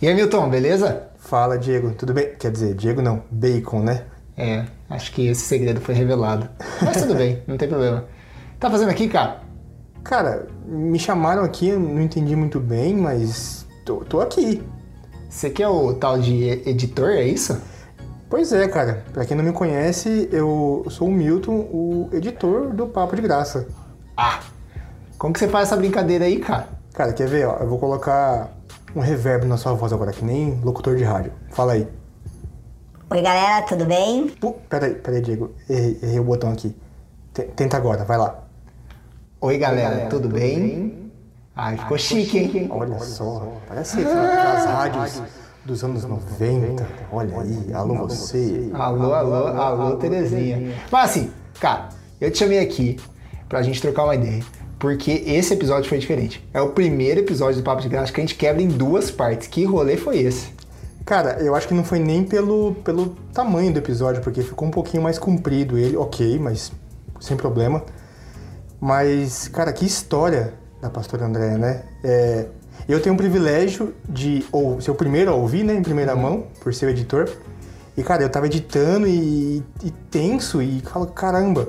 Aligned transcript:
E 0.00 0.06
aí, 0.06 0.14
Milton, 0.14 0.48
beleza? 0.48 1.08
Fala, 1.18 1.58
Diego. 1.58 1.90
Tudo 1.90 2.14
bem? 2.14 2.30
Quer 2.38 2.52
dizer, 2.52 2.72
Diego 2.74 3.02
não, 3.02 3.24
Bacon, 3.32 3.80
né? 3.80 4.04
É, 4.36 4.64
acho 4.88 5.12
que 5.12 5.26
esse 5.26 5.42
segredo 5.42 5.80
foi 5.80 5.92
revelado. 5.92 6.48
Mas 6.80 7.02
tudo 7.02 7.16
bem, 7.16 7.42
não 7.48 7.56
tem 7.56 7.68
problema. 7.68 8.04
Tá 8.60 8.70
fazendo 8.70 8.90
aqui, 8.90 9.08
cara? 9.08 9.40
Cara, 10.04 10.46
me 10.64 11.00
chamaram 11.00 11.42
aqui, 11.42 11.72
não 11.72 12.00
entendi 12.00 12.36
muito 12.36 12.60
bem, 12.60 12.96
mas 12.96 13.66
tô, 13.84 13.96
tô 14.04 14.20
aqui. 14.20 14.62
Você 15.28 15.50
que 15.50 15.64
é 15.64 15.68
o 15.68 15.92
tal 15.92 16.16
de 16.16 16.44
editor, 16.64 17.10
é 17.10 17.24
isso? 17.24 17.60
Pois 18.30 18.52
é, 18.52 18.68
cara. 18.68 19.04
Pra 19.12 19.24
quem 19.24 19.36
não 19.36 19.42
me 19.42 19.52
conhece, 19.52 20.28
eu 20.30 20.86
sou 20.90 21.08
o 21.08 21.12
Milton, 21.12 21.56
o 21.72 22.08
editor 22.12 22.72
do 22.72 22.86
Papo 22.86 23.16
de 23.16 23.22
Graça. 23.22 23.66
Ah, 24.16 24.38
como 25.18 25.32
que 25.32 25.40
você 25.40 25.48
faz 25.48 25.66
essa 25.66 25.76
brincadeira 25.76 26.24
aí, 26.24 26.38
cara? 26.38 26.68
Cara, 26.94 27.12
quer 27.12 27.26
ver? 27.26 27.48
Ó, 27.48 27.56
eu 27.56 27.68
vou 27.68 27.80
colocar 27.80 28.57
um 28.98 29.00
reverb 29.00 29.46
na 29.46 29.56
sua 29.56 29.74
voz 29.74 29.92
agora, 29.92 30.12
que 30.12 30.24
nem 30.24 30.60
locutor 30.64 30.96
de 30.96 31.04
rádio. 31.04 31.32
Fala 31.50 31.74
aí. 31.74 31.86
Oi, 33.10 33.22
galera, 33.22 33.64
tudo 33.64 33.84
bem? 33.84 34.28
Pô, 34.40 34.54
peraí, 34.68 34.94
peraí, 34.94 35.20
Diego. 35.22 35.52
Errei, 35.70 35.98
errei 36.02 36.18
o 36.18 36.24
botão 36.24 36.50
aqui. 36.50 36.74
T 37.32 37.42
tenta 37.44 37.76
agora, 37.76 38.04
vai 38.04 38.18
lá. 38.18 38.42
Oi, 39.40 39.56
galera, 39.56 39.90
galera 39.90 40.10
tudo, 40.10 40.22
tudo 40.22 40.34
bem? 40.34 40.58
bem? 40.58 41.12
Ai, 41.54 41.76
ficou 41.76 41.94
Ai, 41.94 41.98
chique, 42.00 42.48
ficou 42.48 42.60
hein? 42.60 42.68
Olha 42.70 42.98
só, 42.98 43.52
parece 43.68 44.00
aquelas 44.00 44.64
rádios 44.66 45.22
dos 45.64 45.84
anos 45.84 46.04
90. 46.04 46.84
Olha 47.12 47.40
aí, 47.40 47.72
alô 47.72 47.94
você. 47.94 48.68
Alô, 48.74 49.14
alô, 49.14 49.46
alô, 49.46 49.96
Terezinha. 49.96 50.74
Mas 50.90 51.10
assim, 51.10 51.30
cara, 51.60 51.90
eu 52.20 52.32
te 52.32 52.38
chamei 52.38 52.58
aqui 52.58 52.98
pra 53.48 53.62
gente 53.62 53.80
trocar 53.80 54.02
uma 54.02 54.16
ideia 54.16 54.42
porque 54.78 55.22
esse 55.26 55.52
episódio 55.52 55.88
foi 55.88 55.98
diferente. 55.98 56.46
É 56.54 56.60
o 56.60 56.70
primeiro 56.70 57.20
episódio 57.20 57.60
do 57.60 57.64
Papo 57.64 57.82
de 57.82 57.88
Graça 57.88 58.12
que 58.12 58.20
a 58.20 58.22
gente 58.22 58.36
quebra 58.36 58.62
em 58.62 58.68
duas 58.68 59.10
partes. 59.10 59.48
Que 59.48 59.64
rolê 59.64 59.96
foi 59.96 60.18
esse? 60.18 60.52
Cara, 61.04 61.42
eu 61.42 61.54
acho 61.54 61.66
que 61.66 61.74
não 61.74 61.84
foi 61.84 61.98
nem 61.98 62.22
pelo, 62.22 62.74
pelo 62.84 63.16
tamanho 63.32 63.72
do 63.72 63.78
episódio, 63.78 64.22
porque 64.22 64.42
ficou 64.42 64.68
um 64.68 64.70
pouquinho 64.70 65.02
mais 65.02 65.18
comprido 65.18 65.78
ele, 65.78 65.96
ok, 65.96 66.38
mas 66.38 66.70
sem 67.18 67.36
problema. 67.36 67.82
Mas, 68.80 69.48
cara, 69.48 69.72
que 69.72 69.84
história 69.84 70.54
da 70.80 70.90
pastora 70.90 71.24
Andréa, 71.24 71.58
né? 71.58 71.82
É, 72.04 72.46
eu 72.88 73.00
tenho 73.00 73.14
o 73.14 73.18
privilégio 73.18 73.94
de 74.08 74.44
ou, 74.52 74.80
ser 74.80 74.90
o 74.90 74.94
primeiro 74.94 75.30
a 75.30 75.34
ouvir, 75.34 75.64
né, 75.64 75.74
em 75.74 75.82
primeira 75.82 76.14
uhum. 76.14 76.22
mão, 76.22 76.46
por 76.60 76.72
ser 76.72 76.86
o 76.86 76.90
editor. 76.90 77.28
E, 77.96 78.02
cara, 78.02 78.22
eu 78.22 78.28
tava 78.28 78.46
editando 78.46 79.06
e, 79.08 79.62
e 79.82 79.90
tenso 80.10 80.62
e 80.62 80.80
falo, 80.80 81.06
caramba, 81.06 81.68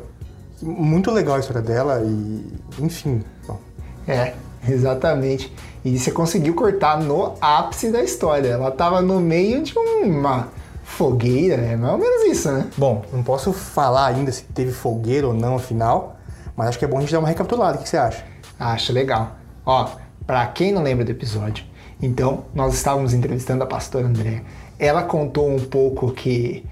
muito 0.62 1.12
legal 1.12 1.36
a 1.36 1.40
história 1.40 1.62
dela 1.62 2.02
e, 2.04 2.46
enfim. 2.80 3.24
Bom. 3.48 3.60
É, 4.08 4.34
exatamente. 4.68 5.54
E 5.84 5.98
você 5.98 6.12
conseguiu 6.12 6.54
cortar 6.54 7.00
no 7.00 7.36
ápice 7.40 7.92
da 7.92 8.04
história. 8.04 8.50
Ela 8.50 8.72
tava 8.72 9.02
no 9.02 9.20
meio 9.20 9.64
de 9.64 9.74
uma 9.78 10.50
fogueira, 10.84 11.58
né? 11.58 11.76
Mais 11.76 11.94
ou 11.94 12.00
menos 12.00 12.24
isso, 12.26 12.52
né? 12.52 12.68
Bom, 12.78 13.04
não 13.14 13.24
posso 13.24 13.54
falar 13.54 14.08
ainda 14.08 14.32
se 14.32 14.44
teve 14.44 14.72
fogueira 14.72 15.28
ou 15.28 15.34
não 15.34 15.56
afinal, 15.56 16.18
mas 16.56 16.70
acho 16.70 16.80
que 16.80 16.86
é 16.86 16.88
bom 16.88 16.98
a 16.98 17.02
gente 17.02 17.12
dar 17.12 17.20
uma 17.20 17.28
recapitulada. 17.28 17.78
O 17.78 17.84
que 17.84 17.90
você 17.90 17.98
acha? 17.98 18.26
Acho 18.60 18.92
legal. 18.92 19.38
Ó, 19.66 19.90
para 20.26 20.46
quem 20.48 20.74
não 20.74 20.84
lembra 20.84 21.06
do 21.06 21.12
episódio, 21.12 21.64
então 22.02 22.46
nós 22.54 22.74
estávamos 22.74 23.14
entrevistando 23.14 23.64
a 23.64 23.68
pastora 23.68 24.06
André. 24.06 24.44
Ela 24.78 25.04
contou 25.04 25.50
um 25.50 25.60
pouco 25.60 26.12
que 26.12 26.66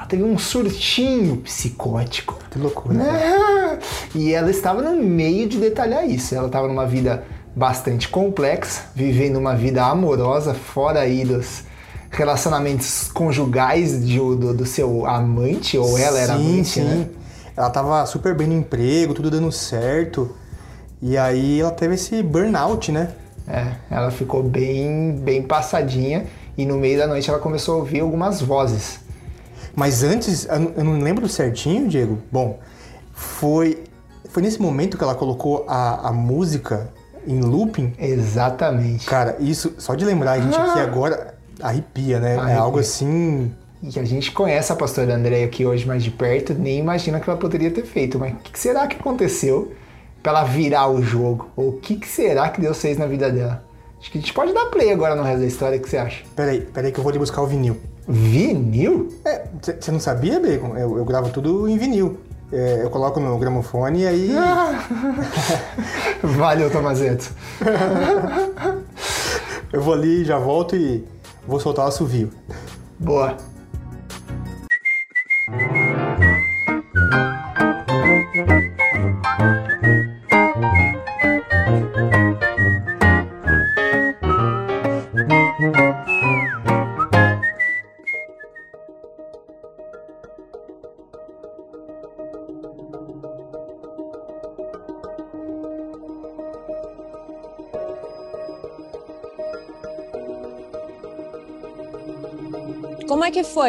ela 0.00 0.06
teve 0.08 0.22
um 0.22 0.38
surtinho 0.38 1.36
psicótico. 1.36 2.38
Que 2.50 2.58
loucura. 2.58 2.94
Né? 2.94 3.78
E 4.14 4.32
ela 4.32 4.50
estava 4.50 4.82
no 4.82 4.96
meio 5.02 5.48
de 5.48 5.58
detalhar 5.58 6.08
isso. 6.08 6.34
Ela 6.34 6.46
estava 6.46 6.66
numa 6.66 6.86
vida 6.86 7.22
bastante 7.54 8.08
complexa, 8.08 8.84
vivendo 8.94 9.36
uma 9.36 9.54
vida 9.54 9.84
amorosa, 9.84 10.54
fora 10.54 11.00
aí 11.00 11.24
dos 11.24 11.64
relacionamentos 12.10 13.10
conjugais 13.12 14.04
de, 14.04 14.18
do, 14.18 14.54
do 14.54 14.66
seu 14.66 15.06
amante, 15.06 15.78
ou 15.78 15.98
ela 15.98 16.18
era 16.18 16.36
sim, 16.36 16.52
amante, 16.52 16.68
sim. 16.68 16.82
né? 16.82 17.06
Ela 17.56 17.68
estava 17.68 18.06
super 18.06 18.34
bem 18.34 18.48
no 18.48 18.54
emprego, 18.54 19.14
tudo 19.14 19.30
dando 19.30 19.52
certo. 19.52 20.34
E 21.00 21.16
aí 21.16 21.60
ela 21.60 21.70
teve 21.70 21.94
esse 21.94 22.22
burnout, 22.22 22.90
né? 22.90 23.12
É, 23.46 23.72
ela 23.90 24.10
ficou 24.10 24.42
bem, 24.42 25.12
bem 25.22 25.42
passadinha 25.42 26.26
e 26.56 26.64
no 26.64 26.76
meio 26.76 26.98
da 26.98 27.06
noite 27.06 27.28
ela 27.28 27.38
começou 27.38 27.74
a 27.74 27.78
ouvir 27.78 28.00
algumas 28.00 28.40
vozes. 28.40 29.09
Mas 29.74 30.02
antes, 30.02 30.46
eu 30.76 30.84
não 30.84 31.00
lembro 31.00 31.28
certinho, 31.28 31.88
Diego. 31.88 32.18
Bom, 32.30 32.58
foi, 33.12 33.84
foi 34.28 34.42
nesse 34.42 34.60
momento 34.60 34.96
que 34.96 35.04
ela 35.04 35.14
colocou 35.14 35.64
a, 35.68 36.08
a 36.08 36.12
música 36.12 36.90
em 37.26 37.40
looping? 37.40 37.92
Exatamente. 37.98 39.06
Cara, 39.06 39.36
isso, 39.40 39.74
só 39.78 39.94
de 39.94 40.04
lembrar, 40.04 40.32
a 40.32 40.40
gente 40.40 40.56
ah. 40.56 40.64
aqui 40.64 40.80
agora 40.80 41.34
arrepia, 41.60 42.18
né? 42.18 42.34
É 42.34 42.36
arrepia. 42.36 42.54
É 42.54 42.58
algo 42.58 42.78
assim. 42.78 43.52
E 43.82 43.98
a 43.98 44.04
gente 44.04 44.30
conhece 44.32 44.72
a 44.72 44.76
pastora 44.76 45.14
Andréia 45.14 45.46
aqui 45.46 45.64
hoje 45.64 45.86
mais 45.86 46.02
de 46.04 46.10
perto, 46.10 46.52
nem 46.52 46.78
imagina 46.78 47.18
que 47.18 47.28
ela 47.28 47.38
poderia 47.38 47.70
ter 47.70 47.84
feito. 47.84 48.18
Mas 48.18 48.32
o 48.34 48.36
que 48.36 48.58
será 48.58 48.86
que 48.86 48.96
aconteceu 48.96 49.72
para 50.22 50.32
ela 50.32 50.44
virar 50.44 50.88
o 50.88 51.02
jogo? 51.02 51.50
Ou 51.56 51.70
o 51.70 51.72
que 51.78 52.06
será 52.06 52.50
que 52.50 52.60
Deus 52.60 52.80
fez 52.80 52.98
na 52.98 53.06
vida 53.06 53.30
dela? 53.30 53.64
Acho 54.00 54.10
que 54.10 54.18
a 54.18 54.20
gente 54.20 54.32
pode 54.32 54.54
dar 54.54 54.66
play 54.66 54.90
agora 54.90 55.14
no 55.14 55.22
resto 55.22 55.40
da 55.40 55.46
história, 55.46 55.78
o 55.78 55.82
que 55.82 55.88
você 55.88 55.98
acha? 55.98 56.24
Peraí, 56.34 56.62
peraí 56.62 56.90
que 56.90 56.98
eu 56.98 57.04
vou 57.04 57.10
ali 57.10 57.18
buscar 57.18 57.42
o 57.42 57.46
vinil. 57.46 57.76
Vinil? 58.08 59.08
É, 59.24 59.44
você 59.60 59.92
não 59.92 60.00
sabia, 60.00 60.40
Bacon? 60.40 60.74
Eu, 60.76 60.96
eu, 60.96 61.04
gravo 61.04 61.28
tudo 61.30 61.68
em 61.68 61.76
vinil. 61.76 62.18
É, 62.50 62.80
eu 62.82 62.90
coloco 62.90 63.20
no 63.20 63.38
gramofone 63.38 64.00
e 64.00 64.06
aí. 64.06 64.34
Valeu, 66.24 66.70
Tomazeto. 66.70 67.30
eu 69.70 69.82
vou 69.82 69.94
ali, 69.94 70.24
já 70.24 70.38
volto 70.38 70.74
e 70.74 71.06
vou 71.46 71.60
soltar 71.60 71.84
o 71.84 71.88
assovio. 71.88 72.30
Boa. 72.98 73.36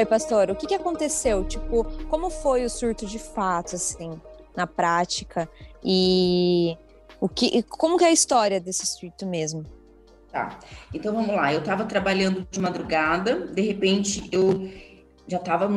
Foi, 0.02 0.06
pastor? 0.06 0.50
O 0.50 0.56
que, 0.56 0.68
que 0.68 0.74
aconteceu? 0.74 1.44
Tipo, 1.44 1.84
como 2.08 2.30
foi 2.30 2.66
o 2.66 2.70
surto 2.70 3.06
de 3.06 3.20
fato, 3.20 3.76
assim, 3.76 4.20
na 4.56 4.66
prática? 4.66 5.48
E 5.84 6.76
o 7.20 7.30
que, 7.30 7.64
como 7.64 7.98
que 7.98 8.04
é 8.04 8.08
a 8.08 8.12
história 8.12 8.60
desse 8.60 8.86
surto 8.86 9.26
mesmo? 9.26 9.64
Tá. 10.32 10.58
Então 10.94 11.14
vamos 11.14 11.36
lá. 11.36 11.54
Eu 11.54 11.60
estava 11.60 11.86
trabalhando 11.86 12.48
de 12.50 12.60
madrugada, 12.60 13.48
de 13.48 13.62
repente 13.62 14.28
eu 14.32 14.70
já 15.28 15.38
estava 15.38 15.70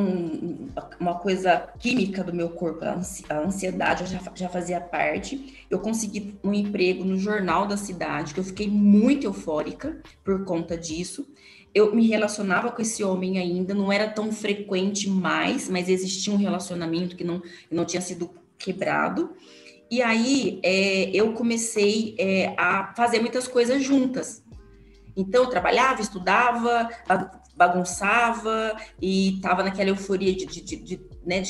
uma 0.98 1.14
coisa 1.16 1.68
química 1.78 2.24
do 2.24 2.32
meu 2.32 2.50
corpo, 2.50 2.84
a 2.84 3.38
ansiedade 3.38 4.06
já, 4.06 4.20
já 4.34 4.48
fazia 4.48 4.80
parte. 4.80 5.64
Eu 5.70 5.78
consegui 5.80 6.38
um 6.42 6.52
emprego 6.52 7.04
no 7.04 7.18
jornal 7.18 7.66
da 7.66 7.76
cidade, 7.76 8.32
que 8.32 8.40
eu 8.40 8.44
fiquei 8.44 8.68
muito 8.68 9.26
eufórica 9.26 10.00
por 10.24 10.44
conta 10.44 10.76
disso 10.78 11.26
eu 11.74 11.94
me 11.94 12.06
relacionava 12.06 12.70
com 12.70 12.80
esse 12.80 13.02
homem 13.02 13.38
ainda, 13.38 13.74
não 13.74 13.90
era 13.90 14.08
tão 14.08 14.30
frequente 14.32 15.10
mais, 15.10 15.68
mas 15.68 15.88
existia 15.88 16.32
um 16.32 16.36
relacionamento 16.36 17.16
que 17.16 17.24
não, 17.24 17.42
não 17.70 17.84
tinha 17.84 18.00
sido 18.00 18.30
quebrado. 18.56 19.34
E 19.90 20.00
aí 20.00 20.60
é, 20.62 21.10
eu 21.12 21.32
comecei 21.32 22.14
é, 22.18 22.54
a 22.56 22.94
fazer 22.96 23.20
muitas 23.20 23.48
coisas 23.48 23.82
juntas. 23.82 24.42
Então, 25.16 25.44
eu 25.44 25.50
trabalhava, 25.50 26.00
estudava, 26.00 26.88
bagunçava 27.56 28.76
e 29.00 29.36
estava 29.36 29.62
naquela 29.62 29.90
euforia 29.90 30.34
de, 30.34 30.46
de, 30.46 30.60
de, 30.60 30.76
de, 30.76 31.00
né, 31.24 31.42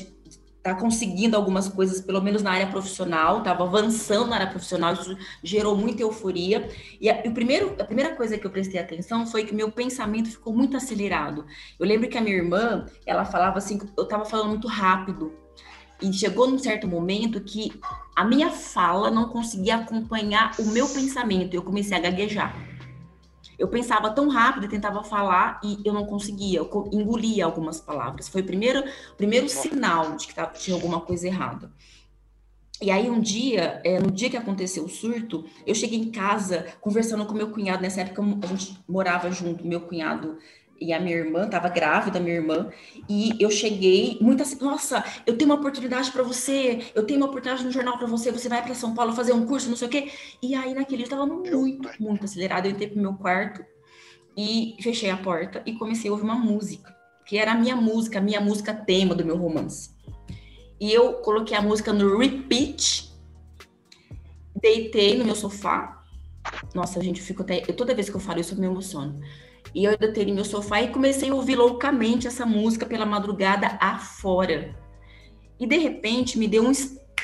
tá 0.65 0.75
conseguindo 0.75 1.37
algumas 1.37 1.69
coisas, 1.69 2.01
pelo 2.01 2.23
menos 2.23 2.43
na 2.43 2.51
área 2.51 2.67
profissional, 2.69 3.39
estava 3.39 3.65
avançando 3.65 4.29
na 4.29 4.37
área 4.37 4.47
profissional, 4.47 4.95
isso 4.95 5.15
gerou 5.43 5.77
muita 5.77 6.03
euforia. 6.03 6.67
E 6.99 7.11
a, 7.11 7.23
o 7.27 7.35
primeiro, 7.35 7.77
a 7.79 7.85
primeira 7.85 8.17
coisa 8.17 8.39
que 8.39 8.47
eu 8.47 8.51
prestei 8.51 8.81
atenção 8.81 9.27
foi 9.27 9.45
que 9.45 9.55
meu 9.55 9.71
pensamento 9.71 10.31
ficou 10.31 10.55
muito 10.55 10.75
acelerado. 10.75 11.45
Eu 11.79 11.87
lembro 11.87 12.09
que 12.09 12.17
a 12.17 12.21
minha 12.23 12.35
irmã, 12.35 12.87
ela 13.05 13.27
falava 13.27 13.59
assim, 13.59 13.79
eu 13.95 14.05
estava 14.05 14.25
falando 14.25 14.49
muito 14.49 14.67
rápido. 14.67 15.35
E 16.01 16.11
chegou 16.15 16.49
num 16.49 16.59
certo 16.59 16.89
momento 16.89 17.43
que 17.43 17.79
a 18.17 18.25
minha 18.25 18.51
fala 18.51 19.11
não 19.11 19.29
conseguia 19.29 19.77
acompanhar 19.77 20.53
o 20.59 20.65
meu 20.65 20.89
pensamento, 20.89 21.53
eu 21.53 21.63
comecei 21.63 21.95
a 21.95 22.01
gaguejar. 22.01 22.74
Eu 23.59 23.69
pensava 23.69 24.11
tão 24.11 24.29
rápido 24.29 24.67
e 24.67 24.69
tentava 24.69 25.03
falar 25.05 25.61
e 25.63 25.81
eu 25.85 25.93
não 25.93 26.05
conseguia, 26.07 26.59
eu 26.59 26.91
engolia 26.93 27.45
algumas 27.45 27.81
palavras. 27.81 28.29
Foi 28.29 28.43
o 28.43 28.47
primeiro, 28.47 28.83
primeiro 29.17 29.49
sinal 29.49 30.17
de 30.17 30.27
que 30.27 30.35
tinha 30.59 30.75
alguma 30.75 31.01
coisa 31.01 31.27
errada. 31.27 31.71
E 32.83 32.91
aí 32.91 33.09
um 33.09 33.21
dia, 33.21 33.81
é, 33.85 34.01
no 34.01 34.11
dia 34.11 34.29
que 34.29 34.37
aconteceu 34.37 34.85
o 34.85 34.89
surto, 34.89 35.45
eu 35.67 35.75
cheguei 35.75 35.99
em 35.99 36.11
casa 36.11 36.67
conversando 36.81 37.25
com 37.25 37.33
meu 37.33 37.51
cunhado. 37.51 37.83
Nessa 37.83 38.01
época 38.01 38.23
a 38.43 38.47
gente 38.47 38.79
morava 38.89 39.31
junto, 39.31 39.67
meu 39.67 39.81
cunhado 39.81 40.39
e 40.81 40.93
a 40.93 41.01
minha 41.01 41.17
irmã, 41.17 41.45
estava 41.45 41.69
grávida, 41.69 42.21
minha 42.21 42.37
irmã, 42.37 42.71
e 43.09 43.33
eu 43.41 43.51
cheguei 43.51 44.19
muito 44.21 44.43
assim, 44.43 44.63
nossa, 44.63 45.05
eu 45.27 45.37
tenho 45.37 45.51
uma 45.51 45.59
oportunidade 45.59 46.11
para 46.11 46.23
você, 46.23 46.91
eu 46.95 47.05
tenho 47.05 47.21
uma 47.21 47.27
oportunidade 47.27 47.65
no 47.65 47.71
jornal 47.71 47.97
para 47.97 48.07
você, 48.07 48.31
você 48.33 48.49
vai 48.49 48.63
para 48.63 48.75
São 48.75 48.95
Paulo 48.95 49.13
fazer 49.13 49.33
um 49.33 49.47
curso, 49.47 49.69
não 49.69 49.77
sei 49.77 49.89
o 49.89 49.91
quê. 49.91 50.11
E 50.43 50.55
aí 50.55 50.75
naquele 50.75 50.99
dia 50.99 51.05
eu 51.05 51.17
estava 51.17 51.27
muito, 51.27 51.91
muito 52.01 52.25
acelerado, 52.25 52.67
eu 52.67 52.73
entrei 52.73 52.89
pro 52.89 53.01
meu 53.01 53.15
quarto 53.15 53.65
e 54.37 54.77
fechei 54.81 55.11
a 55.11 55.17
porta 55.17 55.63
e 55.65 55.75
comecei 55.75 56.11
a 56.11 56.13
ouvir 56.13 56.25
uma 56.25 56.35
música, 56.35 56.95
que 57.25 57.39
era 57.39 57.53
a 57.53 57.55
minha 57.55 57.77
música, 57.77 58.19
a 58.19 58.23
minha 58.23 58.41
música 58.41 58.75
tema 58.75 59.15
do 59.15 59.25
meu 59.25 59.37
romance. 59.37 59.91
E 60.81 60.93
eu 60.93 61.15
coloquei 61.15 61.57
a 61.57 61.63
música 61.63 61.93
no 61.93 62.19
repeat, 62.19 63.13
deitei 64.61 65.17
no 65.17 65.25
meu 65.25 65.37
sofá. 65.37 66.05
Nossa, 66.75 67.01
gente, 67.03 67.21
eu 67.21 67.27
fico 67.27 67.43
até. 67.43 67.63
Eu, 67.67 67.75
toda 67.75 67.95
vez 67.95 68.11
que 68.11 68.17
eu 68.17 68.21
falo 68.21 68.41
isso, 68.41 68.55
eu 68.55 68.59
me 68.59 68.67
emociono. 68.67 69.21
E 69.73 69.85
eu 69.85 69.97
deitei 69.97 70.27
no 70.27 70.35
meu 70.35 70.45
sofá 70.45 70.83
e 70.83 70.89
comecei 70.89 71.31
a 71.31 71.35
ouvir 71.35 71.57
loucamente 71.57 72.27
essa 72.27 72.45
música 72.45 72.87
pela 72.87 73.07
madrugada 73.07 73.79
afora. 73.81 74.75
E 75.59 75.67
de 75.67 75.77
repente 75.79 76.39
me 76.39 76.49
deu 76.49 76.65
um, 76.65 76.73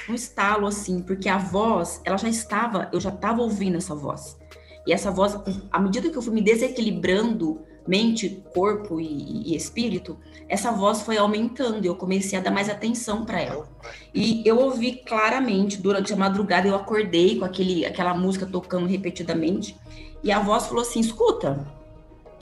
um 0.09 0.15
estalo 0.15 0.67
assim, 0.67 1.03
porque 1.03 1.29
a 1.29 1.39
voz, 1.39 2.01
ela 2.05 2.17
já 2.17 2.29
estava, 2.29 2.89
eu 2.93 3.01
já 3.01 3.11
estava 3.11 3.43
ouvindo 3.43 3.77
essa 3.77 3.95
voz. 3.95 4.39
E 4.87 4.93
essa 4.93 5.11
voz, 5.11 5.39
à 5.71 5.79
medida 5.79 6.09
que 6.09 6.17
eu 6.17 6.23
fui 6.23 6.33
me 6.33 6.41
desequilibrando, 6.41 7.61
mente, 7.87 8.43
corpo 8.55 9.01
e, 9.01 9.53
e, 9.53 9.57
espírito, 9.57 10.19
essa 10.49 10.71
voz 10.71 11.03
foi 11.03 11.17
aumentando. 11.17 11.85
Eu 11.85 11.97
comecei 11.97 12.39
a 12.39 12.43
dar 12.43 12.51
mais 12.51 12.69
atenção 12.69 13.25
para 13.25 13.41
ela. 13.41 13.69
E 14.15 14.43
eu 14.47 14.59
ouvi 14.59 15.03
claramente 15.07 15.77
durante 15.77 16.13
a 16.13 16.17
madrugada. 16.17 16.69
Eu 16.69 16.75
acordei 16.75 17.39
com 17.39 17.45
aquele, 17.45 17.85
aquela 17.85 18.15
música 18.15 18.47
tocando 18.47 18.87
repetidamente. 18.87 19.77
E 20.23 20.33
a 20.33 20.39
voz 20.39 20.67
falou 20.67 20.83
assim: 20.83 21.01
escuta, 21.01 21.67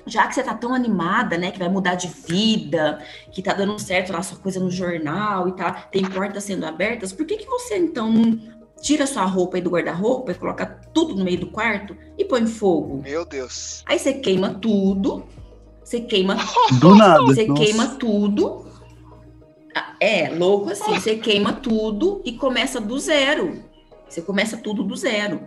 já 0.06 0.26
que 0.26 0.34
você 0.34 0.42
tá 0.42 0.54
tão 0.54 0.74
animada, 0.74 1.36
né, 1.36 1.50
que 1.50 1.58
vai 1.58 1.68
mudar 1.68 1.94
de 1.94 2.08
vida, 2.08 2.98
que 3.30 3.42
tá 3.42 3.52
dando 3.52 3.78
certo 3.78 4.12
lá 4.12 4.22
sua 4.22 4.38
coisa 4.38 4.58
no 4.60 4.70
jornal 4.70 5.48
e 5.48 5.52
tá, 5.52 5.72
tem 5.72 6.04
portas 6.04 6.44
sendo 6.44 6.64
abertas, 6.64 7.12
por 7.12 7.26
que 7.26 7.36
que 7.36 7.46
você 7.46 7.76
então 7.76 8.10
não 8.12 8.38
tira 8.80 9.06
sua 9.06 9.24
roupa 9.24 9.56
aí 9.56 9.62
do 9.62 9.70
guarda-roupa 9.70 10.32
e 10.32 10.34
coloca 10.34 10.66
tudo 10.94 11.14
no 11.14 11.24
meio 11.24 11.40
do 11.40 11.48
quarto 11.48 11.96
e 12.16 12.24
põe 12.24 12.46
fogo? 12.46 13.02
Meu 13.02 13.24
Deus. 13.24 13.82
Aí 13.86 13.98
você 13.98 14.14
queima 14.14 14.54
tudo, 14.54 15.24
você 15.82 16.00
queima 16.00 16.36
Do 16.80 16.94
nada. 16.94 17.22
você 17.22 17.46
nossa. 17.46 17.62
queima 17.62 17.86
tudo. 17.96 18.66
Ah, 19.74 19.94
É, 20.00 20.30
louco 20.30 20.70
assim, 20.70 20.94
você 20.94 21.16
queima 21.16 21.52
tudo 21.52 22.22
e 22.24 22.32
começa 22.32 22.80
do 22.80 22.98
zero. 22.98 23.62
Você 24.08 24.22
começa 24.22 24.56
tudo 24.56 24.82
do 24.82 24.96
zero. 24.96 25.46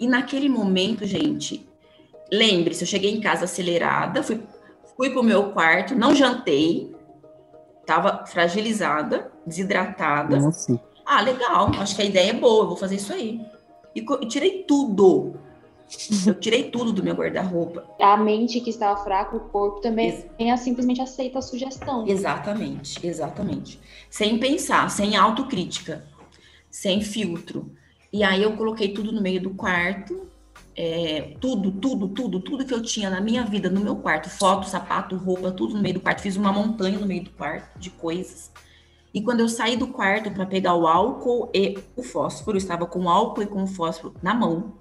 E 0.00 0.06
naquele 0.06 0.48
momento, 0.48 1.04
gente, 1.04 1.67
lembre-se, 2.30 2.82
eu 2.82 2.88
cheguei 2.88 3.10
em 3.10 3.20
casa 3.20 3.44
acelerada, 3.44 4.22
fui, 4.22 4.42
fui 4.96 5.10
pro 5.10 5.22
meu 5.22 5.52
quarto, 5.52 5.94
não 5.94 6.14
jantei, 6.14 6.94
tava 7.86 8.26
fragilizada, 8.26 9.30
desidratada. 9.46 10.38
Nossa. 10.38 10.80
Ah, 11.04 11.22
legal, 11.22 11.70
acho 11.78 11.96
que 11.96 12.02
a 12.02 12.04
ideia 12.04 12.30
é 12.30 12.34
boa, 12.34 12.64
eu 12.64 12.68
vou 12.68 12.76
fazer 12.76 12.96
isso 12.96 13.12
aí. 13.12 13.40
E 13.94 14.04
tirei 14.26 14.62
tudo. 14.64 15.40
Eu 16.26 16.34
tirei 16.34 16.70
tudo 16.70 16.92
do 16.92 17.02
meu 17.02 17.14
guarda-roupa. 17.14 17.82
A 17.98 18.14
mente 18.16 18.60
que 18.60 18.68
estava 18.68 19.02
fraca, 19.02 19.34
o 19.36 19.40
corpo 19.40 19.80
também 19.80 20.26
é, 20.38 20.54
simplesmente 20.58 21.00
aceita 21.00 21.38
a 21.38 21.42
sugestão. 21.42 22.06
Exatamente, 22.06 23.06
exatamente. 23.06 23.80
Sem 24.10 24.38
pensar, 24.38 24.90
sem 24.90 25.16
autocrítica, 25.16 26.04
sem 26.70 27.00
filtro. 27.00 27.72
E 28.12 28.22
aí 28.22 28.42
eu 28.42 28.54
coloquei 28.54 28.92
tudo 28.92 29.12
no 29.12 29.22
meio 29.22 29.40
do 29.40 29.54
quarto, 29.54 30.28
é, 30.80 31.34
tudo, 31.40 31.72
tudo, 31.72 32.06
tudo, 32.06 32.38
tudo 32.38 32.64
que 32.64 32.72
eu 32.72 32.80
tinha 32.80 33.10
na 33.10 33.20
minha 33.20 33.42
vida 33.44 33.68
no 33.68 33.80
meu 33.80 33.96
quarto, 33.96 34.30
foto, 34.30 34.68
sapato, 34.68 35.16
roupa, 35.16 35.50
tudo 35.50 35.74
no 35.74 35.82
meio 35.82 35.94
do 35.94 36.00
quarto. 36.00 36.20
Fiz 36.20 36.36
uma 36.36 36.52
montanha 36.52 37.00
no 37.00 37.06
meio 37.06 37.24
do 37.24 37.30
quarto 37.30 37.76
de 37.80 37.90
coisas. 37.90 38.52
E 39.12 39.20
quando 39.20 39.40
eu 39.40 39.48
saí 39.48 39.76
do 39.76 39.88
quarto 39.88 40.30
para 40.30 40.46
pegar 40.46 40.76
o 40.76 40.86
álcool 40.86 41.50
e 41.52 41.76
o 41.96 42.02
fósforo, 42.04 42.56
eu 42.56 42.58
estava 42.58 42.86
com 42.86 43.00
o 43.00 43.08
álcool 43.08 43.42
e 43.42 43.46
com 43.46 43.64
o 43.64 43.66
fósforo 43.66 44.14
na 44.22 44.32
mão. 44.32 44.74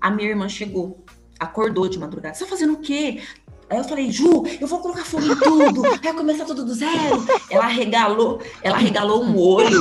A 0.00 0.10
minha 0.10 0.30
irmã 0.30 0.48
chegou, 0.48 1.04
acordou 1.38 1.88
de 1.88 1.96
madrugada. 1.96 2.34
Você 2.34 2.42
tá 2.42 2.50
fazendo 2.50 2.72
o 2.72 2.80
quê? 2.80 3.22
Aí 3.68 3.78
eu 3.78 3.84
falei, 3.84 4.10
Ju, 4.10 4.42
eu 4.60 4.66
vou 4.66 4.80
colocar 4.80 5.04
fogo 5.04 5.26
em 5.26 5.36
tudo, 5.36 5.82
vai 5.82 6.12
começar 6.12 6.44
tudo 6.44 6.64
do 6.64 6.74
zero. 6.74 7.24
Ela 7.48 7.68
regalou, 7.68 8.42
ela 8.64 8.78
regalou 8.78 9.22
um 9.22 9.38
olho, 9.38 9.80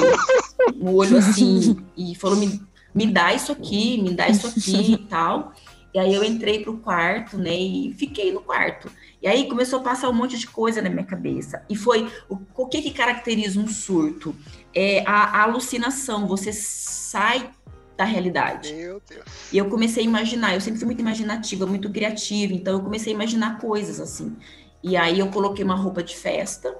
um 0.80 0.94
olho 0.94 1.18
assim, 1.18 1.75
e 1.98 2.13
falou, 2.13 2.38
me, 2.38 2.62
me 2.94 3.06
dá 3.07 3.33
isso 3.33 3.51
aqui, 3.51 4.01
me 4.01 4.13
dá 4.13 4.27
isso 4.27 4.47
aqui 4.47 4.94
e 4.94 4.97
tal. 4.97 5.53
E 5.94 5.97
aí 5.97 6.13
eu 6.13 6.24
entrei 6.24 6.63
pro 6.63 6.77
quarto, 6.77 7.38
né, 7.38 7.56
e 7.56 7.94
fiquei 7.97 8.31
no 8.31 8.41
quarto. 8.41 8.91
E 9.21 9.27
aí 9.27 9.50
começou 9.50 9.80
a 9.80 9.83
passar 9.83 10.09
um 10.09 10.13
monte 10.13 10.38
de 10.38 10.47
coisa 10.47 10.81
na 10.81 10.89
minha 10.89 11.06
cabeça. 11.06 11.63
E 11.68 11.75
foi, 11.75 12.09
o, 12.30 12.38
o 12.56 12.68
que 12.68 12.81
que 12.81 12.91
caracteriza 12.91 13.59
um 13.59 13.68
surto? 13.68 14.36
É 14.74 15.03
a, 15.06 15.39
a 15.39 15.44
alucinação, 15.44 16.27
você 16.27 16.53
sai 16.53 17.50
da 17.97 18.06
realidade. 18.06 18.74
Meu 18.74 19.01
Deus. 19.07 19.25
E 19.51 19.57
eu 19.57 19.68
comecei 19.68 20.03
a 20.03 20.06
imaginar, 20.06 20.53
eu 20.53 20.62
sempre 20.62 20.80
fui 20.80 20.85
muito 20.85 21.01
imaginativa, 21.01 21.65
muito 21.65 21.89
criativa, 21.89 22.53
então 22.53 22.75
eu 22.75 22.81
comecei 22.81 23.12
a 23.12 23.15
imaginar 23.15 23.59
coisas 23.59 24.00
assim. 24.00 24.38
E 24.81 24.95
aí 24.95 25.19
eu 25.19 25.27
coloquei 25.27 25.65
uma 25.65 25.75
roupa 25.75 26.01
de 26.01 26.15
festa, 26.15 26.77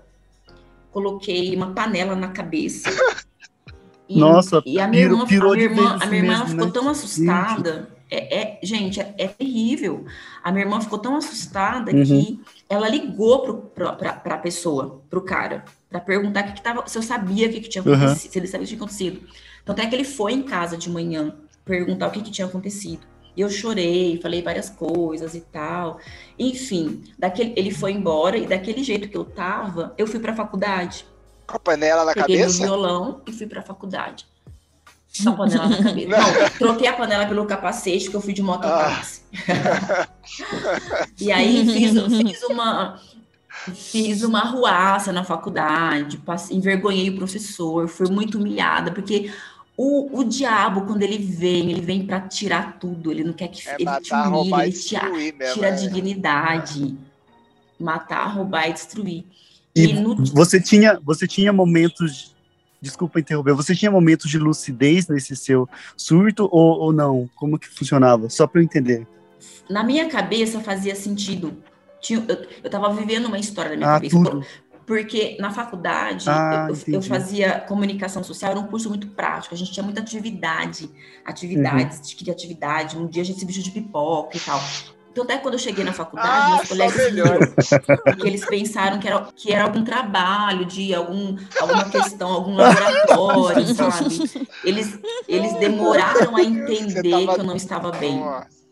coloquei 0.92 1.54
uma 1.56 1.74
panela 1.74 2.16
na 2.16 2.30
cabeça. 2.30 2.90
E, 4.10 4.20
Nossa, 4.20 4.62
e 4.66 4.80
a 4.80 4.88
minha 4.88 5.04
pirou- 5.04 5.18
irmã, 5.20 5.28
pirou 5.28 5.52
a 5.52 5.56
minha 5.56 5.66
irmã, 5.70 5.98
a 6.02 6.06
minha 6.08 6.22
irmã 6.24 6.34
mesmo, 6.40 6.48
ficou 6.50 6.66
né? 6.66 6.72
tão 6.74 6.90
assustada. 6.90 7.90
É, 8.12 8.40
é- 8.42 8.60
gente, 8.64 9.00
é, 9.00 9.14
é 9.20 9.28
terrível. 9.28 10.06
A 10.44 10.52
minha 10.52 10.66
irmã 10.66 10.82
ficou 10.82 10.98
tão 10.98 11.16
assustada 11.16 11.92
Uhum. 11.96 12.04
que 12.04 12.40
ela 12.68 12.90
ligou 12.90 13.58
pra, 13.76 13.94
pra 13.94 14.38
pessoa, 14.40 15.02
pro 15.12 15.22
cara, 15.22 15.64
pra 15.88 16.00
perguntar 16.00 16.42
o 16.44 16.48
que, 16.48 16.54
que 16.54 16.62
tava, 16.64 16.84
se 16.88 16.98
eu 16.98 17.04
sabia 17.04 17.48
o 17.48 17.52
que, 17.52 17.62
que 17.62 17.70
tinha 17.70 17.84
Uhum. 17.86 17.94
acontecido, 17.94 18.32
se 18.32 18.40
ele 18.40 18.48
sabia 18.48 18.64
o 18.66 18.68
que 18.68 18.74
tinha 18.76 18.80
acontecido. 18.84 19.22
Então 19.62 19.74
até 19.74 19.86
que 19.86 19.94
ele 19.96 20.04
foi 20.04 20.34
em 20.34 20.42
casa 20.42 20.76
de 20.76 20.90
manhã 20.90 21.36
perguntar 21.64 22.08
o 22.08 22.12
que, 22.12 22.24
que 22.24 22.32
tinha 22.32 22.48
acontecido. 22.48 23.02
E 23.38 23.42
eu 23.42 23.50
chorei, 23.52 24.20
falei 24.20 24.42
várias 24.42 24.72
coisas 24.72 25.36
e 25.36 25.42
tal. 25.42 26.00
Enfim, 26.38 27.04
daquele, 27.18 27.54
ele 27.56 27.70
foi 27.70 27.92
embora 27.92 28.36
e 28.38 28.48
daquele 28.48 28.84
jeito 28.84 29.08
que 29.08 29.16
eu 29.16 29.24
tava, 29.24 29.94
eu 30.00 30.08
fui 30.08 30.20
pra 30.20 30.36
faculdade. 30.36 31.06
Com 31.50 31.56
a 31.56 31.60
panela 31.60 32.06
na 32.06 32.14
Peguei 32.14 32.38
cabeça? 32.38 32.60
meu 32.60 32.68
violão 32.68 33.22
e 33.26 33.32
fui 33.34 33.48
pra 33.48 33.62
faculdade. 33.62 34.26
A 35.26 35.32
panela 35.32 35.68
na 35.68 35.78
cabeça. 35.84 36.08
Não, 36.08 36.50
troquei 36.60 36.88
a 36.88 36.94
panela 36.94 37.26
pelo 37.26 37.46
capacete, 37.46 38.04
porque 38.06 38.18
eu 38.18 38.22
fui 38.22 38.34
de 38.34 38.42
mototáxi. 38.44 39.22
e 41.20 41.32
aí 41.32 41.66
fiz, 41.66 41.92
fiz 42.18 42.44
uma. 42.44 43.00
Fiz 43.74 44.24
uma 44.24 44.42
ruaça 44.42 45.12
na 45.12 45.24
faculdade, 45.24 46.18
passe- 46.20 46.56
envergonhei 46.56 47.10
o 47.10 47.18
professor, 47.18 47.88
fui 47.90 48.10
muito 48.10 48.38
humilhada, 48.38 48.92
porque 48.92 49.34
o, 49.76 50.20
o 50.20 50.24
diabo, 50.24 50.86
quando 50.86 51.02
ele 51.04 51.18
vem, 51.18 51.70
ele 51.72 51.82
vem 51.82 52.06
pra 52.06 52.22
tirar 52.22 52.78
tudo, 52.80 53.12
ele 53.12 53.24
não 53.24 53.34
quer 53.34 53.50
que 53.50 53.68
É 53.68 53.72
ele 53.72 53.78
te 53.80 53.84
matar, 53.86 54.28
humilhe, 54.28 54.36
roubar 54.44 54.66
e 54.66 54.70
ele 54.70 54.78
te, 54.80 54.96
a- 54.96 55.00
destruir 55.02 55.34
mesmo. 55.36 55.54
tira 55.56 55.68
a 55.68 55.72
é. 55.72 55.74
dignidade, 55.76 56.98
matar, 57.78 58.28
roubar 58.28 58.70
e 58.70 58.74
destruir. 58.74 59.26
E 59.76 59.86
E 59.86 59.94
no- 59.94 60.16
você 60.16 60.60
tinha, 60.62 61.00
você 61.04 61.28
tinha 61.28 61.52
momentos. 61.54 62.36
Desculpa 62.82 63.20
interromper, 63.20 63.54
você 63.54 63.76
tinha 63.76 63.92
momentos 63.92 64.30
de 64.32 64.40
lucidez 64.40 65.08
nesse 65.10 65.36
seu 65.36 65.68
surto 65.98 66.48
ou, 66.50 66.80
ou 66.80 66.94
não? 66.94 67.30
Como 67.36 67.60
que 67.60 67.68
funcionava? 67.68 68.30
Só 68.30 68.48
para 68.48 68.62
eu 68.62 68.66
entender. 68.66 69.06
na 69.70 69.84
minha 69.84 70.08
cabeça 70.10 70.60
fazia 70.62 70.96
sentido. 70.96 71.58
Tinha, 72.02 72.24
eu, 72.28 72.48
eu 72.64 72.70
tava 72.70 72.92
vivendo 72.94 73.26
uma 73.26 73.38
história 73.38 73.72
na 73.72 73.78
minha 73.78 73.90
Ah, 73.90 73.94
cabeça. 73.96 74.16
tudo. 74.16 74.46
Porque 74.88 75.38
na 75.40 75.52
faculdade 75.52 76.28
Ah, 76.30 76.70
eu- 76.88 76.94
eu, 76.96 77.02
fazia 77.02 77.60
comunicação 77.60 78.24
social, 78.24 78.52
era 78.52 78.60
um 78.60 78.66
curso 78.68 78.90
muito 78.90 79.08
prático, 79.08 79.54
a 79.54 79.58
gente 79.58 79.72
tinha 79.72 79.84
muita 79.84 80.00
atividade, 80.02 80.90
atividades 81.24 81.98
Uhum. 82.00 82.04
de 82.06 82.16
criatividade. 82.16 82.98
Um 82.98 83.08
dia 83.08 83.22
a 83.22 83.26
gente 83.26 83.40
se 83.40 83.46
vestiu 83.46 83.62
de 83.64 83.72
pipoca 83.72 84.36
e 84.38 84.40
tal. 84.40 84.60
Então, 85.12 85.24
até 85.24 85.38
quando 85.38 85.56
eu 85.56 85.60
cheguei 85.60 85.84
na 85.84 85.92
faculdade, 85.92 86.30
Ah, 86.52 86.56
meus 86.58 86.70
colegas 86.70 86.96
riram, 87.12 87.40
porque 88.06 88.28
eles 88.28 88.46
pensaram 88.46 89.00
que 89.00 89.08
era, 89.08 89.28
que 89.36 89.52
era 89.52 89.64
algum 89.64 89.84
trabalho, 89.84 90.66
de 90.66 90.94
algum, 90.94 91.36
alguma 91.60 91.90
questão, 91.90 92.32
algum 92.32 92.56
laboratório, 92.56 93.66
sabe? 93.74 94.48
Eles, 94.64 95.00
eles 95.28 95.54
demoraram 95.60 96.36
a 96.36 96.42
entender 96.44 97.10
tava- 97.26 97.34
que 97.36 97.40
eu 97.42 97.44
não 97.44 97.56
estava 97.56 97.92
bem. 97.92 98.22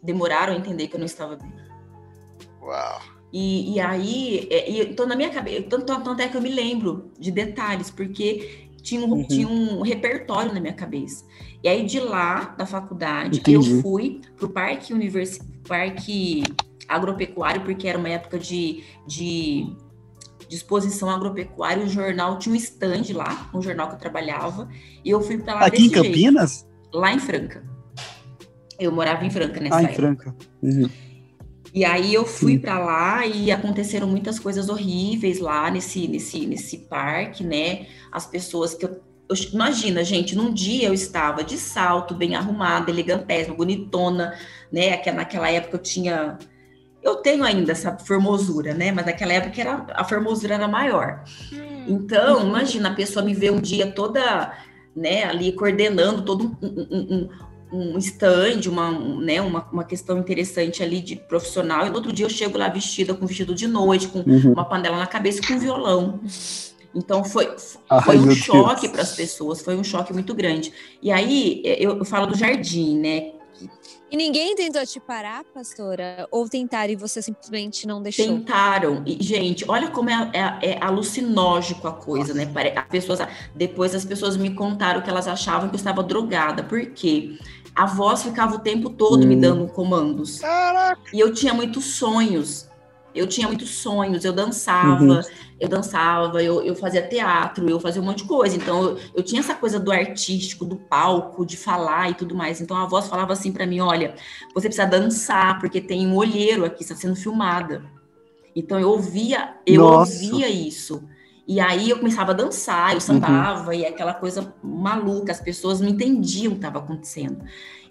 Demoraram 0.04 0.54
a 0.54 0.56
entender 0.58 0.88
que 0.88 0.96
eu 0.96 1.00
não 1.00 1.08
estava 1.08 1.36
bem. 1.36 1.52
Uau. 2.62 3.02
E, 3.34 3.74
e 3.76 3.80
aí, 3.80 4.48
é, 4.50 4.70
e, 4.70 4.82
então 4.84 5.06
na 5.06 5.16
minha 5.16 5.30
cabeça, 5.30 5.64
tanto, 5.70 5.86
tanto 6.02 6.22
é 6.22 6.28
que 6.30 6.38
eu 6.38 6.42
me 6.42 6.50
lembro 6.50 7.12
de 7.20 7.30
detalhes, 7.32 7.90
porque 7.92 8.67
tinha 8.88 9.06
um, 9.06 9.12
Uhum. 9.14 9.28
tinha 9.28 9.48
um 9.48 9.82
repertório 9.82 10.54
na 10.54 10.60
minha 10.62 10.74
cabeça. 10.74 11.26
E 11.64 11.68
aí 11.68 11.86
de 11.86 12.00
lá, 12.00 12.56
da 12.58 12.66
faculdade, 12.66 13.40
Entendi. 13.40 13.56
eu 13.76 13.82
fui 13.82 14.22
pro 14.38 14.50
parque 14.50 14.94
universi 14.94 15.42
parque 15.68 16.44
agropecuário, 16.88 17.62
porque 17.62 17.88
era 17.88 17.98
uma 17.98 18.08
época 18.10 18.40
de, 18.40 18.84
de 19.06 19.76
de 20.50 20.56
exposição 20.56 21.10
agropecuária. 21.10 21.84
O 21.84 21.90
jornal 21.90 22.40
tinha 22.40 22.54
um 22.54 22.56
stand 22.56 23.04
lá, 23.14 23.50
um 23.54 23.62
jornal 23.62 23.90
que 23.90 23.96
eu 23.96 24.00
trabalhava, 24.00 24.70
e 25.04 25.10
eu 25.10 25.20
fui 25.20 25.38
para 25.40 25.56
lá 25.56 25.66
Aqui 25.66 25.84
em 25.84 25.90
desse 25.90 25.96
jeito, 26.02 26.08
Campinas? 26.08 26.66
lá 26.94 27.12
em 27.14 27.20
Franca. 27.20 27.62
Eu 28.80 28.92
morava 28.94 29.26
em 29.26 29.30
Franca 29.30 29.60
nessa 29.60 29.76
Ah, 29.76 29.82
em 29.82 29.86
época. 29.88 30.02
Franca. 30.02 30.36
Uhum. 30.64 30.90
E 31.78 31.86
aí 31.86 32.12
eu 32.16 32.26
fui 32.26 32.58
pra 32.58 32.80
lá 32.80 33.24
e 33.28 33.52
aconteceram 33.52 34.08
muitas 34.08 34.40
coisas 34.40 34.68
horríveis 34.68 35.40
lá 35.40 35.70
nesse, 35.70 36.08
nesse, 36.08 36.44
nesse 36.48 36.76
parque, 36.80 37.44
né? 37.44 37.86
As 38.12 38.26
pessoas 38.26 38.74
que 38.74 38.84
eu, 38.84 39.00
eu- 39.30 39.36
Imagina, 39.54 40.04
gente, 40.04 40.36
num 40.36 40.52
dia 40.52 40.88
eu 40.88 40.94
estava 40.96 41.44
de 41.44 41.56
salto, 41.56 42.16
bem 42.16 42.34
arrumada, 42.36 42.90
elegantésima, 42.90 43.56
bonitona, 43.56 44.34
né? 44.72 44.94
Aquela- 44.94 45.18
Naquela 45.18 45.52
época 45.52 45.76
eu 45.78 45.82
tinha. 45.84 46.40
Eu 47.04 47.18
tenho 47.18 47.44
ainda 47.44 47.74
essa 47.74 47.96
formosura, 47.96 48.74
né? 48.74 48.92
Mas 48.92 49.06
naquela 49.06 49.34
época 49.34 49.62
era, 49.62 49.86
a 49.94 50.04
formosura 50.04 50.56
era 50.56 50.68
maior. 50.68 51.24
Então, 51.88 52.42
imagina 52.48 52.90
a 52.90 52.96
pessoa 52.96 53.24
me 53.24 53.36
ver 53.36 53.52
um 53.52 53.62
dia 53.62 53.92
toda, 53.92 54.52
né, 54.96 55.26
ali 55.26 55.52
coordenando 55.52 56.24
todo 56.24 56.58
um, 56.60 56.68
um, 56.68 57.16
um, 57.16 57.30
um 57.72 57.98
stand, 57.98 58.62
uma, 58.68 58.90
um, 58.90 59.20
né, 59.20 59.42
uma, 59.42 59.68
uma 59.72 59.84
questão 59.84 60.18
interessante 60.18 60.82
ali 60.82 61.02
de 61.02 61.16
profissional, 61.16 61.86
e 61.86 61.90
no 61.90 61.96
outro 61.96 62.14
dia 62.14 62.26
eu 62.26 62.30
chego 62.30 62.58
lá 62.58 62.70
vestida 62.70 63.14
com 63.14 63.26
vestido 63.26 63.54
de 63.54 63.68
noite, 63.68 64.08
com 64.08 64.20
Uhum. 64.20 64.54
uma 64.54 64.66
panela 64.66 64.98
na 64.98 65.08
cabeça 65.08 65.40
e 65.42 65.48
com 65.48 65.54
um 65.54 65.60
violão. 65.60 66.20
Então 66.96 67.24
foi, 67.24 67.54
Ai, 67.90 68.02
foi 68.02 68.18
um 68.18 68.26
meu 68.26 68.36
choque 68.36 68.90
para 68.90 69.02
as 69.02 69.14
pessoas, 69.16 69.62
foi 69.62 69.76
um 69.76 69.84
choque 69.84 70.14
muito 70.14 70.34
grande. 70.34 70.72
E 71.02 71.12
aí 71.12 71.62
eu, 71.64 71.98
eu 71.98 72.06
falo 72.06 72.26
do 72.28 72.36
jardim, 72.36 72.98
né? 72.98 73.32
E 74.10 74.16
ninguém 74.16 74.56
tentou 74.56 74.86
te 74.86 75.00
parar, 75.02 75.44
pastora? 75.54 76.28
Ou 76.32 76.48
tentaram 76.48 76.92
e 76.94 76.96
você 76.96 77.22
simplesmente 77.22 77.86
não 77.86 78.02
deixou? 78.02 78.26
Tentaram. 78.26 79.04
E, 79.06 79.22
gente, 79.22 79.66
olha 79.68 79.90
como 79.90 80.10
é, 80.10 80.32
é, 80.34 80.70
é 80.72 80.84
alucinógico 80.84 81.88
a 81.88 81.92
coisa, 81.92 82.34
né? 82.34 82.50
As 82.76 82.88
pessoas, 82.88 83.20
depois 83.54 83.94
as 83.94 84.06
pessoas 84.06 84.38
me 84.38 84.54
contaram 84.54 85.02
que 85.02 85.10
elas 85.10 85.28
achavam 85.28 85.68
que 85.68 85.76
eu 85.76 85.78
estava 85.78 86.02
drogada. 86.04 86.64
Por 86.64 86.86
quê? 86.92 87.38
A 87.76 87.86
voz 87.86 88.24
ficava 88.24 88.56
o 88.56 88.60
tempo 88.60 88.90
todo 88.90 89.28
me 89.28 89.36
Hum. 89.36 89.42
dando 89.42 89.68
comandos. 89.68 90.40
Caraca, 90.40 91.02
E 91.14 91.20
eu 91.20 91.34
tinha 91.34 91.54
muitos 91.54 91.84
sonhos. 91.96 92.67
Eu 93.18 93.28
tinha 93.28 93.48
muitos 93.48 93.70
sonhos. 93.70 94.24
Eu 94.24 94.34
dançava, 94.34 95.04
Uhum. 95.04 95.22
eu 95.60 95.68
dançava, 95.70 96.44
eu, 96.44 96.62
eu 96.62 96.76
fazia 96.76 97.02
teatro, 97.02 97.70
eu 97.70 97.80
fazia 97.80 98.02
um 98.02 98.06
monte 98.06 98.20
de 98.20 98.26
coisa. 98.26 98.56
Então, 98.56 98.84
eu, 98.84 98.98
eu 99.16 99.24
tinha 99.24 99.40
essa 99.40 99.56
coisa 99.56 99.80
do 99.80 99.92
artístico, 99.92 100.64
do 100.66 100.76
palco, 100.76 101.46
de 101.46 101.58
falar 101.58 102.10
e 102.10 102.14
tudo 102.14 102.36
mais. 102.36 102.62
Então, 102.62 102.78
a 102.78 102.86
voz 102.86 103.08
falava 103.08 103.34
assim 103.34 103.52
para 103.52 103.66
mim: 103.66 103.80
olha, 103.80 104.16
você 104.54 104.68
precisa 104.68 104.88
dançar, 104.88 105.60
porque 105.60 105.82
tem 105.82 106.08
um 106.08 106.16
olheiro 106.16 106.64
aqui, 106.66 106.84
está 106.84 106.96
sendo 106.96 107.16
filmada. 107.16 107.84
Então, 108.56 108.80
eu 108.80 108.90
ouvia, 108.90 109.56
eu 109.66 109.82
Nossa. 109.82 110.14
ouvia 110.26 110.50
isso. 110.50 111.04
E 111.48 111.60
aí 111.62 111.90
eu 111.90 111.98
começava 111.98 112.32
a 112.32 112.36
dançar, 112.36 112.94
eu 112.94 113.00
sambava, 113.00 113.74
e 113.74 113.86
aquela 113.86 114.14
coisa 114.14 114.54
maluca, 114.62 115.32
as 115.32 115.40
pessoas 115.40 115.80
não 115.80 115.88
entendiam 115.88 116.52
o 116.52 116.56
que 116.56 116.58
estava 116.66 116.80
acontecendo. 116.80 117.42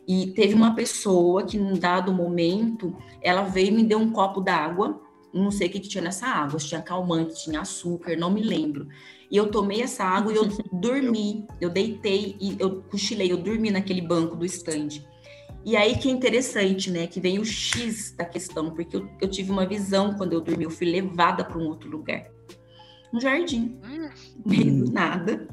E 0.06 0.26
teve 0.28 0.54
uma 0.54 0.74
pessoa 0.74 1.42
que, 1.42 1.58
num 1.58 1.72
dado 1.74 2.12
momento, 2.12 2.94
ela 3.22 3.42
veio 3.42 3.68
e 3.68 3.70
me 3.72 3.82
deu 3.82 3.98
um 3.98 4.10
copo 4.12 4.40
d'água. 4.40 5.00
Não 5.34 5.50
sei 5.50 5.68
o 5.68 5.70
que, 5.70 5.80
que 5.80 5.88
tinha 5.88 6.02
nessa 6.02 6.26
água, 6.26 6.58
se 6.58 6.68
tinha 6.68 6.80
calmante, 6.80 7.44
tinha 7.44 7.60
açúcar, 7.60 8.16
não 8.16 8.30
me 8.30 8.42
lembro. 8.42 8.88
E 9.30 9.36
eu 9.36 9.50
tomei 9.50 9.82
essa 9.82 10.04
água 10.04 10.32
e 10.32 10.36
eu 10.36 10.48
dormi. 10.72 11.46
Eu 11.60 11.68
deitei 11.68 12.36
e 12.40 12.56
eu 12.58 12.82
cochilei, 12.82 13.30
eu 13.32 13.36
dormi 13.36 13.70
naquele 13.70 14.00
banco 14.00 14.34
do 14.36 14.44
stand. 14.46 14.88
E 15.64 15.76
aí 15.76 15.96
que 15.98 16.08
é 16.08 16.12
interessante, 16.12 16.90
né? 16.90 17.06
Que 17.08 17.20
vem 17.20 17.38
o 17.40 17.44
X 17.44 18.12
da 18.16 18.24
questão, 18.24 18.70
porque 18.70 18.96
eu, 18.96 19.08
eu 19.20 19.28
tive 19.28 19.50
uma 19.50 19.66
visão 19.66 20.14
quando 20.14 20.32
eu 20.32 20.40
dormi, 20.40 20.64
eu 20.64 20.70
fui 20.70 20.86
levada 20.90 21.44
para 21.44 21.58
um 21.58 21.66
outro 21.66 21.90
lugar. 21.90 22.22
Um 23.12 23.20
jardim, 23.20 23.78
no 24.44 24.50
meio 24.50 24.84
do 24.84 24.92
nada. 24.92 25.48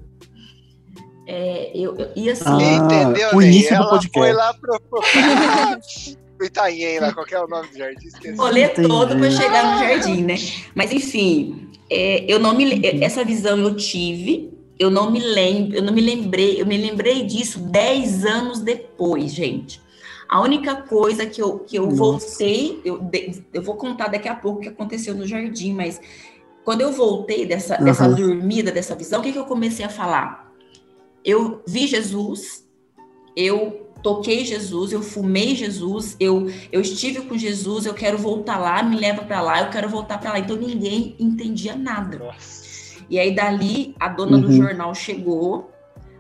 É, 1.25 1.71
eu, 1.77 1.95
eu- 1.95 2.11
e 2.15 2.29
assim, 2.29 2.43
Ah, 2.45 2.75
entendeu, 2.85 3.29
o 3.35 3.41
início 3.41 3.69
do 3.69 3.75
Ela 3.75 3.89
podcast. 3.89 4.19
foi 4.19 4.33
lá 4.33 4.53
pro... 4.53 4.79
o 6.43 6.45
Itanhem 6.45 6.99
lá, 6.99 7.13
qual 7.13 7.25
que 7.25 7.33
é 7.33 7.41
o 7.41 7.47
nome 7.47 7.69
do 7.69 7.77
jardim? 7.77 8.07
Esqueci. 8.07 8.37
rolê 8.37 8.69
todo 8.69 9.17
para 9.17 9.31
chegar 9.31 9.71
no 9.71 9.79
jardim, 9.79 10.23
né? 10.23 10.35
Mas 10.75 10.91
enfim, 10.91 11.69
é, 11.89 12.25
eu 12.27 12.39
não 12.39 12.55
me 12.55 12.81
essa 13.01 13.23
visão 13.23 13.57
eu 13.57 13.75
tive, 13.75 14.53
eu 14.77 14.89
não 14.89 15.09
me 15.09 15.19
lembro, 15.19 15.77
eu 15.77 15.81
não 15.81 15.93
me 15.93 16.01
lembrei, 16.01 16.61
eu 16.61 16.65
me 16.65 16.77
lembrei 16.77 17.23
disso 17.23 17.59
10 17.59 18.25
anos 18.25 18.59
depois, 18.59 19.33
gente. 19.33 19.81
A 20.27 20.41
única 20.41 20.75
coisa 20.75 21.25
que 21.25 21.41
eu, 21.41 21.59
que 21.59 21.77
eu 21.77 21.85
Nossa. 21.85 21.95
voltei, 21.95 22.81
eu, 22.83 22.99
eu 23.53 23.61
vou 23.61 23.75
contar 23.75 24.07
daqui 24.07 24.27
a 24.27 24.35
pouco 24.35 24.59
o 24.59 24.61
que 24.61 24.69
aconteceu 24.69 25.13
no 25.13 25.27
jardim, 25.27 25.73
mas 25.73 26.01
quando 26.63 26.81
eu 26.81 26.91
voltei 26.91 27.45
dessa, 27.45 27.77
dessa 27.77 28.05
Aham. 28.05 28.15
dormida, 28.15 28.71
dessa 28.71 28.95
visão, 28.95 29.19
o 29.19 29.23
que, 29.23 29.31
que 29.31 29.37
eu 29.37 29.45
comecei 29.45 29.85
a 29.85 29.89
falar? 29.89 30.51
Eu 31.23 31.61
vi 31.67 31.85
Jesus, 31.85 32.67
eu 33.35 33.92
toquei 34.03 34.43
Jesus, 34.43 34.91
eu 34.91 35.01
fumei 35.01 35.55
Jesus, 35.55 36.15
eu, 36.19 36.47
eu 36.71 36.81
estive 36.81 37.21
com 37.21 37.37
Jesus, 37.37 37.85
eu 37.85 37.93
quero 37.93 38.17
voltar 38.17 38.57
lá, 38.57 38.83
me 38.83 38.97
leva 38.97 39.23
para 39.23 39.41
lá, 39.41 39.61
eu 39.61 39.69
quero 39.69 39.89
voltar 39.89 40.19
para 40.19 40.33
lá. 40.33 40.39
Então 40.39 40.57
ninguém 40.57 41.15
entendia 41.17 41.75
nada. 41.75 42.19
Nossa. 42.19 42.63
E 43.09 43.17
aí 43.17 43.33
dali 43.33 43.95
a 43.99 44.09
dona 44.09 44.37
do 44.37 44.47
Uhum. 44.47 44.51
jornal 44.51 44.93
chegou, 44.93 45.71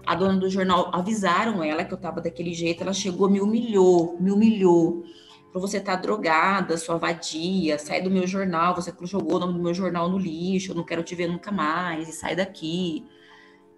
a 0.05 0.15
dona 0.15 0.39
do 0.39 0.49
jornal 0.49 0.89
avisaram 0.93 1.63
ela 1.63 1.83
que 1.83 1.93
eu 1.93 1.97
tava 1.97 2.21
daquele 2.21 2.53
jeito, 2.53 2.81
ela 2.83 2.93
chegou, 2.93 3.29
me 3.29 3.41
humilhou, 3.41 4.17
me 4.19 4.31
humilhou. 4.31 5.03
Falou, 5.51 5.67
você 5.67 5.79
tá 5.79 5.95
drogada, 5.95 6.77
sua 6.77 6.97
vadia, 6.97 7.77
sai 7.77 8.01
do 8.01 8.09
meu 8.09 8.25
jornal, 8.25 8.73
você 8.75 8.91
jogou 9.03 9.35
o 9.35 9.39
nome 9.39 9.53
do 9.53 9.59
meu 9.59 9.73
jornal 9.73 10.09
no 10.09 10.17
lixo, 10.17 10.71
eu 10.71 10.75
não 10.75 10.83
quero 10.83 11.03
te 11.03 11.13
ver 11.13 11.27
nunca 11.27 11.51
mais, 11.51 12.09
e 12.09 12.11
sai 12.11 12.35
daqui. 12.35 13.05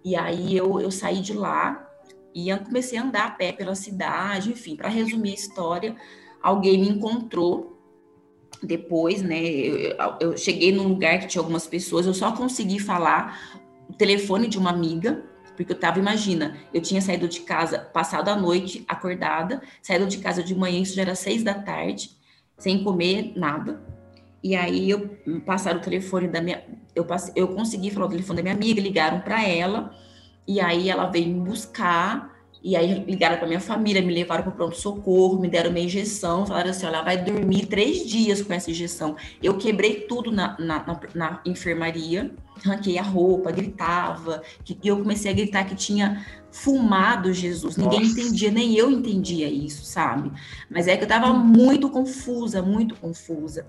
E 0.02 0.16
aí 0.16 0.56
eu, 0.56 0.80
eu 0.80 0.90
saí 0.90 1.20
de 1.20 1.34
lá 1.34 1.85
e 2.36 2.50
eu 2.50 2.58
comecei 2.58 2.98
a 2.98 3.02
andar 3.02 3.26
a 3.28 3.30
pé 3.30 3.50
pela 3.50 3.74
cidade, 3.74 4.50
enfim, 4.50 4.76
para 4.76 4.90
resumir 4.90 5.30
a 5.30 5.34
história, 5.34 5.96
alguém 6.42 6.78
me 6.78 6.86
encontrou 6.90 7.80
depois, 8.62 9.22
né? 9.22 9.42
Eu, 9.42 9.96
eu- 10.20 10.36
cheguei 10.36 10.70
num 10.70 10.86
lugar 10.86 11.18
que 11.18 11.28
tinha 11.28 11.40
algumas 11.40 11.66
pessoas, 11.66 12.04
eu 12.04 12.12
só 12.12 12.32
consegui 12.32 12.78
falar 12.78 13.58
o 13.88 13.94
telefone 13.94 14.48
de 14.48 14.58
uma 14.58 14.68
amiga, 14.68 15.24
porque 15.56 15.72
eu 15.72 15.78
tava, 15.80 15.98
imagina, 15.98 16.58
eu 16.74 16.82
tinha 16.82 17.00
saído 17.00 17.26
de 17.26 17.40
casa, 17.40 17.78
passado 17.78 18.28
a 18.28 18.36
noite, 18.36 18.84
acordada, 18.86 19.62
saído 19.80 20.04
de 20.04 20.18
casa 20.18 20.42
de 20.42 20.54
manhã, 20.54 20.78
isso 20.78 20.94
já 20.94 21.02
era 21.02 21.14
seis 21.14 21.42
da 21.42 21.54
tarde, 21.54 22.10
sem 22.58 22.84
comer 22.84 23.32
nada. 23.34 23.80
E 24.42 24.54
aí 24.54 24.90
eu 24.90 25.08
passaram 25.46 25.78
o 25.78 25.82
telefone 25.82 26.28
da 26.28 26.42
minha, 26.42 26.62
eu 26.94 27.06
passei, 27.06 27.32
eu 27.34 27.48
consegui 27.48 27.90
falar 27.90 28.04
o 28.04 28.10
telefone 28.10 28.36
da 28.36 28.42
minha 28.42 28.54
amiga, 28.54 28.78
ligaram 28.78 29.22
para 29.22 29.42
ela, 29.42 29.90
e 30.46 30.60
aí 30.60 30.88
ela 30.88 31.06
veio 31.06 31.28
me 31.28 31.40
buscar. 31.40 32.35
E 32.66 32.74
aí 32.74 33.04
ligaram 33.04 33.36
para 33.38 33.46
minha 33.46 33.60
família, 33.60 34.02
me 34.02 34.12
levaram 34.12 34.42
para 34.42 34.50
o 34.52 34.56
pronto-socorro, 34.56 35.38
me 35.38 35.46
deram 35.48 35.70
uma 35.70 35.78
injeção, 35.78 36.44
falaram 36.44 36.70
assim: 36.70 36.84
ela 36.84 37.00
vai 37.00 37.16
dormir 37.16 37.66
três 37.66 38.04
dias 38.04 38.42
com 38.42 38.52
essa 38.52 38.72
injeção. 38.72 39.14
Eu 39.40 39.56
quebrei 39.56 40.00
tudo 40.00 40.32
na, 40.32 40.56
na, 40.58 40.84
na- 40.84 41.00
na 41.14 41.40
enfermaria, 41.46 42.34
ranquei 42.64 42.98
a 42.98 43.02
roupa, 43.02 43.52
gritava, 43.52 44.42
que- 44.64 44.76
e 44.82 44.88
eu 44.88 44.96
comecei 44.98 45.30
a 45.30 45.34
gritar 45.34 45.62
que 45.62 45.76
tinha 45.76 46.26
fumado 46.50 47.32
Jesus. 47.32 47.76
Ninguém 47.76 48.00
Nossa. 48.00 48.20
entendia, 48.20 48.50
nem 48.50 48.74
eu 48.74 48.90
entendia 48.90 49.48
isso, 49.48 49.84
sabe? 49.84 50.32
Mas 50.68 50.88
é 50.88 50.96
que 50.96 51.04
eu 51.04 51.08
tava 51.08 51.32
muito 51.32 51.88
confusa, 51.88 52.62
muito 52.62 52.96
confusa. 52.96 53.64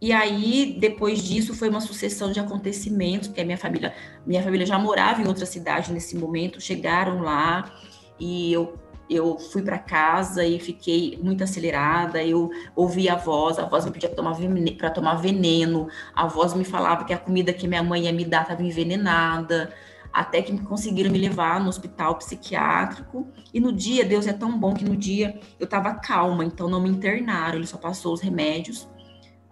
E 0.00 0.10
aí, 0.10 0.74
depois 0.80 1.22
disso, 1.22 1.52
foi 1.52 1.68
uma 1.68 1.82
sucessão 1.82 2.32
de 2.32 2.40
acontecimentos, 2.40 3.28
porque 3.28 3.42
a 3.42 3.44
minha 3.44 3.58
família, 3.58 3.92
minha 4.26 4.42
família 4.42 4.64
já 4.64 4.78
morava 4.78 5.20
em 5.20 5.26
outra 5.26 5.44
cidade 5.44 5.92
nesse 5.92 6.16
momento, 6.16 6.62
chegaram 6.62 7.20
lá 7.20 7.70
e 8.18 8.52
eu, 8.52 8.76
eu 9.08 9.38
fui 9.38 9.62
para 9.62 9.78
casa 9.78 10.44
e 10.44 10.58
fiquei 10.58 11.18
muito 11.22 11.42
acelerada. 11.42 12.22
Eu 12.22 12.50
ouvi 12.76 13.08
a 13.08 13.16
voz, 13.16 13.58
a 13.58 13.64
voz 13.64 13.84
me 13.84 13.90
pedia 13.90 14.08
para 14.08 14.90
tomar, 14.90 15.14
veneno, 15.14 15.88
a 16.14 16.26
voz 16.26 16.54
me 16.54 16.64
falava 16.64 17.04
que 17.04 17.12
a 17.12 17.18
comida 17.18 17.52
que 17.52 17.66
minha 17.66 17.82
mãe 17.82 18.04
ia 18.04 18.12
me 18.12 18.24
dar 18.24 18.42
estava 18.42 18.62
envenenada, 18.62 19.72
até 20.12 20.42
que 20.42 20.56
conseguiram 20.58 21.10
me 21.10 21.18
levar 21.18 21.60
no 21.60 21.68
hospital 21.68 22.16
psiquiátrico. 22.16 23.28
E 23.52 23.60
no 23.60 23.72
dia, 23.72 24.04
Deus 24.04 24.26
é 24.26 24.32
tão 24.32 24.58
bom 24.58 24.74
que 24.74 24.84
no 24.84 24.96
dia 24.96 25.38
eu 25.58 25.64
estava 25.64 25.94
calma, 25.94 26.44
então 26.44 26.68
não 26.68 26.80
me 26.80 26.88
internaram, 26.88 27.56
ele 27.56 27.66
só 27.66 27.78
passou 27.78 28.12
os 28.12 28.20
remédios 28.20 28.88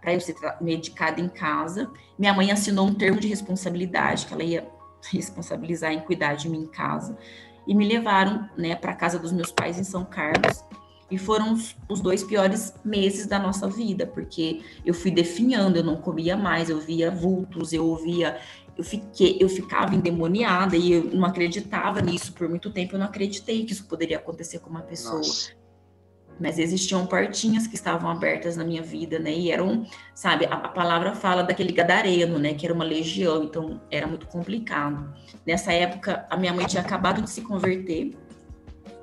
para 0.00 0.14
eu 0.14 0.20
ser 0.20 0.37
medicada 0.61 1.20
em 1.20 1.28
casa. 1.28 1.90
Minha 2.18 2.32
mãe 2.32 2.52
assinou 2.52 2.87
um 2.87 2.94
termo 2.94 3.18
de 3.18 3.26
responsabilidade 3.26 4.26
que 4.26 4.32
ela 4.32 4.44
ia 4.44 4.68
responsabilizar 5.11 5.92
em 5.92 6.00
cuidar 6.00 6.35
de 6.35 6.49
mim 6.49 6.62
em 6.62 6.66
casa 6.66 7.16
e 7.66 7.75
me 7.75 7.87
levaram, 7.87 8.49
né, 8.56 8.75
para 8.76 8.94
casa 8.94 9.18
dos 9.18 9.32
meus 9.32 9.50
pais 9.50 9.78
em 9.78 9.85
São 9.85 10.04
Carlos. 10.04 10.64
E 11.11 11.16
foram 11.16 11.52
os, 11.52 11.76
os 11.88 12.00
dois 12.00 12.25
piores 12.25 12.75
meses 12.85 13.26
da 13.26 13.38
nossa 13.38 13.68
vida, 13.68 14.06
porque 14.06 14.62
eu 14.85 14.92
fui 14.92 15.11
definhando, 15.11 15.76
eu 15.76 15.85
não 15.85 15.96
comia 15.96 16.37
mais, 16.37 16.68
eu 16.68 16.80
via 16.80 17.11
vultos, 17.11 17.73
eu 17.73 17.87
ouvia, 17.87 18.40
eu 18.76 18.82
fiquei, 18.82 19.37
eu 19.40 19.49
ficava 19.49 19.94
endemoniada 19.94 20.76
e 20.76 20.92
eu 20.92 21.04
não 21.04 21.25
acreditava 21.25 22.00
nisso 22.00 22.32
por 22.32 22.49
muito 22.49 22.70
tempo, 22.70 22.94
eu 22.94 22.99
não 22.99 23.06
acreditei 23.06 23.64
que 23.64 23.73
isso 23.73 23.87
poderia 23.87 24.16
acontecer 24.16 24.58
com 24.58 24.68
uma 24.68 24.82
pessoa. 24.82 25.18
Nossa. 25.18 25.65
Mas 26.38 26.58
existiam 26.58 27.06
portinhas 27.06 27.66
que 27.66 27.74
estavam 27.74 28.10
abertas 28.10 28.56
na 28.56 28.64
minha 28.64 28.82
vida, 28.82 29.18
né? 29.18 29.32
E 29.32 29.50
eram, 29.50 29.86
sabe, 30.14 30.46
a, 30.46 30.54
a, 30.54 30.68
palavra 30.68 31.14
fala 31.14 31.42
daquele 31.42 31.72
gadareno, 31.72 32.38
né? 32.38 32.54
Que 32.54 32.66
era 32.66 32.74
uma 32.74 32.84
legião, 32.84 33.44
então 33.44 33.80
era 33.90 34.06
muito 34.06 34.26
complicado. 34.26 35.12
Nessa 35.46 35.72
época, 35.72 36.26
a 36.30 36.36
minha 36.36 36.52
mãe 36.52 36.66
tinha 36.66 36.82
acabado 36.82 37.22
de 37.22 37.30
se 37.30 37.40
converter, 37.40 38.14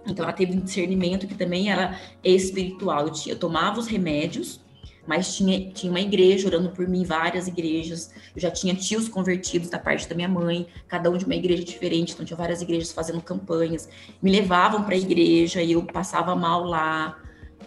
então 0.05 0.23
ela 0.25 0.33
teve 0.33 0.53
um 0.53 0.59
discernimento 0.59 1.27
que 1.27 1.35
também 1.35 1.71
era 1.71 1.99
espiritual. 2.23 3.07
Eu, 3.07 3.11
tinha, 3.11 3.33
eu 3.35 3.39
tomava 3.39 3.79
os 3.79 3.87
remédios, 3.87 4.59
mas 5.05 5.36
tinha, 5.36 5.69
tinha 5.72 5.91
uma 5.91 6.00
igreja 6.00 6.48
orando 6.48 6.69
por 6.69 6.88
mim, 6.88 7.03
várias 7.03 7.48
igrejas. 7.48 8.12
Eu 8.36 8.41
já 8.41 8.50
tinha 8.50 8.74
tios 8.74 9.10
convertidos 9.10 9.69
da 9.69 9.77
parte 9.77 10.07
da 10.07 10.15
minha 10.15 10.29
mãe, 10.29 10.67
cada 10.88 11.10
um 11.10 11.17
de 11.17 11.25
uma 11.25 11.36
igreja 11.36 11.63
diferente, 11.63 12.13
então 12.13 12.25
tinha 12.25 12.38
várias 12.38 12.62
igrejas 12.62 12.91
fazendo 12.91 13.22
campanhas. 13.22 13.89
Me 14.22 14.31
levavam 14.31 14.83
para 14.83 14.95
a 14.95 14.98
igreja 14.98 15.62
e 15.62 15.74
eu 15.74 15.83
passava 15.83 16.36
mal 16.36 16.63
lá. 16.63 17.19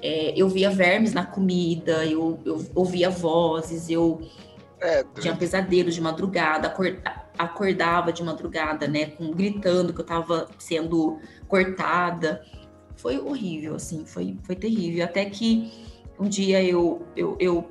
É, 0.03 0.33
eu 0.37 0.49
via 0.49 0.71
vermes 0.71 1.13
na 1.13 1.25
comida, 1.25 2.05
eu, 2.05 2.39
eu 2.45 2.67
ouvia 2.75 3.09
vozes, 3.11 3.89
eu 3.89 4.21
é, 4.81 5.05
tinha 5.21 5.35
pesadelos 5.35 5.95
de 5.95 6.01
madrugada, 6.01 6.75
acordava 7.39 8.13
de 8.13 8.23
madrugada, 8.23 8.87
né, 8.87 9.07
com, 9.07 9.31
gritando 9.31 9.93
que 9.93 10.01
eu 10.01 10.05
estava 10.05 10.49
sendo 10.59 11.19
cortada. 11.49 12.43
Foi 12.97 13.19
horrível, 13.19 13.75
assim, 13.75 14.05
foi, 14.07 14.39
foi 14.43 14.55
terrível. 14.55 15.05
Até 15.05 15.27
que 15.27 15.71
um 16.19 16.29
dia 16.29 16.63
eu, 16.63 17.07
eu, 17.17 17.37
eu 17.39 17.69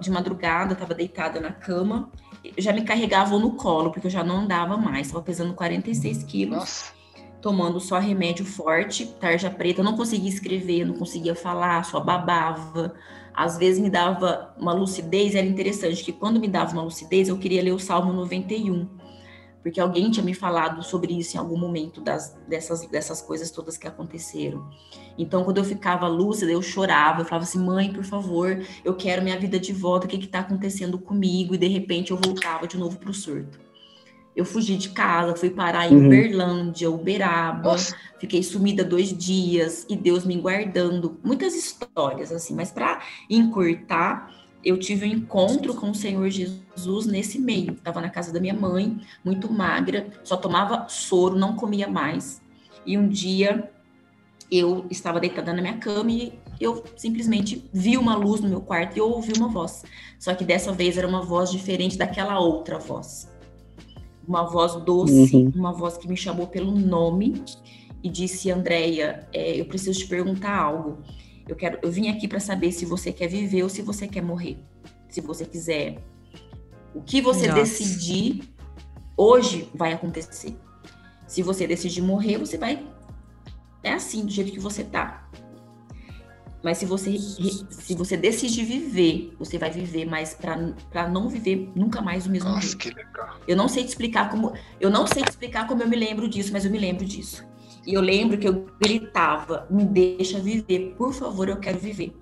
de 0.00 0.10
madrugada, 0.10 0.74
estava 0.74 0.94
deitada 0.94 1.40
na 1.40 1.52
cama, 1.52 2.10
já 2.58 2.72
me 2.72 2.82
carregavam 2.82 3.38
no 3.38 3.52
colo, 3.52 3.90
porque 3.90 4.06
eu 4.06 4.10
já 4.10 4.24
não 4.24 4.38
andava 4.38 4.76
mais, 4.76 5.06
estava 5.06 5.24
pesando 5.24 5.54
46 5.54 6.24
quilos. 6.24 6.58
Nossa. 6.58 7.00
Tomando 7.40 7.80
só 7.80 7.98
remédio 7.98 8.44
forte, 8.44 9.06
tarja 9.18 9.48
preta, 9.48 9.80
eu 9.80 9.84
não 9.84 9.96
conseguia 9.96 10.28
escrever, 10.28 10.84
não 10.84 10.94
conseguia 10.94 11.34
falar, 11.34 11.82
só 11.86 11.98
babava. 11.98 12.94
Às 13.32 13.56
vezes 13.56 13.80
me 13.80 13.88
dava 13.88 14.54
uma 14.58 14.74
lucidez, 14.74 15.34
era 15.34 15.46
interessante 15.46 16.04
que 16.04 16.12
quando 16.12 16.38
me 16.38 16.48
dava 16.48 16.72
uma 16.72 16.82
lucidez, 16.82 17.28
eu 17.28 17.38
queria 17.38 17.62
ler 17.62 17.72
o 17.72 17.78
Salmo 17.78 18.12
91 18.12 18.99
porque 19.62 19.80
alguém 19.80 20.10
tinha 20.10 20.24
me 20.24 20.34
falado 20.34 20.82
sobre 20.82 21.18
isso 21.18 21.36
em 21.36 21.40
algum 21.40 21.58
momento 21.58 22.00
das, 22.00 22.36
dessas, 22.48 22.86
dessas 22.86 23.20
coisas 23.20 23.50
todas 23.50 23.76
que 23.76 23.86
aconteceram. 23.86 24.68
Então, 25.18 25.44
quando 25.44 25.58
eu 25.58 25.64
ficava 25.64 26.08
lúcida, 26.08 26.50
eu 26.50 26.62
chorava, 26.62 27.20
eu 27.20 27.24
falava 27.24 27.44
assim, 27.44 27.58
mãe, 27.58 27.92
por 27.92 28.04
favor, 28.04 28.64
eu 28.84 28.94
quero 28.94 29.22
minha 29.22 29.38
vida 29.38 29.58
de 29.58 29.72
volta, 29.72 30.06
o 30.06 30.08
que 30.08 30.16
está 30.16 30.40
acontecendo 30.40 30.98
comigo? 30.98 31.54
E 31.54 31.58
de 31.58 31.68
repente 31.68 32.10
eu 32.10 32.16
voltava 32.16 32.66
de 32.66 32.78
novo 32.78 32.98
para 32.98 33.10
o 33.10 33.14
surto. 33.14 33.58
Eu 34.34 34.44
fugi 34.44 34.76
de 34.76 34.90
casa, 34.90 35.36
fui 35.36 35.50
parar 35.50 35.90
em 35.90 35.96
uhum. 35.96 36.06
Uberlândia, 36.06 36.90
Uberaba, 36.90 37.72
Nossa. 37.72 37.94
fiquei 38.18 38.42
sumida 38.42 38.84
dois 38.84 39.14
dias 39.16 39.84
e 39.88 39.96
Deus 39.96 40.24
me 40.24 40.36
guardando. 40.36 41.18
Muitas 41.22 41.54
histórias, 41.54 42.32
assim, 42.32 42.54
mas 42.54 42.70
para 42.70 43.02
encurtar, 43.28 44.32
eu 44.64 44.78
tive 44.78 45.06
um 45.06 45.08
encontro 45.08 45.74
com 45.74 45.90
o 45.90 45.94
Senhor 45.94 46.28
Jesus 46.28 47.06
nesse 47.06 47.38
meio. 47.38 47.72
Estava 47.72 48.00
na 48.00 48.10
casa 48.10 48.32
da 48.32 48.40
minha 48.40 48.54
mãe, 48.54 48.98
muito 49.24 49.52
magra, 49.52 50.08
só 50.22 50.36
tomava 50.36 50.86
soro, 50.88 51.36
não 51.36 51.56
comia 51.56 51.88
mais. 51.88 52.42
E 52.84 52.96
um 52.96 53.08
dia 53.08 53.70
eu 54.50 54.84
estava 54.90 55.20
deitada 55.20 55.52
na 55.52 55.62
minha 55.62 55.78
cama 55.78 56.10
e 56.10 56.32
eu 56.60 56.84
simplesmente 56.96 57.64
vi 57.72 57.96
uma 57.96 58.16
luz 58.16 58.40
no 58.40 58.48
meu 58.48 58.60
quarto 58.60 58.96
e 58.96 58.98
eu 58.98 59.08
ouvi 59.08 59.32
uma 59.36 59.48
voz. 59.48 59.84
Só 60.18 60.34
que 60.34 60.44
dessa 60.44 60.72
vez 60.72 60.98
era 60.98 61.06
uma 61.06 61.22
voz 61.22 61.50
diferente 61.50 61.96
daquela 61.96 62.38
outra 62.38 62.78
voz. 62.78 63.30
Uma 64.26 64.44
voz 64.44 64.74
doce, 64.84 65.34
uhum. 65.34 65.52
uma 65.54 65.72
voz 65.72 65.96
que 65.96 66.06
me 66.06 66.16
chamou 66.16 66.46
pelo 66.46 66.72
nome 66.72 67.42
e 68.02 68.08
disse: 68.08 68.50
Andréia, 68.50 69.26
é, 69.32 69.58
eu 69.58 69.64
preciso 69.64 70.00
te 70.00 70.06
perguntar 70.06 70.56
algo. 70.56 70.98
Eu 71.50 71.56
quero, 71.56 71.80
eu 71.82 71.90
vim 71.90 72.08
aqui 72.08 72.28
para 72.28 72.38
saber 72.38 72.70
se 72.70 72.86
você 72.86 73.12
quer 73.12 73.26
viver 73.26 73.64
ou 73.64 73.68
se 73.68 73.82
você 73.82 74.06
quer 74.06 74.22
morrer. 74.22 74.56
Se 75.08 75.20
você 75.20 75.44
quiser, 75.44 76.00
o 76.94 77.02
que 77.02 77.20
você 77.20 77.48
Nossa. 77.48 77.60
decidir 77.60 78.42
hoje 79.16 79.68
vai 79.74 79.92
acontecer. 79.92 80.56
Se 81.26 81.42
você 81.42 81.66
decidir 81.66 82.02
morrer, 82.02 82.38
você 82.38 82.56
vai 82.56 82.86
é 83.82 83.92
assim 83.94 84.24
do 84.24 84.30
jeito 84.30 84.52
que 84.52 84.60
você 84.60 84.84
tá. 84.84 85.28
Mas 86.62 86.78
se 86.78 86.86
você 86.86 87.18
se 87.18 87.96
você 87.96 88.16
decidir 88.16 88.64
viver, 88.64 89.34
você 89.36 89.58
vai 89.58 89.72
viver, 89.72 90.04
mas 90.04 90.34
para 90.34 91.08
não 91.08 91.28
viver 91.28 91.72
nunca 91.74 92.00
mais 92.00 92.26
o 92.26 92.30
mesmo 92.30 92.48
Nossa, 92.48 92.68
jeito. 92.68 92.78
que 92.78 92.90
legal. 92.90 93.40
Eu 93.48 93.56
não 93.56 93.66
sei 93.66 93.82
te 93.82 93.88
explicar 93.88 94.30
como 94.30 94.52
eu 94.78 94.88
não 94.88 95.04
sei 95.04 95.24
te 95.24 95.30
explicar 95.30 95.66
como 95.66 95.82
eu 95.82 95.88
me 95.88 95.96
lembro 95.96 96.28
disso, 96.28 96.52
mas 96.52 96.64
eu 96.64 96.70
me 96.70 96.78
lembro 96.78 97.04
disso. 97.04 97.44
E 97.86 97.94
eu 97.94 98.00
lembro 98.00 98.38
que 98.38 98.48
eu 98.48 98.66
gritava: 98.80 99.66
me 99.70 99.84
deixa 99.84 100.38
viver, 100.38 100.94
por 100.96 101.12
favor, 101.12 101.48
eu 101.48 101.58
quero 101.58 101.78
viver. 101.78 102.14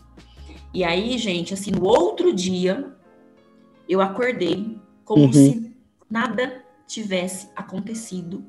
E 0.72 0.84
aí, 0.84 1.16
gente, 1.18 1.54
assim, 1.54 1.70
no 1.70 1.84
outro 1.84 2.32
dia, 2.32 2.92
eu 3.88 4.00
acordei 4.00 4.78
como 5.04 5.24
uhum. 5.24 5.32
se 5.32 5.74
nada 6.10 6.64
tivesse 6.86 7.48
acontecido. 7.56 8.44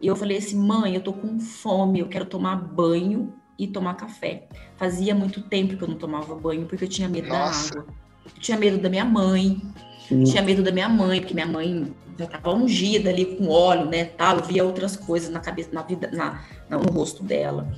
E 0.00 0.06
eu 0.06 0.16
falei 0.16 0.38
assim: 0.38 0.56
mãe, 0.56 0.94
eu 0.94 1.00
tô 1.00 1.12
com 1.12 1.40
fome, 1.40 2.00
eu 2.00 2.08
quero 2.08 2.26
tomar 2.26 2.56
banho 2.56 3.32
e 3.58 3.66
tomar 3.66 3.94
café. 3.94 4.48
Fazia 4.76 5.14
muito 5.14 5.42
tempo 5.42 5.76
que 5.76 5.82
eu 5.82 5.88
não 5.88 5.96
tomava 5.96 6.34
banho 6.34 6.66
porque 6.66 6.84
eu 6.84 6.88
tinha 6.88 7.08
medo 7.08 7.28
Nossa. 7.28 7.74
da 7.74 7.80
água. 7.80 7.94
Eu 8.24 8.40
tinha 8.40 8.58
medo 8.58 8.78
da 8.78 8.88
minha 8.88 9.04
mãe. 9.04 9.60
Sim. 10.08 10.24
Tinha 10.24 10.42
medo 10.42 10.62
da 10.62 10.72
minha 10.72 10.88
mãe, 10.88 11.20
porque 11.20 11.34
minha 11.34 11.46
mãe 11.46 11.94
já 12.18 12.24
estava 12.24 12.52
ungida 12.52 13.10
ali 13.10 13.36
com 13.36 13.48
óleo, 13.48 13.86
né, 13.86 14.04
tal, 14.04 14.38
eu 14.38 14.44
via 14.44 14.64
outras 14.64 14.96
coisas 14.96 15.30
na 15.30 15.40
cabeça, 15.40 15.70
na 15.72 15.82
vida, 15.82 16.10
na, 16.12 16.42
no 16.68 16.90
rosto 16.92 17.22
dela. 17.22 17.72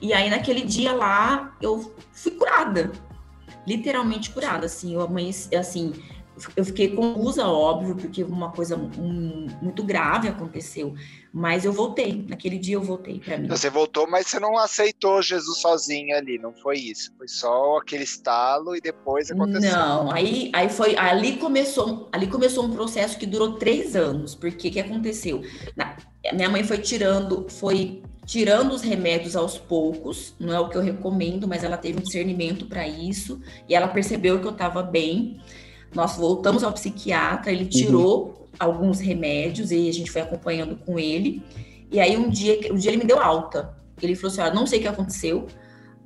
E 0.00 0.12
aí 0.12 0.28
naquele 0.30 0.62
dia 0.62 0.92
lá 0.92 1.56
eu 1.60 1.94
fui 2.12 2.32
curada, 2.32 2.92
literalmente 3.66 4.30
curada, 4.30 4.66
assim, 4.66 4.94
eu 4.94 5.00
amanheci, 5.00 5.54
assim, 5.54 5.92
eu 6.56 6.64
fiquei 6.64 6.94
confusa, 6.94 7.46
óbvio, 7.46 7.94
porque 7.94 8.24
uma 8.24 8.50
coisa 8.50 8.76
um, 8.76 9.46
muito 9.62 9.82
grave 9.84 10.28
aconteceu. 10.28 10.94
Mas 11.32 11.64
eu 11.64 11.72
voltei. 11.72 12.24
Naquele 12.28 12.58
dia 12.58 12.76
eu 12.76 12.82
voltei 12.82 13.20
para 13.20 13.38
mim. 13.38 13.48
Você 13.48 13.70
voltou, 13.70 14.08
mas 14.08 14.26
você 14.26 14.40
não 14.40 14.56
aceitou 14.56 15.22
Jesus 15.22 15.58
sozinha 15.58 16.16
ali, 16.16 16.38
não 16.38 16.52
foi 16.52 16.78
isso? 16.78 17.12
Foi 17.16 17.28
só 17.28 17.78
aquele 17.78 18.04
estalo 18.04 18.76
e 18.76 18.80
depois 18.80 19.30
aconteceu. 19.30 19.72
Não, 19.72 20.10
aí, 20.10 20.50
aí 20.52 20.68
foi. 20.68 20.96
Ali 20.96 21.36
começou, 21.36 22.08
ali 22.12 22.26
começou 22.26 22.64
um 22.64 22.72
processo 22.72 23.18
que 23.18 23.26
durou 23.26 23.54
três 23.54 23.94
anos. 23.94 24.34
Porque 24.34 24.70
que 24.70 24.80
aconteceu? 24.80 25.42
Na, 25.76 25.96
minha 26.32 26.48
mãe 26.48 26.64
foi 26.64 26.78
tirando, 26.78 27.46
foi 27.48 28.02
tirando 28.26 28.72
os 28.72 28.82
remédios 28.82 29.36
aos 29.36 29.58
poucos, 29.58 30.34
não 30.38 30.52
é 30.52 30.58
o 30.58 30.68
que 30.68 30.76
eu 30.76 30.82
recomendo, 30.82 31.46
mas 31.46 31.62
ela 31.62 31.76
teve 31.76 31.98
um 31.98 32.02
discernimento 32.02 32.66
para 32.66 32.86
isso 32.88 33.40
e 33.68 33.74
ela 33.74 33.88
percebeu 33.88 34.40
que 34.40 34.46
eu 34.46 34.52
estava 34.52 34.82
bem. 34.82 35.40
Nós 35.94 36.16
voltamos 36.16 36.64
ao 36.64 36.72
psiquiatra, 36.72 37.52
ele 37.52 37.66
tirou 37.66 38.26
uhum. 38.26 38.34
alguns 38.58 39.00
remédios 39.00 39.70
e 39.70 39.88
a 39.88 39.92
gente 39.92 40.10
foi 40.10 40.22
acompanhando 40.22 40.76
com 40.76 40.98
ele. 40.98 41.42
E 41.90 42.00
aí 42.00 42.16
um 42.16 42.28
dia, 42.28 42.72
um 42.72 42.76
dia 42.76 42.90
ele 42.90 42.98
me 42.98 43.04
deu 43.04 43.22
alta. 43.22 43.74
Ele 44.02 44.14
falou 44.16 44.32
assim: 44.32 44.40
"Olha, 44.40 44.54
não 44.54 44.66
sei 44.66 44.80
o 44.80 44.82
que 44.82 44.88
aconteceu. 44.88 45.46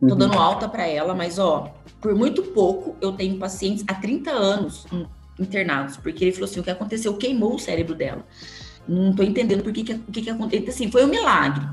Tô 0.00 0.06
uhum. 0.06 0.16
dando 0.16 0.38
alta 0.38 0.68
para 0.68 0.86
ela, 0.86 1.14
mas 1.14 1.38
ó, 1.38 1.72
por 2.00 2.14
muito 2.14 2.42
pouco 2.42 2.96
eu 3.00 3.12
tenho 3.12 3.38
pacientes 3.38 3.84
há 3.88 3.94
30 3.94 4.30
anos 4.30 4.86
internados, 5.38 5.96
porque 5.96 6.24
ele 6.24 6.32
falou 6.32 6.48
assim: 6.48 6.60
o 6.60 6.62
que 6.62 6.70
aconteceu 6.70 7.16
queimou 7.16 7.54
o 7.54 7.58
cérebro 7.58 7.94
dela. 7.94 8.24
Não 8.86 9.14
tô 9.14 9.22
entendendo 9.22 9.62
por 9.62 9.72
que 9.72 9.84
que, 9.84 9.98
que, 9.98 10.22
que 10.22 10.30
aconteceu. 10.30 10.68
Assim, 10.68 10.90
foi 10.90 11.04
um 11.04 11.08
milagre. 11.08 11.66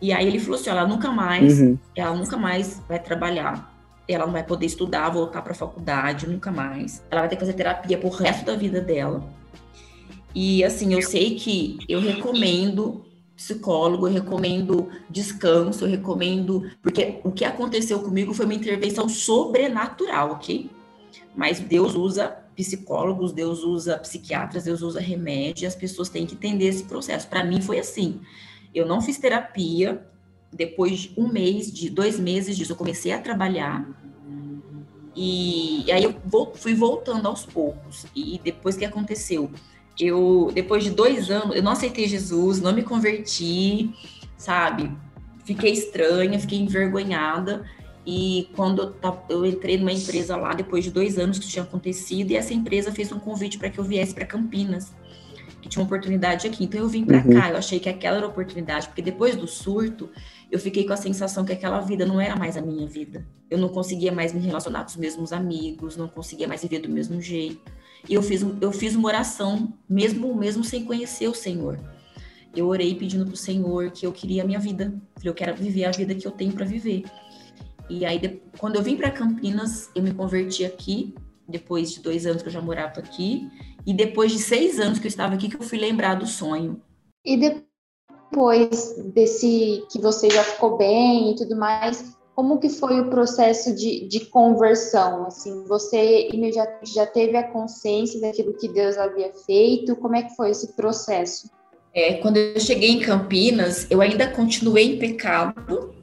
E 0.00 0.12
aí 0.12 0.26
ele 0.26 0.38
falou 0.38 0.58
assim: 0.58 0.70
ela 0.70 0.86
nunca 0.86 1.10
mais, 1.10 1.60
uhum. 1.60 1.78
ela 1.94 2.14
nunca 2.16 2.36
mais 2.36 2.80
vai 2.88 2.98
trabalhar 2.98 3.70
ela 4.12 4.26
não 4.26 4.32
vai 4.32 4.44
poder 4.44 4.66
estudar, 4.66 5.08
voltar 5.10 5.42
para 5.42 5.52
a 5.52 5.56
faculdade, 5.56 6.28
nunca 6.28 6.50
mais. 6.50 7.04
Ela 7.10 7.22
vai 7.22 7.28
ter 7.28 7.36
que 7.36 7.40
fazer 7.40 7.54
terapia 7.54 7.98
pro 7.98 8.08
resto 8.08 8.44
da 8.44 8.56
vida 8.56 8.80
dela. 8.80 9.22
E 10.34 10.62
assim, 10.64 10.92
eu 10.94 11.02
sei 11.02 11.34
que 11.34 11.78
eu 11.88 12.00
recomendo 12.00 13.04
psicólogo, 13.34 14.06
eu 14.06 14.12
recomendo 14.12 14.88
descanso, 15.08 15.84
eu 15.84 15.90
recomendo. 15.90 16.70
Porque 16.82 17.20
o 17.24 17.32
que 17.32 17.44
aconteceu 17.44 18.00
comigo 18.00 18.34
foi 18.34 18.44
uma 18.44 18.54
intervenção 18.54 19.08
sobrenatural, 19.08 20.32
ok? 20.32 20.70
Mas 21.34 21.58
Deus 21.58 21.94
usa 21.94 22.36
psicólogos, 22.54 23.32
Deus 23.32 23.62
usa 23.62 23.96
psiquiatras, 23.98 24.64
Deus 24.64 24.82
usa 24.82 25.00
remédio, 25.00 25.64
e 25.64 25.66
as 25.66 25.74
pessoas 25.74 26.10
têm 26.10 26.26
que 26.26 26.34
entender 26.34 26.66
esse 26.66 26.84
processo. 26.84 27.26
Para 27.28 27.42
mim 27.42 27.62
foi 27.62 27.78
assim. 27.78 28.20
Eu 28.74 28.86
não 28.86 29.00
fiz 29.00 29.18
terapia, 29.18 30.06
depois 30.52 31.00
de 31.00 31.12
um 31.16 31.28
mês, 31.28 31.72
de 31.72 31.88
dois 31.88 32.18
meses 32.18 32.56
disso, 32.56 32.72
eu 32.72 32.76
comecei 32.76 33.12
a 33.12 33.18
trabalhar. 33.18 33.86
E, 35.14 35.84
e 35.86 35.92
aí 35.92 36.04
eu 36.04 36.14
vou, 36.24 36.52
fui 36.54 36.74
voltando 36.74 37.26
aos 37.26 37.44
poucos. 37.44 38.06
E 38.14 38.40
depois 38.42 38.76
que 38.76 38.84
aconteceu? 38.84 39.50
Eu, 39.98 40.50
depois 40.54 40.82
de 40.84 40.90
dois 40.90 41.30
anos, 41.30 41.54
eu 41.54 41.62
não 41.62 41.72
aceitei 41.72 42.08
Jesus, 42.08 42.60
não 42.60 42.72
me 42.72 42.82
converti, 42.82 43.92
sabe? 44.36 44.90
Fiquei 45.44 45.72
estranha, 45.72 46.38
fiquei 46.38 46.58
envergonhada. 46.58 47.64
E 48.06 48.48
quando 48.56 48.94
eu, 49.02 49.18
eu 49.28 49.46
entrei 49.46 49.76
numa 49.76 49.92
empresa 49.92 50.36
lá, 50.36 50.54
depois 50.54 50.84
de 50.84 50.90
dois 50.90 51.18
anos 51.18 51.38
que 51.38 51.44
isso 51.44 51.52
tinha 51.52 51.64
acontecido, 51.64 52.30
e 52.30 52.36
essa 52.36 52.54
empresa 52.54 52.90
fez 52.90 53.12
um 53.12 53.18
convite 53.18 53.58
para 53.58 53.68
que 53.68 53.78
eu 53.78 53.84
viesse 53.84 54.14
para 54.14 54.24
Campinas 54.24 54.92
que 55.60 55.68
tinha 55.68 55.82
uma 55.82 55.86
oportunidade 55.86 56.46
aqui. 56.46 56.64
Então 56.64 56.80
eu 56.80 56.88
vim 56.88 57.04
para 57.04 57.18
uhum. 57.18 57.32
cá, 57.32 57.50
eu 57.50 57.56
achei 57.56 57.78
que 57.78 57.88
aquela 57.88 58.16
era 58.16 58.26
a 58.26 58.28
oportunidade, 58.28 58.88
porque 58.88 59.02
depois 59.02 59.36
do 59.36 59.46
surto, 59.46 60.08
eu 60.50 60.58
fiquei 60.58 60.84
com 60.84 60.92
a 60.92 60.96
sensação 60.96 61.44
que 61.44 61.52
aquela 61.52 61.80
vida 61.80 62.04
não 62.04 62.20
era 62.20 62.34
mais 62.34 62.56
a 62.56 62.60
minha 62.60 62.86
vida. 62.86 63.24
Eu 63.48 63.58
não 63.58 63.68
conseguia 63.68 64.10
mais 64.10 64.32
me 64.32 64.40
relacionar 64.40 64.80
com 64.80 64.90
os 64.90 64.96
mesmos 64.96 65.32
amigos, 65.32 65.96
não 65.96 66.08
conseguia 66.08 66.48
mais 66.48 66.62
viver 66.62 66.80
do 66.80 66.88
mesmo 66.88 67.20
jeito. 67.20 67.60
E 68.08 68.14
eu 68.14 68.22
fiz, 68.22 68.44
eu 68.60 68.72
fiz 68.72 68.94
uma 68.96 69.08
oração, 69.08 69.72
mesmo, 69.88 70.34
mesmo 70.34 70.64
sem 70.64 70.84
conhecer 70.84 71.28
o 71.28 71.34
Senhor. 71.34 71.78
Eu 72.54 72.66
orei 72.66 72.94
pedindo 72.94 73.24
para 73.24 73.34
o 73.34 73.36
Senhor 73.36 73.90
que 73.92 74.04
eu 74.04 74.12
queria 74.12 74.42
a 74.42 74.46
minha 74.46 74.58
vida. 74.58 74.92
Eu 75.22 75.32
quero 75.32 75.54
viver 75.54 75.84
a 75.84 75.92
vida 75.92 76.14
que 76.14 76.26
eu 76.26 76.32
tenho 76.32 76.52
para 76.52 76.64
viver. 76.64 77.04
E 77.88 78.04
aí, 78.04 78.42
quando 78.58 78.76
eu 78.76 78.82
vim 78.82 78.96
para 78.96 79.10
Campinas, 79.10 79.88
eu 79.94 80.02
me 80.02 80.12
converti 80.12 80.64
aqui, 80.64 81.14
depois 81.48 81.92
de 81.92 82.00
dois 82.00 82.26
anos 82.26 82.42
que 82.42 82.48
eu 82.48 82.52
já 82.52 82.60
morava 82.60 82.98
aqui. 82.98 83.48
E 83.86 83.94
depois 83.94 84.32
de 84.32 84.38
seis 84.38 84.80
anos 84.80 84.98
que 84.98 85.06
eu 85.06 85.10
estava 85.10 85.34
aqui, 85.34 85.48
que 85.48 85.56
eu 85.56 85.62
fui 85.62 85.78
lembrar 85.78 86.14
do 86.14 86.26
sonho. 86.26 86.82
E 87.24 87.36
depois 87.36 87.69
desse 89.12 89.84
que 89.90 90.00
você 90.00 90.30
já 90.30 90.42
ficou 90.42 90.76
bem 90.76 91.32
e 91.32 91.34
tudo 91.36 91.56
mais, 91.56 92.16
como 92.34 92.58
que 92.58 92.68
foi 92.68 93.00
o 93.00 93.10
processo 93.10 93.74
de, 93.74 94.08
de 94.08 94.20
conversão? 94.20 95.26
Assim, 95.26 95.64
você 95.66 96.28
imediatamente 96.32 96.94
já 96.94 97.06
teve 97.06 97.36
a 97.36 97.46
consciência 97.46 98.20
daquilo 98.20 98.54
que 98.54 98.68
Deus 98.68 98.96
havia 98.96 99.32
feito? 99.44 99.96
Como 99.96 100.16
é 100.16 100.22
que 100.22 100.34
foi 100.34 100.50
esse 100.50 100.74
processo? 100.74 101.50
É, 101.92 102.14
quando 102.14 102.36
eu 102.36 102.60
cheguei 102.60 102.90
em 102.90 103.00
Campinas, 103.00 103.86
eu 103.90 104.00
ainda 104.00 104.28
continuei 104.28 104.94
em 104.94 104.98
pecado. 104.98 105.94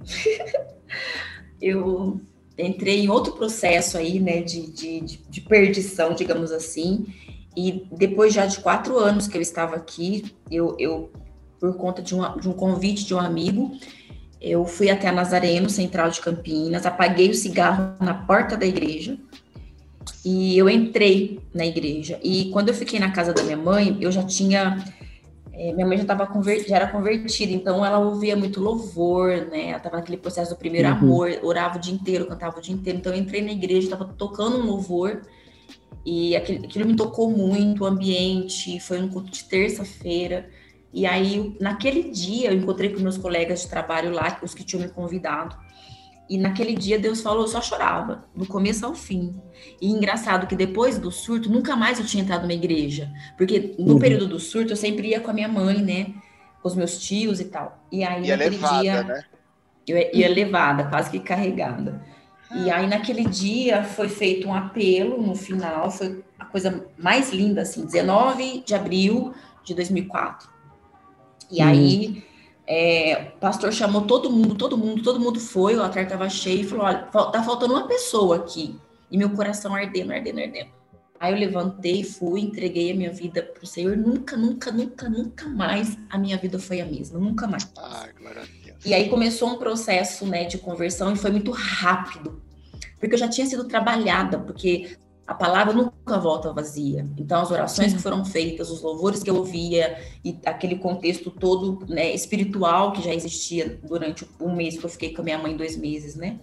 eu 1.61 2.19
entrei 2.57 3.05
em 3.05 3.09
outro 3.09 3.33
processo 3.33 3.97
aí, 3.97 4.19
né, 4.19 4.41
de, 4.41 4.71
de, 4.71 5.01
de, 5.01 5.41
perdição, 5.41 6.13
digamos 6.13 6.51
assim. 6.51 7.07
E 7.55 7.87
depois 7.91 8.33
já 8.33 8.45
de 8.45 8.59
quatro 8.59 8.97
anos 8.99 9.27
que 9.27 9.37
eu 9.37 9.41
estava 9.41 9.75
aqui, 9.75 10.25
eu, 10.51 10.75
eu 10.77 11.09
por 11.59 11.75
conta 11.75 12.01
de, 12.01 12.13
uma, 12.13 12.37
de 12.37 12.47
um 12.47 12.53
convite 12.53 13.05
de 13.05 13.13
um 13.13 13.19
amigo, 13.19 13.77
eu 14.39 14.65
fui 14.65 14.89
até 14.89 15.07
a 15.07 15.11
Nazareno, 15.11 15.69
central 15.69 16.09
de 16.09 16.21
Campinas, 16.21 16.85
apaguei 16.85 17.29
o 17.29 17.33
cigarro 17.33 17.95
na 17.99 18.13
porta 18.13 18.55
da 18.55 18.65
igreja 18.65 19.17
e 20.23 20.57
eu 20.57 20.69
entrei 20.69 21.39
na 21.53 21.65
igreja. 21.65 22.19
E 22.23 22.49
quando 22.51 22.69
eu 22.69 22.73
fiquei 22.73 22.99
na 22.99 23.11
casa 23.11 23.33
da 23.33 23.43
minha 23.43 23.57
mãe, 23.57 23.97
eu 23.99 24.11
já 24.11 24.23
tinha 24.23 24.83
é, 25.59 25.73
minha 25.73 25.87
mãe 25.87 25.97
já 25.97 26.03
estava 26.03 26.29
já 26.67 26.75
era 26.75 26.87
convertida, 26.87 27.51
então 27.51 27.83
ela 27.83 27.97
ouvia 27.97 28.35
muito 28.35 28.61
louvor, 28.61 29.47
né? 29.49 29.69
Ela 29.69 29.77
estava 29.77 29.97
naquele 29.97 30.17
processo 30.17 30.51
do 30.51 30.55
primeiro 30.55 30.87
uhum. 30.87 30.93
amor, 30.93 31.39
orava 31.41 31.77
o 31.77 31.81
dia 31.81 31.93
inteiro, 31.95 32.27
cantava 32.27 32.59
o 32.59 32.61
dia 32.61 32.75
inteiro. 32.75 32.99
Então 32.99 33.11
eu 33.11 33.19
entrei 33.19 33.41
na 33.41 33.51
igreja, 33.51 33.87
estava 33.87 34.05
tocando 34.05 34.59
um 34.59 34.65
louvor 34.67 35.23
e 36.05 36.35
aquilo, 36.35 36.63
aquilo, 36.63 36.85
me 36.85 36.95
tocou 36.95 37.31
muito, 37.31 37.83
o 37.83 37.87
ambiente. 37.87 38.79
Foi 38.79 39.01
um 39.01 39.09
culto 39.09 39.31
de 39.31 39.45
terça-feira. 39.45 40.47
E 40.97 41.05
aí, 41.05 41.55
naquele 41.61 42.09
dia, 42.09 42.49
eu 42.49 42.57
encontrei 42.57 42.89
com 42.89 42.99
meus 42.99 43.19
colegas 43.19 43.61
de 43.61 43.67
trabalho 43.67 44.09
lá, 44.11 44.39
os 44.41 44.55
que 44.55 44.63
tinham 44.63 44.81
me 44.81 44.89
convidado. 44.89 45.55
E 46.27 46.39
naquele 46.39 46.73
dia 46.73 46.97
Deus 46.97 47.21
falou, 47.21 47.43
eu 47.43 47.47
só 47.47 47.61
chorava, 47.61 48.25
do 48.35 48.47
começo 48.47 48.83
ao 48.83 48.95
fim. 48.95 49.39
E 49.79 49.91
engraçado 49.91 50.47
que 50.47 50.55
depois 50.55 50.97
do 50.97 51.11
surto, 51.11 51.51
nunca 51.51 51.75
mais 51.75 51.99
eu 51.99 52.05
tinha 52.07 52.23
entrado 52.23 52.41
numa 52.41 52.53
igreja. 52.53 53.13
Porque 53.37 53.75
no 53.77 53.93
uhum. 53.93 53.99
período 53.99 54.27
do 54.27 54.39
surto, 54.39 54.71
eu 54.71 54.75
sempre 54.75 55.09
ia 55.09 55.19
com 55.19 55.29
a 55.29 55.33
minha 55.35 55.47
mãe, 55.47 55.83
né? 55.83 56.15
Com 56.63 56.67
os 56.67 56.75
meus 56.75 56.97
tios 56.97 57.39
e 57.39 57.45
tal. 57.45 57.79
E 57.91 58.03
aí 58.03 58.25
ia 58.25 58.35
naquele 58.35 58.55
levada, 58.55 58.81
dia. 58.81 59.03
Né? 59.03 59.23
Eu 59.87 60.09
ia 60.15 60.29
levada, 60.29 60.85
quase 60.85 61.11
que 61.11 61.19
carregada. 61.19 62.03
E 62.55 62.71
aí 62.71 62.87
naquele 62.87 63.25
dia 63.25 63.83
foi 63.83 64.09
feito 64.09 64.47
um 64.47 64.53
apelo 64.53 65.21
no 65.21 65.35
final, 65.35 65.91
foi 65.91 66.23
a 66.39 66.45
coisa 66.45 66.87
mais 66.97 67.31
linda, 67.31 67.61
assim, 67.61 67.85
19 67.85 68.63
de 68.65 68.73
abril 68.73 69.35
de 69.63 69.75
2004. 69.75 70.56
E 71.49 71.61
uhum. 71.61 71.67
aí 71.67 72.23
é, 72.67 73.31
o 73.35 73.39
pastor 73.39 73.71
chamou 73.71 74.01
todo 74.01 74.29
mundo, 74.29 74.55
todo 74.55 74.77
mundo, 74.77 75.01
todo 75.01 75.19
mundo 75.19 75.39
foi, 75.39 75.75
o 75.75 75.81
altar 75.81 76.03
estava 76.03 76.29
cheio 76.29 76.61
e 76.61 76.63
falou: 76.65 76.85
olha, 76.85 77.03
tá 77.03 77.41
faltando 77.43 77.73
uma 77.73 77.87
pessoa 77.87 78.37
aqui. 78.37 78.75
E 79.09 79.17
meu 79.17 79.29
coração 79.29 79.73
ardendo, 79.73 80.11
ardendo, 80.11 80.39
ardendo. 80.41 80.69
Aí 81.19 81.33
eu 81.33 81.39
levantei, 81.39 82.03
fui, 82.03 82.41
entreguei 82.41 82.91
a 82.91 82.95
minha 82.95 83.11
vida 83.11 83.41
para 83.41 83.63
o 83.63 83.65
Senhor. 83.65 83.97
Nunca, 83.97 84.37
nunca, 84.37 84.71
nunca, 84.71 85.09
nunca 85.09 85.47
mais 85.47 85.97
a 86.09 86.17
minha 86.17 86.37
vida 86.37 86.59
foi 86.59 86.79
a 86.79 86.85
mesma, 86.85 87.17
nunca 87.17 87.47
mais. 87.47 87.71
Ai. 87.77 88.11
E 88.85 88.93
aí 88.93 89.09
começou 89.09 89.49
um 89.49 89.57
processo 89.57 90.25
né, 90.27 90.43
de 90.45 90.57
conversão 90.57 91.13
e 91.13 91.15
foi 91.15 91.31
muito 91.31 91.51
rápido. 91.51 92.41
Porque 92.99 93.15
eu 93.15 93.19
já 93.19 93.27
tinha 93.27 93.47
sido 93.47 93.63
trabalhada, 93.63 94.39
porque 94.39 94.95
a 95.27 95.33
palavra 95.33 95.73
nunca 95.73 96.17
volta 96.17 96.53
vazia. 96.53 97.05
Então, 97.17 97.41
as 97.41 97.51
orações 97.51 97.91
que 97.91 97.99
foram 97.99 98.23
feitas, 98.23 98.71
os 98.71 98.81
louvores 98.81 99.21
que 99.21 99.29
eu 99.29 99.35
ouvia 99.35 100.01
e 100.23 100.39
aquele 100.45 100.77
contexto 100.77 101.29
todo 101.29 101.85
né, 101.89 102.13
espiritual 102.13 102.93
que 102.93 103.03
já 103.03 103.13
existia 103.13 103.77
durante 103.83 104.25
um 104.39 104.55
mês 104.55 104.77
que 104.77 104.85
eu 104.85 104.89
fiquei 104.89 105.13
com 105.13 105.21
a 105.21 105.25
minha 105.25 105.37
mãe 105.37 105.57
dois 105.57 105.75
meses, 105.75 106.15
né? 106.15 106.39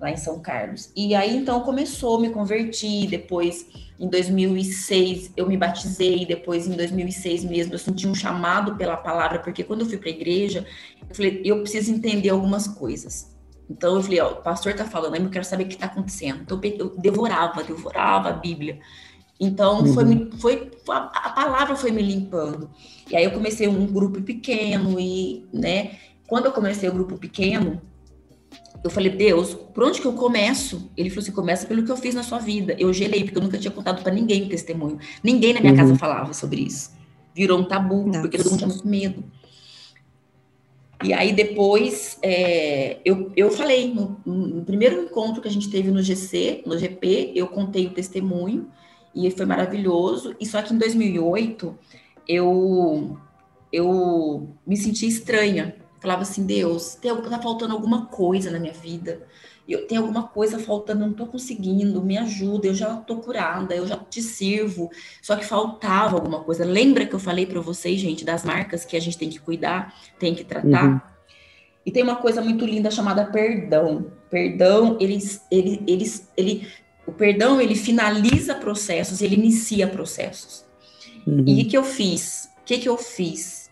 Lá 0.00 0.10
em 0.10 0.16
São 0.16 0.40
Carlos. 0.40 0.90
E 0.96 1.14
aí, 1.14 1.36
então, 1.36 1.60
começou, 1.60 2.20
me 2.20 2.30
converti. 2.30 3.06
Depois, 3.06 3.66
em 3.98 4.08
2006, 4.08 5.32
eu 5.36 5.46
me 5.46 5.56
batizei. 5.56 6.26
Depois, 6.26 6.66
em 6.66 6.72
2006 6.72 7.44
mesmo, 7.44 7.74
eu 7.74 7.78
senti 7.78 8.08
um 8.08 8.14
chamado 8.14 8.74
pela 8.74 8.96
palavra, 8.96 9.38
porque 9.38 9.62
quando 9.62 9.82
eu 9.82 9.86
fui 9.86 9.98
para 9.98 10.08
a 10.08 10.12
igreja, 10.12 10.66
eu 11.08 11.14
falei, 11.14 11.42
eu 11.44 11.60
preciso 11.60 11.92
entender 11.92 12.30
algumas 12.30 12.66
coisas. 12.66 13.29
Então 13.70 13.94
eu 13.94 14.02
falei, 14.02 14.20
ó, 14.20 14.32
o 14.32 14.36
pastor 14.42 14.74
tá 14.74 14.84
falando, 14.84 15.14
eu 15.14 15.30
quero 15.30 15.44
saber 15.44 15.64
o 15.64 15.68
que 15.68 15.78
tá 15.78 15.86
acontecendo. 15.86 16.40
Então 16.42 16.60
eu 16.62 16.96
devorava, 16.98 17.62
devorava 17.62 18.30
a 18.30 18.32
Bíblia. 18.32 18.80
Então 19.38 19.80
uhum. 19.80 19.94
foi, 19.94 20.30
foi 20.40 20.70
a 20.88 21.30
palavra 21.30 21.76
foi 21.76 21.92
me 21.92 22.02
limpando. 22.02 22.68
E 23.08 23.16
aí 23.16 23.24
eu 23.24 23.30
comecei 23.30 23.68
um 23.68 23.86
grupo 23.86 24.20
pequeno 24.20 24.98
e, 24.98 25.46
né, 25.52 25.92
quando 26.26 26.46
eu 26.46 26.52
comecei 26.52 26.88
o 26.88 26.92
grupo 26.92 27.16
pequeno, 27.16 27.80
eu 28.82 28.90
falei, 28.90 29.10
Deus, 29.10 29.54
por 29.54 29.84
onde 29.84 30.00
que 30.00 30.06
eu 30.06 30.14
começo? 30.14 30.90
Ele 30.96 31.08
falou 31.08 31.22
assim, 31.22 31.32
começa 31.32 31.66
pelo 31.66 31.84
que 31.84 31.92
eu 31.92 31.96
fiz 31.96 32.14
na 32.14 32.22
sua 32.22 32.38
vida. 32.38 32.74
Eu 32.78 32.92
gelei, 32.92 33.22
porque 33.22 33.38
eu 33.38 33.42
nunca 33.42 33.58
tinha 33.58 33.70
contado 33.70 34.02
para 34.02 34.12
ninguém 34.12 34.44
o 34.44 34.48
testemunho. 34.48 34.98
Ninguém 35.22 35.52
na 35.52 35.60
minha 35.60 35.72
uhum. 35.72 35.78
casa 35.78 35.96
falava 35.96 36.32
sobre 36.32 36.62
isso. 36.62 36.90
Virou 37.34 37.60
um 37.60 37.64
tabu, 37.64 38.06
Nossa. 38.06 38.20
porque 38.20 38.36
todo 38.36 38.50
mundo 38.50 38.58
tinha 38.58 38.68
muito 38.68 38.88
medo. 38.88 39.24
E 41.02 41.12
aí 41.14 41.32
depois 41.32 42.18
é, 42.22 42.98
eu, 43.04 43.32
eu 43.34 43.50
falei, 43.50 43.92
no, 43.92 44.20
no, 44.24 44.64
primeiro 44.64 45.02
encontro 45.04 45.40
que 45.40 45.48
a 45.48 45.50
gente 45.50 45.70
teve 45.70 45.90
no 45.90 46.02
GC, 46.02 46.62
no 46.66 46.78
GP, 46.78 47.32
eu 47.34 47.48
contei 47.48 47.86
o 47.86 47.94
testemunho 47.94 48.70
e 49.14 49.30
foi 49.30 49.46
maravilhoso. 49.46 50.36
E 50.38 50.44
só 50.44 50.60
que 50.60 50.74
em 50.74 50.78
2008 50.78 51.78
eu, 52.28 53.16
eu 53.72 54.48
me 54.66 54.76
senti 54.76 55.06
estranha. 55.06 55.74
Falava 56.00 56.22
assim, 56.22 56.44
Deus, 56.44 56.94
tem, 56.94 57.14
tá 57.14 57.40
faltando 57.40 57.74
alguma 57.74 58.06
coisa 58.06 58.50
na 58.50 58.58
minha 58.58 58.72
vida 58.72 59.26
eu 59.68 59.86
tenho 59.86 60.00
alguma 60.00 60.24
coisa 60.24 60.58
faltando, 60.58 61.00
não 61.00 61.10
estou 61.10 61.26
conseguindo, 61.26 62.02
me 62.02 62.18
ajuda, 62.18 62.66
eu 62.66 62.74
já 62.74 62.94
estou 62.94 63.18
curada, 63.18 63.74
eu 63.74 63.86
já 63.86 63.96
te 63.96 64.20
sirvo, 64.20 64.90
só 65.22 65.36
que 65.36 65.44
faltava 65.44 66.16
alguma 66.16 66.40
coisa. 66.40 66.64
Lembra 66.64 67.06
que 67.06 67.14
eu 67.14 67.18
falei 67.18 67.46
para 67.46 67.60
vocês, 67.60 68.00
gente, 68.00 68.24
das 68.24 68.44
marcas 68.44 68.84
que 68.84 68.96
a 68.96 69.00
gente 69.00 69.16
tem 69.16 69.30
que 69.30 69.38
cuidar, 69.38 69.94
tem 70.18 70.34
que 70.34 70.44
tratar? 70.44 70.86
Uhum. 70.86 71.00
E 71.86 71.90
tem 71.90 72.02
uma 72.02 72.16
coisa 72.16 72.42
muito 72.42 72.64
linda 72.64 72.90
chamada 72.90 73.24
perdão. 73.24 74.10
Perdão, 74.28 74.96
eles, 75.00 75.42
ele, 75.50 75.82
eles, 75.86 76.28
ele, 76.36 76.68
o 77.06 77.12
perdão 77.12 77.60
ele 77.60 77.74
finaliza 77.74 78.54
processos, 78.54 79.22
ele 79.22 79.36
inicia 79.36 79.86
processos. 79.86 80.64
Uhum. 81.26 81.44
E 81.46 81.62
o 81.62 81.68
que 81.68 81.76
eu 81.76 81.84
fiz? 81.84 82.50
O 82.60 82.64
que, 82.64 82.78
que 82.78 82.88
eu 82.88 82.96
fiz? 82.96 83.70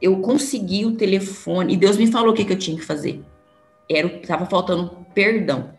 Eu 0.00 0.20
consegui 0.20 0.84
o 0.84 0.96
telefone 0.96 1.74
e 1.74 1.76
Deus 1.76 1.96
me 1.96 2.06
falou 2.06 2.32
o 2.32 2.34
que, 2.34 2.44
que 2.44 2.52
eu 2.52 2.58
tinha 2.58 2.76
que 2.76 2.84
fazer 2.84 3.24
era 3.88 4.06
estava 4.06 4.46
faltando 4.46 5.06
perdão. 5.14 5.70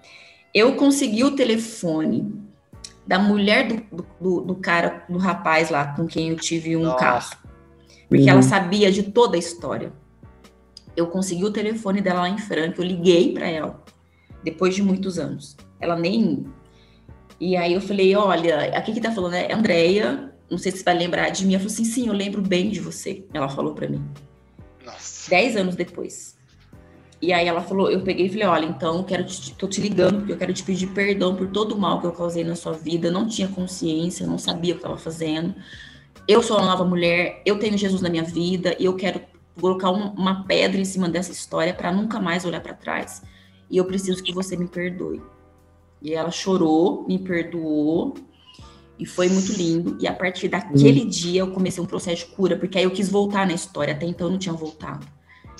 Eu 0.53 0.75
consegui 0.75 1.23
o 1.23 1.35
telefone 1.35 2.33
da 3.05 3.19
mulher 3.19 3.67
do, 3.67 4.05
do, 4.19 4.41
do, 4.41 4.55
cara, 4.55 5.03
do 5.09 5.17
rapaz 5.17 5.69
lá 5.69 5.93
com 5.93 6.05
quem 6.05 6.29
eu 6.29 6.35
tive 6.35 6.75
um 6.75 6.83
Nossa. 6.83 6.97
caso. 6.97 7.37
Porque 8.07 8.23
uhum. 8.23 8.29
ela 8.29 8.41
sabia 8.41 8.91
de 8.91 9.03
toda 9.03 9.35
a 9.35 9.39
história. 9.39 9.93
Eu 10.97 11.07
consegui 11.07 11.45
o 11.45 11.51
telefone 11.51 12.01
dela 12.01 12.21
lá 12.21 12.29
em 12.29 12.37
Franca, 12.37 12.81
eu 12.81 12.85
liguei 12.85 13.33
para 13.33 13.47
ela, 13.47 13.83
depois 14.43 14.75
de 14.75 14.83
muitos 14.83 15.17
anos. 15.17 15.55
Ela 15.79 15.95
nem. 15.95 16.45
E 17.39 17.55
aí 17.55 17.73
eu 17.73 17.81
falei: 17.81 18.15
olha, 18.15 18.77
aqui 18.77 18.93
que 18.93 18.99
tá 18.99 19.11
falando 19.11 19.35
é 19.35 19.53
Andréia, 19.53 20.33
não 20.49 20.57
sei 20.57 20.71
se 20.71 20.79
você 20.79 20.83
vai 20.83 20.97
lembrar 20.97 21.29
de 21.29 21.45
mim. 21.45 21.53
Ela 21.53 21.63
falou 21.63 21.73
assim: 21.73 21.85
sim, 21.85 22.07
eu 22.07 22.13
lembro 22.13 22.41
bem 22.41 22.69
de 22.69 22.79
você. 22.79 23.23
Ela 23.33 23.47
falou 23.47 23.73
para 23.73 23.87
mim. 23.87 24.03
Nossa. 24.83 25.29
Dez 25.29 25.55
anos 25.55 25.75
depois. 25.75 26.38
E 27.21 27.33
aí 27.33 27.47
ela 27.47 27.61
falou, 27.61 27.91
eu 27.91 28.01
peguei 28.01 28.27
e 28.27 28.29
falei, 28.29 28.47
olha, 28.47 28.65
então 28.65 29.03
quero 29.03 29.25
te, 29.25 29.53
tô 29.53 29.67
te 29.67 29.81
ligando 29.81 30.19
porque 30.19 30.31
eu 30.31 30.37
quero 30.37 30.53
te 30.53 30.63
pedir 30.63 30.87
perdão 30.87 31.35
por 31.35 31.47
todo 31.47 31.73
o 31.75 31.77
mal 31.77 31.99
que 31.99 32.07
eu 32.07 32.13
causei 32.13 32.43
na 32.43 32.55
sua 32.55 32.71
vida. 32.71 33.11
não 33.11 33.27
tinha 33.27 33.47
consciência, 33.47 34.25
não 34.25 34.37
sabia 34.37 34.73
o 34.73 34.77
que 34.77 34.83
estava 34.83 34.97
fazendo. 34.97 35.53
Eu 36.27 36.41
sou 36.41 36.57
uma 36.57 36.65
nova 36.65 36.85
mulher, 36.85 37.41
eu 37.45 37.59
tenho 37.59 37.77
Jesus 37.77 38.01
na 38.01 38.09
minha 38.09 38.23
vida 38.23 38.75
e 38.79 38.85
eu 38.85 38.95
quero 38.95 39.21
colocar 39.59 39.89
uma, 39.89 40.11
uma 40.11 40.43
pedra 40.45 40.79
em 40.79 40.85
cima 40.85 41.09
dessa 41.09 41.31
história 41.31 41.73
para 41.73 41.91
nunca 41.91 42.19
mais 42.19 42.45
olhar 42.45 42.61
para 42.61 42.73
trás. 42.73 43.21
E 43.69 43.77
eu 43.77 43.85
preciso 43.85 44.23
que 44.23 44.33
você 44.33 44.55
me 44.55 44.67
perdoe. 44.67 45.21
E 46.01 46.13
ela 46.13 46.31
chorou, 46.31 47.05
me 47.05 47.19
perdoou 47.19 48.13
e 48.97 49.05
foi 49.05 49.27
muito 49.27 49.51
lindo. 49.51 49.97
E 49.99 50.07
a 50.07 50.13
partir 50.13 50.47
daquele 50.47 51.01
uhum. 51.01 51.09
dia 51.09 51.41
eu 51.41 51.51
comecei 51.51 51.83
um 51.83 51.87
processo 51.87 52.25
de 52.25 52.31
cura, 52.31 52.55
porque 52.55 52.77
aí 52.77 52.85
eu 52.85 52.91
quis 52.91 53.09
voltar 53.09 53.45
na 53.45 53.53
história, 53.53 53.93
até 53.93 54.05
então 54.05 54.27
eu 54.27 54.31
não 54.31 54.39
tinha 54.39 54.53
voltado. 54.53 55.05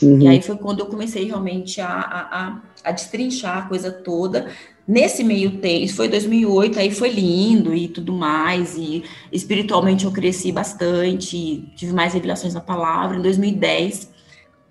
Uhum. 0.02 0.22
E 0.22 0.28
aí 0.28 0.42
foi 0.42 0.58
quando 0.58 0.80
eu 0.80 0.86
comecei 0.86 1.26
realmente 1.26 1.82
a, 1.82 1.88
a, 1.88 2.48
a, 2.48 2.62
a 2.84 2.92
destrinchar 2.92 3.58
a 3.58 3.62
coisa 3.64 3.92
toda. 3.92 4.50
Nesse 4.88 5.24
meio 5.24 5.58
tempo, 5.58 5.86
isso 5.86 5.96
foi 5.96 6.08
2008, 6.08 6.80
aí 6.80 6.90
foi 6.90 7.10
lindo 7.10 7.76
e 7.76 7.88
tudo 7.88 8.12
mais, 8.12 8.76
e 8.76 9.04
espiritualmente 9.32 10.06
eu 10.06 10.12
cresci 10.12 10.52
bastante, 10.52 11.72
tive 11.76 11.94
mais 11.94 12.14
revelações 12.14 12.56
na 12.56 12.62
palavra. 12.62 13.18
Em 13.18 13.22
2010, 13.22 14.10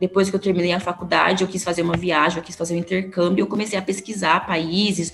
depois 0.01 0.29
que 0.29 0.35
eu 0.35 0.41
terminei 0.41 0.73
a 0.73 0.81
faculdade, 0.81 1.43
eu 1.43 1.49
quis 1.49 1.63
fazer 1.63 1.83
uma 1.83 1.97
viagem, 1.97 2.39
eu 2.39 2.45
quis 2.45 2.57
fazer 2.57 2.75
um 2.75 2.79
intercâmbio, 2.79 3.43
eu 3.43 3.47
comecei 3.47 3.79
a 3.79 3.83
pesquisar 3.83 4.47
países, 4.47 5.13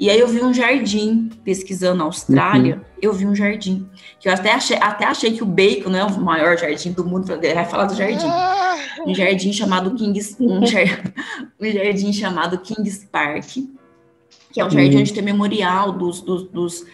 e 0.00 0.08
aí 0.08 0.18
eu 0.18 0.26
vi 0.26 0.42
um 0.42 0.54
jardim, 0.54 1.28
pesquisando 1.44 1.98
na 1.98 2.04
Austrália, 2.04 2.76
uhum. 2.76 2.80
eu 3.02 3.12
vi 3.12 3.26
um 3.26 3.34
jardim. 3.34 3.86
Que 4.18 4.30
eu 4.30 4.32
até 4.32 4.54
achei, 4.54 4.78
até 4.78 5.04
achei 5.04 5.32
que 5.32 5.42
o 5.42 5.46
Bacon 5.46 5.90
não 5.90 5.98
é 5.98 6.04
o 6.06 6.20
maior 6.22 6.56
jardim 6.56 6.92
do 6.92 7.04
mundo, 7.04 7.30
ele 7.30 7.52
vai 7.52 7.66
falar 7.66 7.84
do 7.84 7.94
jardim. 7.94 8.26
Ah! 8.26 8.76
Um 9.06 9.14
jardim 9.14 9.52
chamado 9.52 9.94
Kings, 9.94 10.38
um, 10.40 10.64
jardim, 10.64 11.12
um 11.60 11.70
jardim 11.70 12.12
chamado 12.14 12.58
Kings 12.60 13.06
Park, 13.12 13.58
que 14.50 14.58
é 14.58 14.64
um 14.64 14.70
jardim 14.70 14.94
uhum. 14.94 15.00
onde 15.02 15.12
tem 15.12 15.22
memorial 15.22 15.92
dos, 15.92 16.22
dos, 16.22 16.44
dos, 16.44 16.86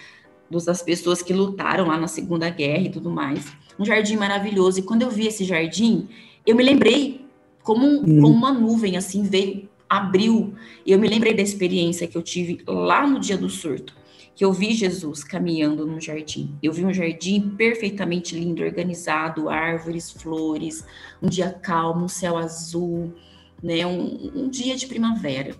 dos, 0.50 0.64
das 0.64 0.82
pessoas 0.82 1.22
que 1.22 1.32
lutaram 1.32 1.86
lá 1.86 1.96
na 1.96 2.08
Segunda 2.08 2.50
Guerra 2.50 2.86
e 2.86 2.90
tudo 2.90 3.08
mais. 3.08 3.46
Um 3.78 3.84
jardim 3.84 4.16
maravilhoso. 4.16 4.80
E 4.80 4.82
quando 4.82 5.02
eu 5.02 5.10
vi 5.10 5.28
esse 5.28 5.44
jardim, 5.44 6.08
eu 6.44 6.56
me 6.56 6.64
lembrei 6.64 7.24
como, 7.62 7.86
um, 7.86 7.98
uhum. 7.98 8.20
como 8.20 8.34
uma 8.34 8.52
nuvem, 8.52 8.96
assim, 8.96 9.22
veio 9.22 9.68
abriu. 9.88 10.54
E 10.84 10.92
eu 10.92 10.98
me 10.98 11.08
lembrei 11.08 11.34
da 11.34 11.42
experiência 11.42 12.06
que 12.06 12.16
eu 12.16 12.22
tive 12.22 12.62
lá 12.66 13.06
no 13.06 13.18
dia 13.20 13.36
do 13.36 13.48
surto, 13.48 13.94
que 14.34 14.44
eu 14.44 14.52
vi 14.52 14.74
Jesus 14.74 15.24
caminhando 15.24 15.86
no 15.86 16.00
jardim. 16.00 16.54
Eu 16.62 16.72
vi 16.72 16.84
um 16.84 16.92
jardim 16.92 17.50
perfeitamente 17.56 18.34
lindo, 18.34 18.62
organizado, 18.62 19.48
árvores, 19.48 20.10
flores, 20.10 20.84
um 21.22 21.28
dia 21.28 21.50
calmo, 21.50 22.04
um 22.04 22.08
céu 22.08 22.36
azul, 22.36 23.14
né? 23.62 23.86
Um, 23.86 24.30
um 24.34 24.48
dia 24.48 24.76
de 24.76 24.86
primavera. 24.86 25.54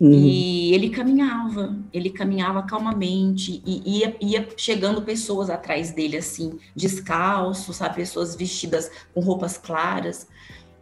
Uhum. 0.00 0.12
E 0.12 0.72
ele 0.72 0.88
caminhava, 0.88 1.76
ele 1.92 2.08
caminhava 2.08 2.62
calmamente 2.62 3.62
e 3.66 3.98
ia, 3.98 4.16
ia 4.18 4.48
chegando 4.56 5.02
pessoas 5.02 5.50
atrás 5.50 5.92
dele, 5.92 6.16
assim, 6.16 6.58
descalço, 6.74 7.74
sabe? 7.74 7.96
Pessoas 7.96 8.34
vestidas 8.34 8.90
com 9.12 9.20
roupas 9.20 9.58
claras. 9.58 10.26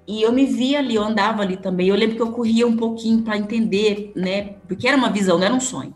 E 0.09 0.23
eu 0.23 0.33
me 0.33 0.47
via 0.47 0.79
ali, 0.79 0.95
eu 0.95 1.05
andava 1.05 1.43
ali 1.43 1.59
também. 1.59 1.89
Eu 1.89 1.95
lembro 1.95 2.17
que 2.17 2.23
eu 2.23 2.33
corria 2.33 2.67
um 2.67 2.79
pouquinho 2.79 3.23
para 3.23 3.37
entender, 3.37 4.11
né? 4.17 4.55
Porque 4.67 4.89
era 4.89 4.97
uma 4.97 5.11
visão, 5.11 5.37
não 5.37 5.45
era 5.45 5.55
um 5.55 5.61
sonho. 5.61 5.95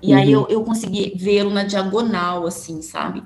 E 0.00 0.12
uhum. 0.12 0.18
aí 0.18 0.32
eu, 0.32 0.46
eu 0.48 0.64
consegui 0.64 1.12
vê-lo 1.14 1.50
na 1.50 1.62
diagonal, 1.62 2.46
assim, 2.46 2.80
sabe? 2.80 3.22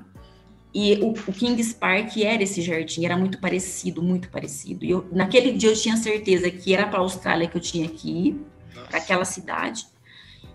E 0.73 0.95
o, 0.95 1.11
o 1.11 1.33
Kings 1.33 1.73
Park 1.73 2.17
era 2.17 2.43
esse 2.43 2.61
jardim, 2.61 3.05
era 3.05 3.15
muito 3.15 3.39
parecido, 3.39 4.03
muito 4.03 4.29
parecido. 4.29 4.83
E 4.83 4.91
eu, 4.91 5.07
naquele 5.13 5.53
dia 5.53 5.69
eu 5.69 5.75
tinha 5.75 5.95
certeza 5.95 6.51
que 6.51 6.73
era 6.73 6.85
para 6.85 6.99
a 6.99 7.03
Austrália 7.03 7.47
que 7.47 7.55
eu 7.55 7.61
tinha 7.61 7.87
que 7.87 8.27
ir, 8.27 8.41
para 8.89 8.97
aquela 8.97 9.23
cidade. 9.23 9.87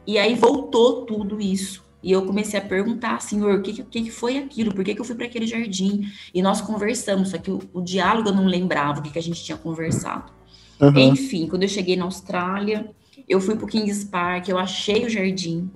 E 0.06 0.18
aí 0.18 0.34
voltou 0.34 1.06
tudo 1.06 1.40
isso. 1.40 1.82
E 2.02 2.10
eu 2.10 2.26
comecei 2.26 2.58
a 2.58 2.62
perguntar, 2.62 3.20
Senhor, 3.20 3.58
o 3.58 3.62
que, 3.62 3.82
que, 3.84 4.02
que 4.02 4.10
foi 4.10 4.36
aquilo? 4.38 4.74
Por 4.74 4.84
que, 4.84 4.94
que 4.94 5.00
eu 5.00 5.04
fui 5.04 5.14
para 5.14 5.26
aquele 5.26 5.46
jardim? 5.46 6.10
E 6.34 6.42
nós 6.42 6.60
conversamos, 6.60 7.30
só 7.30 7.38
que 7.38 7.50
o, 7.50 7.60
o, 7.72 7.80
diálogo 7.80 8.28
eu 8.28 8.34
não 8.34 8.46
lembrava 8.46 8.98
o 8.98 9.02
que, 9.02 9.10
que 9.10 9.18
a 9.18 9.22
gente 9.22 9.42
tinha 9.42 9.56
conversado. 9.56 10.32
Uhum. 10.80 10.98
Enfim, 10.98 11.46
quando 11.46 11.62
eu 11.62 11.68
cheguei 11.68 11.94
na 11.94 12.04
Austrália, 12.04 12.90
eu 13.28 13.40
fui 13.40 13.54
para 13.54 13.64
o 13.64 13.68
Kings 13.68 14.06
Park, 14.06 14.48
eu 14.48 14.58
achei 14.58 15.06
o 15.06 15.08
jardim, 15.08 15.70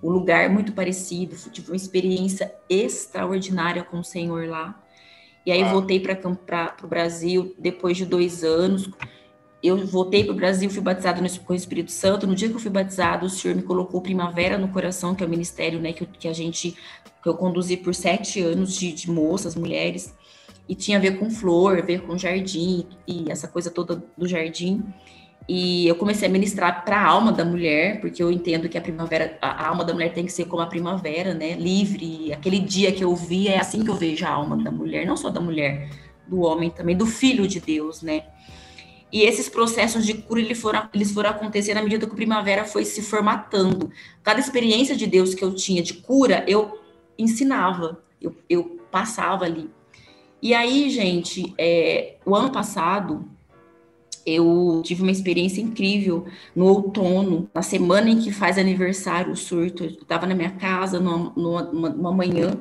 o 0.00 0.10
lugar 0.10 0.48
muito 0.48 0.72
parecido, 0.72 1.36
tive 1.50 1.70
uma 1.70 1.76
experiência 1.76 2.54
extraordinária 2.70 3.84
com 3.84 3.98
o 3.98 4.04
Senhor 4.04 4.48
lá. 4.48 4.82
E 5.44 5.52
aí 5.52 5.62
voltei 5.64 6.00
para 6.00 6.74
o 6.82 6.86
Brasil 6.86 7.54
depois 7.58 7.96
de 7.96 8.04
dois 8.04 8.42
anos 8.42 8.90
eu 9.62 9.86
voltei 9.86 10.24
para 10.24 10.32
o 10.32 10.36
Brasil, 10.36 10.68
fui 10.70 10.82
batizado 10.82 11.22
no, 11.22 11.40
com 11.40 11.52
o 11.52 11.56
Espírito 11.56 11.90
Santo. 11.90 12.26
No 12.26 12.34
dia 12.34 12.48
que 12.48 12.54
eu 12.54 12.60
fui 12.60 12.70
batizado, 12.70 13.26
o 13.26 13.30
Senhor 13.30 13.54
me 13.56 13.62
colocou 13.62 14.00
Primavera 14.00 14.58
no 14.58 14.68
Coração, 14.68 15.14
que 15.14 15.24
é 15.24 15.26
o 15.26 15.30
ministério 15.30 15.80
né, 15.80 15.92
que, 15.92 16.04
que 16.06 16.28
a 16.28 16.32
gente 16.32 16.76
que 17.22 17.28
eu 17.28 17.34
conduzi 17.34 17.76
por 17.76 17.92
sete 17.92 18.40
anos 18.40 18.76
de, 18.76 18.92
de 18.92 19.10
moças, 19.10 19.56
mulheres, 19.56 20.14
e 20.68 20.76
tinha 20.76 20.96
a 20.98 21.00
ver 21.00 21.18
com 21.18 21.28
flor, 21.28 21.78
a 21.78 21.82
ver 21.82 22.02
com 22.02 22.16
jardim 22.16 22.86
e 23.06 23.24
essa 23.28 23.48
coisa 23.48 23.68
toda 23.68 24.00
do 24.16 24.28
jardim. 24.28 24.82
E 25.48 25.86
eu 25.86 25.94
comecei 25.94 26.28
a 26.28 26.30
ministrar 26.30 26.84
para 26.84 26.98
a 27.00 27.04
alma 27.04 27.32
da 27.32 27.44
mulher, 27.44 28.00
porque 28.00 28.22
eu 28.22 28.30
entendo 28.30 28.68
que 28.68 28.76
a 28.76 28.80
primavera, 28.80 29.38
a 29.40 29.68
alma 29.68 29.84
da 29.84 29.92
mulher 29.92 30.12
tem 30.12 30.24
que 30.24 30.32
ser 30.32 30.46
como 30.46 30.62
a 30.62 30.66
primavera, 30.66 31.34
né? 31.34 31.54
Livre. 31.54 32.32
Aquele 32.32 32.58
dia 32.58 32.92
que 32.92 33.02
eu 33.02 33.14
vi 33.14 33.48
é 33.48 33.58
assim 33.58 33.84
que 33.84 33.90
eu 33.90 33.94
vejo 33.94 34.24
a 34.24 34.30
alma 34.30 34.56
da 34.62 34.70
mulher, 34.70 35.06
não 35.06 35.16
só 35.16 35.30
da 35.30 35.40
mulher, 35.40 35.88
do 36.26 36.40
homem 36.40 36.70
também, 36.70 36.96
do 36.96 37.06
filho 37.06 37.46
de 37.46 37.60
Deus, 37.60 38.02
né? 38.02 38.24
E 39.12 39.22
esses 39.22 39.48
processos 39.48 40.04
de 40.04 40.14
cura 40.14 40.40
eles 40.40 40.60
foram, 40.60 40.88
eles 40.92 41.12
foram 41.12 41.30
acontecendo 41.30 41.78
à 41.78 41.82
medida 41.82 42.06
que 42.06 42.12
o 42.12 42.16
primavera 42.16 42.64
foi 42.64 42.84
se 42.84 43.00
formatando. 43.02 43.90
Cada 44.22 44.40
experiência 44.40 44.96
de 44.96 45.06
Deus 45.06 45.34
que 45.34 45.44
eu 45.44 45.54
tinha 45.54 45.82
de 45.82 45.94
cura, 45.94 46.44
eu 46.48 46.78
ensinava, 47.18 48.02
eu, 48.20 48.34
eu 48.48 48.80
passava 48.90 49.44
ali. 49.44 49.70
E 50.42 50.54
aí, 50.54 50.90
gente, 50.90 51.54
é, 51.56 52.16
o 52.26 52.34
ano 52.34 52.50
passado, 52.50 53.24
eu 54.26 54.82
tive 54.84 55.02
uma 55.02 55.12
experiência 55.12 55.60
incrível 55.60 56.26
no 56.54 56.66
outono, 56.66 57.48
na 57.54 57.62
semana 57.62 58.10
em 58.10 58.18
que 58.18 58.32
faz 58.32 58.58
aniversário 58.58 59.32
o 59.32 59.36
surto. 59.36 59.84
Eu 59.84 59.90
estava 59.90 60.26
na 60.26 60.34
minha 60.34 60.50
casa 60.50 60.98
numa, 60.98 61.32
numa, 61.36 61.62
numa 61.62 62.12
manhã 62.12 62.58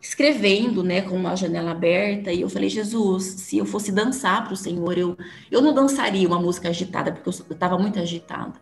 escrevendo, 0.00 0.82
né, 0.82 1.02
com 1.02 1.14
uma 1.14 1.36
janela 1.36 1.72
aberta, 1.72 2.32
e 2.32 2.40
eu 2.40 2.48
falei, 2.48 2.68
Jesus, 2.68 3.24
se 3.24 3.58
eu 3.58 3.66
fosse 3.66 3.92
dançar 3.92 4.44
para 4.44 4.54
o 4.54 4.56
Senhor, 4.56 4.96
eu, 4.96 5.16
eu 5.50 5.60
não 5.60 5.74
dançaria 5.74 6.26
uma 6.26 6.40
música 6.40 6.68
agitada, 6.68 7.12
porque 7.12 7.28
eu 7.28 7.54
estava 7.54 7.78
muito 7.78 7.98
agitada. 7.98 8.58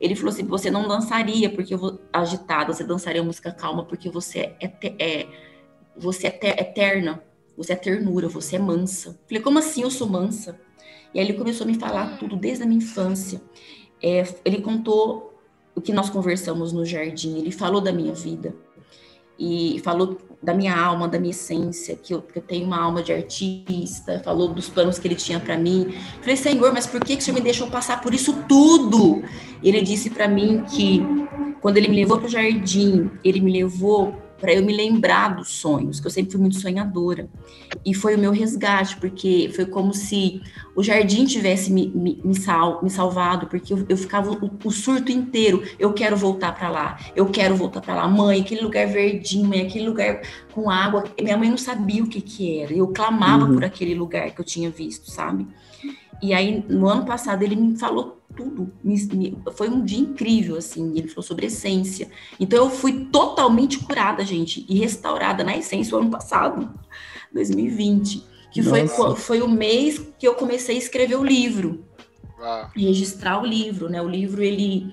Ele 0.00 0.14
falou 0.14 0.32
assim, 0.32 0.44
você 0.44 0.70
não 0.70 0.88
dançaria 0.88 1.50
porque 1.50 1.74
eu 1.74 1.78
vou 1.78 2.00
agitada, 2.12 2.72
você 2.72 2.84
dançaria 2.84 3.20
uma 3.20 3.26
música 3.26 3.50
calma 3.50 3.84
porque 3.84 4.08
você 4.08 4.54
é, 4.60 4.72
é 4.98 5.26
você 5.96 6.28
é 6.28 6.60
eterna, 6.60 7.22
você 7.56 7.72
é 7.72 7.76
ternura, 7.76 8.28
você 8.28 8.56
é 8.56 8.58
mansa. 8.58 9.18
falei, 9.26 9.42
como 9.42 9.58
assim 9.58 9.82
eu 9.82 9.90
sou 9.90 10.08
mansa? 10.08 10.58
E 11.12 11.18
aí 11.18 11.26
ele 11.26 11.36
começou 11.36 11.64
a 11.64 11.66
me 11.66 11.74
falar 11.74 12.16
tudo 12.18 12.36
desde 12.36 12.62
a 12.62 12.66
minha 12.66 12.78
infância. 12.78 13.42
É, 14.00 14.22
ele 14.44 14.62
contou 14.62 15.42
o 15.74 15.80
que 15.80 15.92
nós 15.92 16.08
conversamos 16.08 16.72
no 16.72 16.84
jardim, 16.84 17.38
ele 17.38 17.50
falou 17.50 17.80
da 17.80 17.92
minha 17.92 18.14
vida 18.14 18.54
e 19.38 19.80
falou 19.84 20.18
da 20.42 20.54
minha 20.54 20.76
alma, 20.76 21.08
da 21.08 21.18
minha 21.18 21.32
essência, 21.32 21.96
que 21.96 22.14
eu, 22.14 22.22
que 22.22 22.38
eu 22.38 22.42
tenho 22.42 22.66
uma 22.66 22.80
alma 22.80 23.02
de 23.02 23.12
artista, 23.12 24.20
falou 24.24 24.48
dos 24.48 24.68
planos 24.68 24.98
que 24.98 25.08
ele 25.08 25.16
tinha 25.16 25.40
para 25.40 25.58
mim. 25.58 25.94
Falei, 26.20 26.36
Senhor, 26.36 26.72
mas 26.72 26.86
por 26.86 27.00
que, 27.00 27.16
que 27.16 27.22
o 27.22 27.24
Senhor 27.24 27.36
me 27.36 27.42
deixou 27.42 27.68
passar 27.68 28.00
por 28.00 28.14
isso 28.14 28.44
tudo? 28.48 29.22
Ele 29.62 29.80
disse 29.82 30.10
para 30.10 30.28
mim 30.28 30.64
que 30.64 31.02
quando 31.60 31.76
ele 31.76 31.88
me 31.88 31.96
levou 31.96 32.18
para 32.18 32.26
o 32.26 32.30
jardim, 32.30 33.10
ele 33.24 33.40
me 33.40 33.52
levou 33.52 34.27
para 34.40 34.52
eu 34.52 34.64
me 34.64 34.74
lembrar 34.74 35.34
dos 35.36 35.48
sonhos, 35.48 36.00
que 36.00 36.06
eu 36.06 36.10
sempre 36.10 36.32
fui 36.32 36.40
muito 36.40 36.60
sonhadora. 36.60 37.28
E 37.84 37.92
foi 37.92 38.14
o 38.14 38.18
meu 38.18 38.30
resgate, 38.30 38.96
porque 38.96 39.50
foi 39.54 39.66
como 39.66 39.92
se 39.92 40.40
o 40.76 40.82
jardim 40.82 41.24
tivesse 41.24 41.72
me, 41.72 41.88
me, 41.88 42.20
me, 42.24 42.34
sal, 42.34 42.80
me 42.82 42.88
salvado, 42.88 43.46
porque 43.46 43.72
eu, 43.72 43.84
eu 43.88 43.96
ficava 43.96 44.30
o, 44.30 44.50
o, 44.64 44.70
surto 44.70 45.10
inteiro. 45.10 45.62
Eu 45.78 45.92
quero 45.92 46.16
voltar 46.16 46.54
para 46.54 46.68
lá, 46.68 46.98
eu 47.16 47.26
quero 47.26 47.56
voltar 47.56 47.80
para 47.80 47.94
lá. 47.94 48.08
Mãe, 48.08 48.40
aquele 48.40 48.60
lugar 48.60 48.86
verdinho, 48.86 49.48
mãe, 49.48 49.66
aquele 49.66 49.88
lugar 49.88 50.22
com 50.52 50.70
água. 50.70 51.04
Minha 51.20 51.36
mãe 51.36 51.50
não 51.50 51.58
sabia 51.58 52.02
o 52.02 52.08
que, 52.08 52.20
que 52.20 52.60
era. 52.60 52.72
Eu 52.72 52.88
clamava 52.88 53.44
uhum. 53.44 53.54
por 53.54 53.64
aquele 53.64 53.94
lugar 53.94 54.30
que 54.30 54.40
eu 54.40 54.44
tinha 54.44 54.70
visto, 54.70 55.10
sabe? 55.10 55.46
E 56.22 56.34
aí, 56.34 56.64
no 56.68 56.88
ano 56.88 57.04
passado, 57.04 57.42
ele 57.42 57.56
me 57.56 57.76
falou 57.76 58.20
tudo. 58.34 58.72
Me, 58.82 58.96
me, 59.06 59.38
foi 59.52 59.68
um 59.68 59.84
dia 59.84 59.98
incrível, 59.98 60.56
assim. 60.56 60.96
Ele 60.96 61.08
falou 61.08 61.22
sobre 61.22 61.46
essência. 61.46 62.08
Então, 62.38 62.64
eu 62.64 62.70
fui 62.70 63.06
totalmente 63.06 63.78
curada, 63.78 64.24
gente, 64.24 64.64
e 64.68 64.78
restaurada 64.78 65.44
na 65.44 65.56
essência 65.56 65.96
o 65.96 66.00
ano 66.00 66.10
passado, 66.10 66.72
2020. 67.32 68.24
Que 68.50 68.62
foi, 68.62 68.88
foi 69.16 69.42
o 69.42 69.48
mês 69.48 70.00
que 70.18 70.26
eu 70.26 70.34
comecei 70.34 70.76
a 70.76 70.78
escrever 70.78 71.16
o 71.16 71.24
livro. 71.24 71.84
Ah. 72.40 72.70
Registrar 72.74 73.42
o 73.42 73.46
livro, 73.46 73.88
né? 73.88 74.00
O 74.00 74.08
livro, 74.08 74.42
ele 74.42 74.92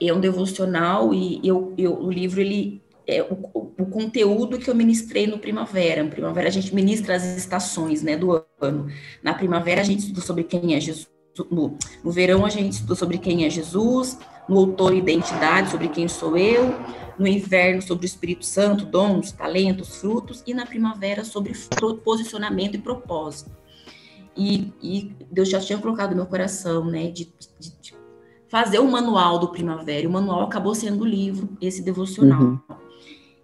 é 0.00 0.12
um 0.12 0.20
devocional 0.20 1.12
e 1.14 1.40
eu, 1.44 1.74
eu, 1.76 1.98
o 1.98 2.10
livro, 2.10 2.40
ele 2.40 2.82
é, 3.08 3.22
o, 3.22 3.72
o, 3.78 3.86
conteúdo 3.86 4.58
que 4.58 4.68
eu 4.68 4.74
ministrei 4.74 5.26
no 5.26 5.38
Primavera. 5.38 6.04
No 6.04 6.10
Primavera 6.10 6.48
a 6.48 6.52
gente 6.52 6.74
ministra 6.74 7.16
as 7.16 7.24
estações 7.38 8.02
né, 8.02 8.18
do 8.18 8.44
ano. 8.60 8.86
Na 9.22 9.32
Primavera 9.32 9.80
a 9.80 9.84
gente 9.84 10.00
estuda 10.00 10.20
sobre 10.20 10.44
quem 10.44 10.74
é 10.74 10.80
Jesus. 10.80 11.08
No, 11.50 11.78
no 12.04 12.10
verão 12.10 12.44
a 12.44 12.50
gente 12.50 12.74
estuda 12.74 12.94
sobre 12.94 13.16
quem 13.16 13.46
é 13.46 13.50
Jesus. 13.50 14.18
No 14.46 14.56
outono, 14.58 14.94
identidade, 14.94 15.70
sobre 15.70 15.88
quem 15.88 16.06
sou 16.06 16.36
eu. 16.36 16.74
No 17.18 17.26
inverno, 17.26 17.80
sobre 17.80 18.04
o 18.04 18.06
Espírito 18.06 18.44
Santo, 18.44 18.84
dons, 18.84 19.32
talentos, 19.32 19.96
frutos. 19.96 20.42
E 20.46 20.52
na 20.52 20.66
primavera, 20.66 21.24
sobre 21.24 21.54
posicionamento 22.04 22.74
e 22.74 22.78
propósito. 22.78 23.50
E, 24.36 24.70
e 24.82 25.16
Deus 25.32 25.48
já 25.48 25.60
tinha 25.60 25.78
colocado 25.78 26.10
no 26.10 26.16
meu 26.16 26.26
coração, 26.26 26.84
né, 26.84 27.08
de, 27.08 27.32
de, 27.58 27.70
de 27.80 27.94
fazer 28.48 28.78
o 28.78 28.90
manual 28.90 29.38
do 29.38 29.48
Primavera. 29.48 30.04
E 30.04 30.06
o 30.06 30.10
manual 30.10 30.42
acabou 30.42 30.74
sendo 30.74 31.02
o 31.02 31.06
livro, 31.06 31.48
esse 31.60 31.82
devocional. 31.82 32.42
Uhum. 32.42 32.87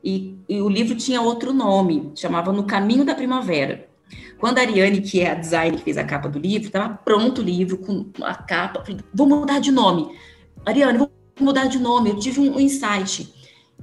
E, 0.04 0.36
e, 0.46 0.60
o 0.60 0.68
livro 0.68 0.94
tinha 0.94 1.22
outro 1.22 1.52
nome, 1.52 2.12
chamava 2.14 2.52
No 2.52 2.64
Caminho 2.64 3.06
da 3.06 3.14
Primavera. 3.14 3.88
Quando 4.38 4.58
a 4.58 4.60
Ariane, 4.60 5.00
que 5.00 5.20
é 5.20 5.30
a 5.30 5.34
designer 5.34 5.78
que 5.78 5.84
fez 5.84 5.96
a 5.96 6.04
capa 6.04 6.28
do 6.28 6.38
livro, 6.38 6.66
estava 6.66 6.92
pronto 6.94 7.40
o 7.40 7.44
livro 7.44 7.78
com 7.78 8.04
a 8.22 8.34
capa, 8.34 8.84
falei, 8.84 9.00
vou 9.14 9.26
mudar 9.26 9.60
de 9.60 9.72
nome. 9.72 10.14
Ariane, 10.66 10.98
vou 10.98 11.10
mudar 11.40 11.66
de 11.66 11.78
nome. 11.78 12.10
Eu 12.10 12.18
tive 12.18 12.40
um, 12.40 12.56
um 12.56 12.60
insight. 12.60 13.33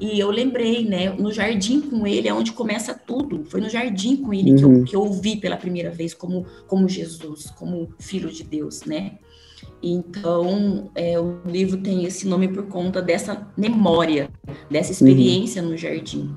E 0.02 0.20
eu 0.20 0.32
lembrei, 0.32 0.84
né, 0.84 1.12
no 1.12 1.32
jardim 1.32 1.80
com 1.80 2.08
ele 2.08 2.28
é 2.28 2.34
onde 2.34 2.54
começa 2.54 2.92
tudo. 2.92 3.46
Foi 3.46 3.62
no 3.62 3.70
jardim 3.70 4.16
com 4.16 4.34
ele 4.34 4.50
uhum. 4.50 4.58
que, 4.58 4.64
eu, 4.64 4.70
uhum. 4.70 4.84
que 4.84 4.96
eu 4.96 5.02
ouvi 5.02 5.38
pela 5.38 5.56
primeira 5.56 5.92
vez 5.92 6.12
como, 6.12 6.44
como 6.66 6.90
Jesus, 6.90 7.52
como 7.52 7.94
filho 8.00 8.32
de 8.32 8.44
Deus, 8.44 8.84
né? 8.84 9.20
Então, 9.84 10.90
é, 10.96 11.20
o 11.20 11.42
livro 11.46 11.78
tem 11.78 12.04
esse 12.04 12.28
nome 12.28 12.48
por 12.48 12.64
conta 12.64 13.00
dessa 13.00 13.48
memória, 13.56 14.32
dessa 14.72 14.92
experiência 14.92 15.62
uhum. 15.62 15.70
no 15.70 15.78
jardim. 15.78 16.34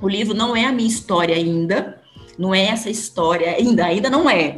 O 0.00 0.08
livro 0.08 0.32
não 0.32 0.56
é 0.56 0.64
a 0.64 0.72
minha 0.72 0.88
história 0.88 1.36
ainda, 1.36 2.00
não 2.38 2.54
é 2.54 2.68
essa 2.68 2.88
história 2.88 3.50
ainda, 3.50 3.84
ainda 3.84 4.08
não 4.08 4.30
é. 4.30 4.56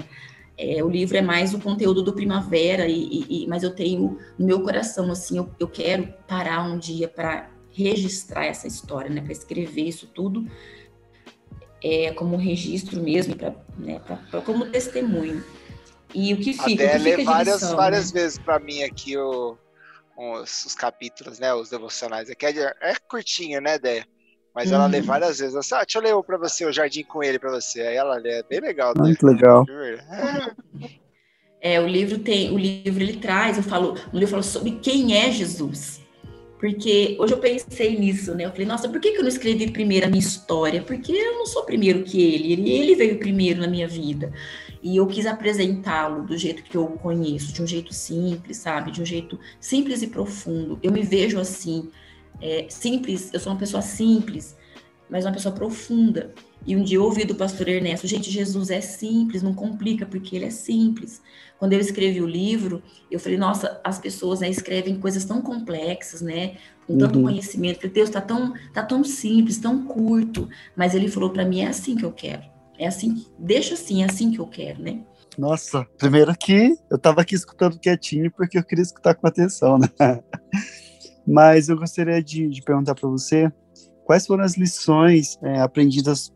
é 0.57 0.85
o 0.85 0.89
livro 0.89 1.17
é 1.17 1.23
mais 1.23 1.53
o 1.53 1.59
conteúdo 1.59 2.01
do 2.01 2.13
Primavera, 2.13 2.87
e, 2.87 3.25
e, 3.29 3.47
mas 3.49 3.65
eu 3.65 3.75
tenho 3.75 4.19
no 4.39 4.47
meu 4.47 4.63
coração, 4.63 5.11
assim, 5.11 5.37
eu, 5.37 5.51
eu 5.59 5.67
quero 5.67 6.15
parar 6.29 6.63
um 6.63 6.79
dia 6.79 7.09
para 7.09 7.51
registrar 7.73 8.47
essa 8.47 8.67
história, 8.67 9.11
né, 9.11 9.21
para 9.21 9.33
escrever 9.33 9.83
isso 9.83 10.07
tudo, 10.07 10.47
é, 11.83 12.13
como 12.13 12.37
registro 12.37 13.03
mesmo, 13.03 13.37
pra, 13.37 13.55
né, 13.79 13.99
pra, 14.01 14.17
pra, 14.17 14.41
como 14.41 14.67
testemunho. 14.67 15.43
E 16.15 16.33
o 16.35 16.39
que 16.39 16.53
fica? 16.53 16.85
Até 16.85 16.99
o 16.99 17.03
que 17.03 17.17
fica 17.17 17.25
várias, 17.25 17.63
lição, 17.63 17.77
várias 17.77 18.13
né? 18.13 18.21
vezes 18.21 18.39
para 18.39 18.59
mim 18.59 18.83
aqui 18.83 19.17
o, 19.17 19.57
os, 20.17 20.67
os, 20.67 20.75
capítulos, 20.75 21.39
né? 21.39 21.55
Os 21.55 21.71
devocionais. 21.71 22.29
Aqui 22.29 22.47
é, 22.47 22.75
é 22.81 22.95
curtinho, 23.09 23.61
né, 23.61 23.79
Déia? 23.79 24.07
Mas 24.55 24.71
uhum. 24.71 24.77
ela 24.77 24.87
lê 24.87 24.99
uhum. 24.99 25.05
várias 25.05 25.39
vezes. 25.39 25.55
Assim, 25.55 25.75
ah, 25.75 25.85
deixa 25.85 25.99
eu 25.99 26.03
ler 26.03 26.25
para 26.25 26.37
você, 26.37 26.65
o 26.65 26.73
Jardim 26.73 27.05
com 27.05 27.23
ele 27.23 27.39
para 27.39 27.51
você. 27.51 27.81
Aí 27.83 27.97
ela 27.97 28.17
lê, 28.17 28.41
é 28.41 28.43
bem 28.43 28.61
legal. 28.61 28.93
Muito 28.97 29.25
legal. 29.25 29.65
É, 31.61 31.79
o 31.79 31.87
livro 31.87 32.19
tem, 32.19 32.51
o 32.51 32.59
livro 32.59 33.03
ele 33.03 33.19
traz, 33.19 33.59
eu 33.59 33.63
falo, 33.63 33.95
no 34.13 34.19
livro 34.19 34.31
falo 34.31 34.43
sobre 34.43 34.79
quem 34.83 35.15
é 35.15 35.31
Jesus. 35.31 36.00
Porque 36.61 37.17
hoje 37.19 37.33
eu 37.33 37.39
pensei 37.39 37.99
nisso, 37.99 38.35
né? 38.35 38.45
Eu 38.45 38.51
falei, 38.51 38.67
nossa, 38.67 38.87
por 38.87 39.01
que, 39.01 39.13
que 39.13 39.17
eu 39.17 39.23
não 39.23 39.31
escrevi 39.31 39.71
primeiro 39.71 40.05
a 40.05 40.11
minha 40.11 40.21
história? 40.21 40.83
Porque 40.83 41.11
eu 41.11 41.39
não 41.39 41.47
sou 41.47 41.65
primeiro 41.65 42.03
que 42.05 42.21
ele, 42.21 42.53
ele, 42.53 42.71
ele 42.71 42.95
veio 42.95 43.19
primeiro 43.19 43.63
na 43.63 43.67
minha 43.67 43.89
vida. 43.89 44.31
E 44.83 44.99
eu 44.99 45.07
quis 45.07 45.25
apresentá-lo 45.25 46.27
do 46.27 46.37
jeito 46.37 46.63
que 46.63 46.77
eu 46.77 46.87
conheço, 46.87 47.55
de 47.55 47.63
um 47.63 47.67
jeito 47.67 47.95
simples, 47.95 48.59
sabe? 48.59 48.91
De 48.91 49.01
um 49.01 49.07
jeito 49.07 49.41
simples 49.59 50.03
e 50.03 50.07
profundo. 50.09 50.79
Eu 50.83 50.93
me 50.93 51.01
vejo 51.03 51.41
assim, 51.41 51.91
é, 52.43 52.67
simples, 52.69 53.33
eu 53.33 53.41
sou 53.41 53.53
uma 53.53 53.59
pessoa 53.59 53.81
simples, 53.81 54.55
mas 55.09 55.25
uma 55.25 55.33
pessoa 55.33 55.55
profunda. 55.55 56.35
E 56.67 56.77
um 56.77 56.83
dia 56.83 56.99
eu 56.99 57.05
ouvi 57.05 57.25
do 57.25 57.35
pastor 57.35 57.69
Ernesto, 57.69 58.07
gente, 58.07 58.31
Jesus 58.31 58.69
é 58.69 58.83
simples, 58.83 59.43
não 59.43 59.55
complica, 59.55 60.05
porque 60.05 60.37
ele 60.37 60.45
é 60.45 60.51
simples. 60.51 61.23
Quando 61.61 61.75
eu 61.75 61.79
escrevi 61.79 62.23
o 62.23 62.27
livro, 62.27 62.83
eu 63.11 63.21
falei, 63.21 63.37
nossa, 63.37 63.79
as 63.85 63.99
pessoas 63.99 64.41
né, 64.41 64.49
escrevem 64.49 64.99
coisas 64.99 65.27
tão 65.27 65.43
complexas, 65.43 66.23
né? 66.23 66.57
Com 66.87 66.97
tanto 66.97 67.19
uhum. 67.19 67.27
conhecimento, 67.27 67.81
que 67.81 67.89
Deus 67.89 68.09
tá 68.09 68.19
tão, 68.19 68.55
tá 68.73 68.83
tão 68.83 69.05
simples, 69.05 69.59
tão 69.59 69.85
curto. 69.85 70.49
Mas 70.75 70.95
ele 70.95 71.07
falou 71.07 71.29
para 71.29 71.45
mim, 71.45 71.61
é 71.61 71.67
assim 71.67 71.95
que 71.95 72.05
eu 72.05 72.13
quero. 72.13 72.43
É 72.79 72.87
assim, 72.87 73.27
deixa 73.39 73.75
assim, 73.75 74.03
é 74.03 74.07
assim 74.07 74.31
que 74.31 74.39
eu 74.39 74.47
quero, 74.47 74.83
né? 74.83 75.03
Nossa, 75.37 75.87
primeiro 75.99 76.35
que 76.35 76.75
eu 76.89 76.97
estava 76.97 77.21
aqui 77.21 77.35
escutando 77.35 77.79
quietinho 77.79 78.31
porque 78.31 78.57
eu 78.57 78.65
queria 78.65 78.83
escutar 78.83 79.15
com 79.15 79.27
atenção, 79.27 79.79
né? 79.79 79.89
Mas 81.29 81.69
eu 81.69 81.77
gostaria 81.77 82.23
de, 82.23 82.49
de 82.49 82.63
perguntar 82.63 82.95
para 82.95 83.09
você 83.09 83.53
quais 84.07 84.27
foram 84.27 84.45
as 84.45 84.57
lições 84.57 85.39
é, 85.43 85.61
aprendidas 85.61 86.33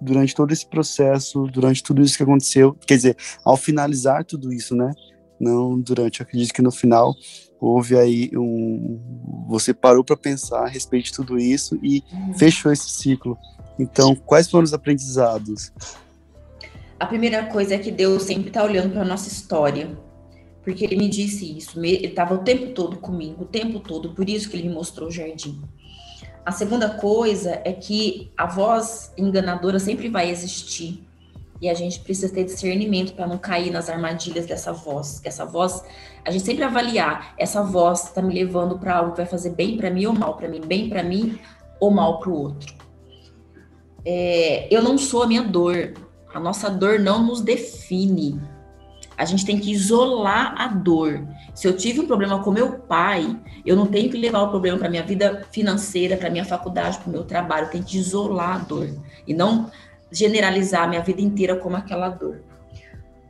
durante 0.00 0.34
todo 0.34 0.52
esse 0.52 0.66
processo, 0.66 1.46
durante 1.46 1.82
tudo 1.82 2.02
isso 2.02 2.16
que 2.16 2.22
aconteceu, 2.22 2.74
quer 2.86 2.96
dizer, 2.96 3.16
ao 3.44 3.56
finalizar 3.56 4.24
tudo 4.24 4.52
isso, 4.52 4.74
né? 4.74 4.92
Não 5.38 5.78
durante, 5.78 6.20
eu 6.20 6.24
acredito 6.24 6.52
que 6.52 6.62
no 6.62 6.70
final 6.70 7.14
houve 7.60 7.96
aí 7.96 8.30
um. 8.34 8.98
Você 9.48 9.72
parou 9.72 10.04
para 10.04 10.16
pensar 10.16 10.64
a 10.64 10.68
respeito 10.68 11.06
de 11.06 11.12
tudo 11.12 11.38
isso 11.38 11.78
e 11.82 12.02
uhum. 12.12 12.34
fechou 12.34 12.72
esse 12.72 12.88
ciclo. 12.88 13.36
Então, 13.78 14.14
quais 14.14 14.50
foram 14.50 14.64
os 14.64 14.72
aprendizados? 14.72 15.72
A 16.98 17.06
primeira 17.06 17.44
coisa 17.46 17.74
é 17.74 17.78
que 17.78 17.90
Deus 17.90 18.22
sempre 18.22 18.48
está 18.48 18.64
olhando 18.64 18.92
para 18.92 19.02
a 19.02 19.04
nossa 19.04 19.28
história, 19.28 19.98
porque 20.62 20.84
Ele 20.84 20.96
me 20.96 21.08
disse 21.08 21.56
isso. 21.56 21.78
Ele 21.84 22.06
estava 22.06 22.34
o 22.34 22.38
tempo 22.38 22.72
todo 22.72 22.96
comigo, 22.96 23.42
o 23.44 23.46
tempo 23.46 23.80
todo, 23.80 24.14
por 24.14 24.28
isso 24.28 24.48
que 24.48 24.56
Ele 24.56 24.68
me 24.68 24.74
mostrou 24.74 25.08
o 25.08 25.12
jardim. 25.12 25.60
A 26.46 26.52
segunda 26.52 26.88
coisa 26.90 27.60
é 27.64 27.72
que 27.72 28.30
a 28.36 28.46
voz 28.46 29.12
enganadora 29.18 29.78
sempre 29.78 30.08
vai 30.08 30.30
existir. 30.30 31.04
E 31.60 31.68
a 31.68 31.74
gente 31.74 32.00
precisa 32.00 32.32
ter 32.32 32.44
discernimento 32.44 33.14
para 33.14 33.26
não 33.26 33.36
cair 33.36 33.70
nas 33.70 33.90
armadilhas 33.90 34.46
dessa 34.46 34.72
voz. 34.72 35.20
Que 35.20 35.28
essa 35.28 35.44
voz, 35.44 35.82
a 36.24 36.30
gente 36.30 36.44
sempre 36.44 36.62
avaliar, 36.62 37.34
essa 37.36 37.62
voz 37.62 38.04
está 38.04 38.22
me 38.22 38.32
levando 38.32 38.78
para 38.78 38.96
algo 38.96 39.10
que 39.10 39.16
vai 39.18 39.26
fazer 39.26 39.50
bem 39.50 39.76
para 39.76 39.90
mim 39.90 40.06
ou 40.06 40.12
mal 40.12 40.36
para 40.36 40.48
mim, 40.48 40.60
bem 40.60 40.88
para 40.88 41.02
mim 41.02 41.38
ou 41.80 41.90
mal 41.90 42.20
para 42.20 42.30
o 42.30 42.40
outro 42.40 42.86
é, 44.06 44.72
eu 44.72 44.80
não 44.80 44.96
sou 44.96 45.24
a 45.24 45.26
minha 45.26 45.42
dor. 45.42 45.94
A 46.32 46.38
nossa 46.38 46.70
dor 46.70 47.00
não 47.00 47.26
nos 47.26 47.40
define. 47.40 48.40
A 49.16 49.24
gente 49.24 49.46
tem 49.46 49.58
que 49.58 49.72
isolar 49.72 50.54
a 50.56 50.68
dor. 50.68 51.26
Se 51.54 51.66
eu 51.66 51.76
tive 51.76 52.00
um 52.00 52.06
problema 52.06 52.42
com 52.42 52.50
meu 52.50 52.72
pai, 52.80 53.38
eu 53.64 53.74
não 53.74 53.86
tenho 53.86 54.10
que 54.10 54.16
levar 54.16 54.42
o 54.42 54.50
problema 54.50 54.78
para 54.78 54.90
minha 54.90 55.02
vida 55.02 55.46
financeira, 55.50 56.16
para 56.16 56.30
minha 56.30 56.44
faculdade, 56.44 56.98
para 56.98 57.08
o 57.08 57.12
meu 57.12 57.24
trabalho. 57.24 57.66
Eu 57.66 57.70
tenho 57.70 57.84
que 57.84 57.96
isolar 57.96 58.56
a 58.56 58.58
dor 58.58 58.88
e 59.26 59.32
não 59.32 59.70
generalizar 60.10 60.84
a 60.84 60.86
minha 60.86 61.02
vida 61.02 61.20
inteira 61.20 61.56
como 61.56 61.76
aquela 61.76 62.08
dor. 62.08 62.42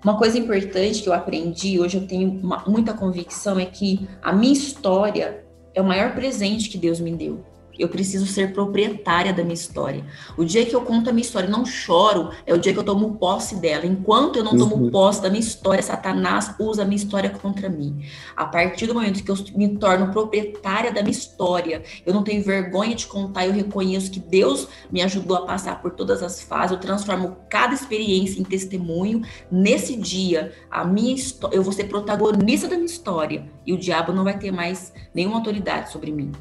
Uma 0.05 0.19
coisa 0.19 0.39
importante 0.39 1.03
que 1.03 1.09
eu 1.09 1.13
aprendi, 1.13 1.81
hoje 1.81 1.97
eu 1.97 2.07
tenho 2.07 2.31
uma, 2.31 2.65
muita 2.67 2.93
convicção, 2.93 3.59
é 3.59 3.65
que 3.65 4.09
a 4.23 4.33
minha 4.33 4.53
história 4.53 5.45
é 5.75 5.81
o 5.81 5.85
maior 5.85 6.15
presente 6.15 6.69
que 6.69 6.79
Deus 6.79 7.01
me 7.01 7.13
deu. 7.13 7.45
Eu 7.79 7.89
preciso 7.89 8.27
ser 8.27 8.53
proprietária 8.53 9.33
da 9.33 9.43
minha 9.43 9.55
história. 9.55 10.05
O 10.37 10.45
dia 10.45 10.65
que 10.65 10.75
eu 10.75 10.83
conto 10.83 11.11
a 11.11 11.13
minha 11.13 11.25
história 11.25 11.47
e 11.47 11.51
não 11.51 11.65
choro, 11.65 12.31
é 12.47 12.55
o 12.55 12.59
dia 12.59 12.73
que 12.73 12.79
eu 12.79 12.85
tomo 12.85 13.17
posse 13.17 13.57
dela. 13.57 13.87
Enquanto 13.87 14.37
eu 14.37 14.45
não 14.45 14.57
tomo 14.57 14.77
uhum. 14.77 14.91
posse 14.91 15.23
da 15.23 15.29
minha 15.29 15.41
história, 15.41 15.83
Satanás 15.83 16.55
usa 16.59 16.83
a 16.83 16.85
minha 16.85 16.97
história 16.97 17.31
contra 17.31 17.69
mim. 17.69 18.05
A 18.37 18.47
partir 18.47 18.87
do 18.87 18.95
momento 18.95 19.23
que 19.23 19.31
eu 19.31 19.37
me 19.55 19.77
torno 19.77 20.11
proprietária 20.13 20.93
da 20.93 21.03
minha 21.03 21.13
história, 21.13 21.83
eu 22.05 22.15
não 22.15 22.23
tenho 22.23 22.43
vergonha 22.43 22.95
de 22.95 23.07
contar, 23.07 23.47
eu 23.47 23.53
reconheço 23.53 24.11
que 24.11 24.21
Deus 24.21 24.69
me 24.91 25.03
ajudou 25.03 25.37
a 25.37 25.47
passar 25.47 25.81
por 25.81 25.93
todas 25.93 26.23
as 26.23 26.43
fases, 26.43 26.73
eu 26.73 26.81
transformo 26.81 27.37
cada 27.49 27.75
experiência 27.75 28.41
em 28.41 28.45
testemunho. 28.45 29.23
Nesse 29.51 29.97
dia, 29.97 30.53
a 30.71 30.85
minha 30.85 31.17
eu 31.53 31.63
vou 31.63 31.73
ser 31.73 31.85
protagonista 31.85 32.69
da 32.69 32.77
minha 32.77 32.87
história 32.87 33.51
e 33.65 33.73
o 33.73 33.79
diabo 33.79 34.13
não 34.13 34.25
vai 34.25 34.39
ter 34.39 34.51
mais 34.51 34.93
nenhuma 35.15 35.37
autoridade 35.37 35.91
sobre 35.91 36.13
mim. 36.13 36.33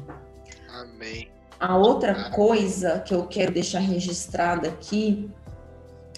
Amém. 0.96 1.28
A 1.58 1.76
outra 1.76 2.30
coisa 2.30 3.00
que 3.00 3.14
eu 3.14 3.26
quero 3.26 3.52
deixar 3.52 3.78
registrada 3.78 4.68
aqui 4.68 5.30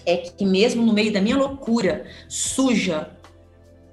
é 0.05 0.17
que 0.17 0.45
mesmo 0.45 0.85
no 0.85 0.93
meio 0.93 1.13
da 1.13 1.21
minha 1.21 1.37
loucura, 1.37 2.05
suja, 2.27 3.11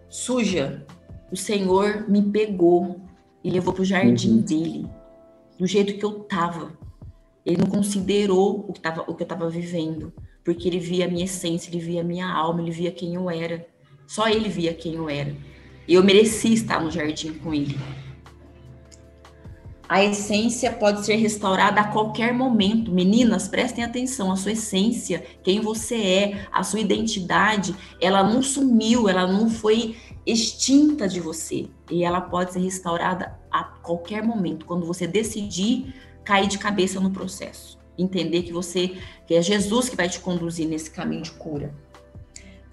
suja, 0.08 0.84
o 1.30 1.36
Senhor 1.36 2.08
me 2.08 2.22
pegou 2.22 3.00
e 3.44 3.50
levou 3.50 3.72
para 3.72 3.82
o 3.82 3.84
jardim 3.84 4.36
uhum. 4.36 4.40
dele, 4.40 4.86
do 5.58 5.66
jeito 5.66 5.98
que 5.98 6.04
eu 6.04 6.20
tava. 6.20 6.72
Ele 7.44 7.58
não 7.58 7.66
considerou 7.66 8.64
o 8.68 8.72
que, 8.72 8.80
tava, 8.80 9.02
o 9.02 9.14
que 9.14 9.22
eu 9.22 9.26
estava 9.26 9.48
vivendo, 9.48 10.12
porque 10.44 10.66
ele 10.66 10.80
via 10.80 11.04
a 11.04 11.08
minha 11.08 11.24
essência, 11.24 11.70
ele 11.70 11.80
via 11.80 12.00
a 12.00 12.04
minha 12.04 12.28
alma, 12.28 12.60
ele 12.60 12.72
via 12.72 12.90
quem 12.90 13.14
eu 13.14 13.30
era. 13.30 13.66
Só 14.06 14.28
ele 14.28 14.48
via 14.48 14.74
quem 14.74 14.94
eu 14.94 15.08
era. 15.08 15.34
E 15.86 15.94
eu 15.94 16.02
mereci 16.02 16.52
estar 16.52 16.80
no 16.80 16.90
jardim 16.90 17.34
com 17.34 17.54
ele. 17.54 17.78
A 19.88 20.02
essência 20.02 20.72
pode 20.72 21.04
ser 21.06 21.16
restaurada 21.16 21.80
a 21.80 21.88
qualquer 21.88 22.34
momento. 22.34 22.90
Meninas, 22.90 23.46
prestem 23.46 23.84
atenção, 23.84 24.32
a 24.32 24.36
sua 24.36 24.52
essência, 24.52 25.24
quem 25.44 25.60
você 25.60 25.94
é, 25.94 26.46
a 26.52 26.64
sua 26.64 26.80
identidade, 26.80 27.74
ela 28.00 28.24
não 28.24 28.42
sumiu, 28.42 29.08
ela 29.08 29.26
não 29.26 29.48
foi 29.48 29.96
extinta 30.26 31.08
de 31.08 31.20
você. 31.20 31.68
E 31.88 32.02
ela 32.02 32.20
pode 32.20 32.52
ser 32.52 32.60
restaurada 32.60 33.38
a 33.50 33.62
qualquer 33.62 34.24
momento, 34.24 34.66
quando 34.66 34.84
você 34.84 35.06
decidir 35.06 35.94
cair 36.24 36.48
de 36.48 36.58
cabeça 36.58 36.98
no 36.98 37.10
processo. 37.10 37.78
Entender 37.96 38.42
que 38.42 38.52
você, 38.52 38.98
que 39.26 39.34
é 39.34 39.40
Jesus 39.40 39.88
que 39.88 39.96
vai 39.96 40.08
te 40.08 40.18
conduzir 40.18 40.66
nesse 40.66 40.90
caminho 40.90 41.22
de 41.22 41.30
cura. 41.30 41.72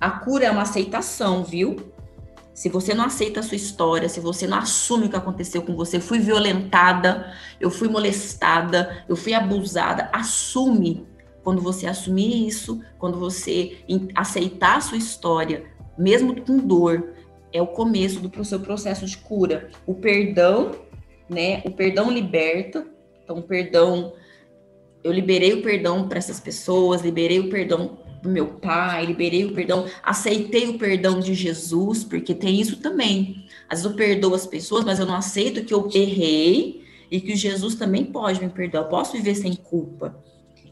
A 0.01 0.09
cura 0.09 0.45
é 0.45 0.51
uma 0.51 0.63
aceitação, 0.63 1.43
viu? 1.43 1.92
Se 2.53 2.69
você 2.69 2.93
não 2.93 3.05
aceita 3.05 3.39
a 3.39 3.43
sua 3.43 3.55
história, 3.55 4.07
se 4.07 4.19
você 4.19 4.45
não 4.45 4.59
assume 4.59 5.05
o 5.05 5.09
que 5.09 5.15
aconteceu 5.15 5.63
com 5.63 5.75
você, 5.75 5.99
fui 5.99 6.19
violentada, 6.19 7.33
eu 7.59 7.71
fui 7.71 7.87
molestada, 7.87 9.03
eu 9.09 9.15
fui 9.15 9.33
abusada, 9.33 10.09
assume. 10.13 11.07
Quando 11.43 11.61
você 11.61 11.87
assumir 11.87 12.47
isso, 12.47 12.81
quando 12.97 13.19
você 13.19 13.79
aceitar 14.15 14.77
a 14.77 14.81
sua 14.81 14.97
história, 14.97 15.65
mesmo 15.97 16.39
com 16.41 16.57
dor, 16.57 17.13
é 17.51 17.61
o 17.61 17.67
começo 17.67 18.19
do 18.19 18.45
seu 18.45 18.59
processo 18.59 19.05
de 19.05 19.17
cura. 19.17 19.69
O 19.85 19.95
perdão, 19.95 20.71
né? 21.29 21.61
O 21.65 21.71
perdão 21.71 22.11
liberta. 22.11 22.85
Então, 23.23 23.37
o 23.37 23.43
perdão, 23.43 24.13
eu 25.03 25.11
liberei 25.11 25.53
o 25.53 25.61
perdão 25.61 26.07
para 26.07 26.17
essas 26.17 26.39
pessoas, 26.39 27.01
liberei 27.01 27.39
o 27.39 27.49
perdão 27.49 27.97
meu 28.29 28.47
pai, 28.47 29.05
liberei 29.05 29.45
o 29.45 29.53
perdão, 29.53 29.85
aceitei 30.01 30.67
o 30.67 30.77
perdão 30.77 31.19
de 31.19 31.33
Jesus, 31.33 32.03
porque 32.03 32.33
tem 32.33 32.59
isso 32.59 32.77
também. 32.77 33.45
Às 33.69 33.79
vezes 33.79 33.91
eu 33.91 33.97
perdoo 33.97 34.33
as 34.33 34.45
pessoas, 34.45 34.85
mas 34.85 34.99
eu 34.99 35.05
não 35.05 35.15
aceito 35.15 35.63
que 35.63 35.73
eu 35.73 35.89
errei 35.93 36.83
e 37.11 37.19
que 37.19 37.35
Jesus 37.35 37.75
também 37.75 38.05
pode 38.05 38.39
me 38.39 38.49
perdoar. 38.49 38.83
Eu 38.83 38.89
posso 38.89 39.13
viver 39.13 39.35
sem 39.35 39.55
culpa. 39.55 40.15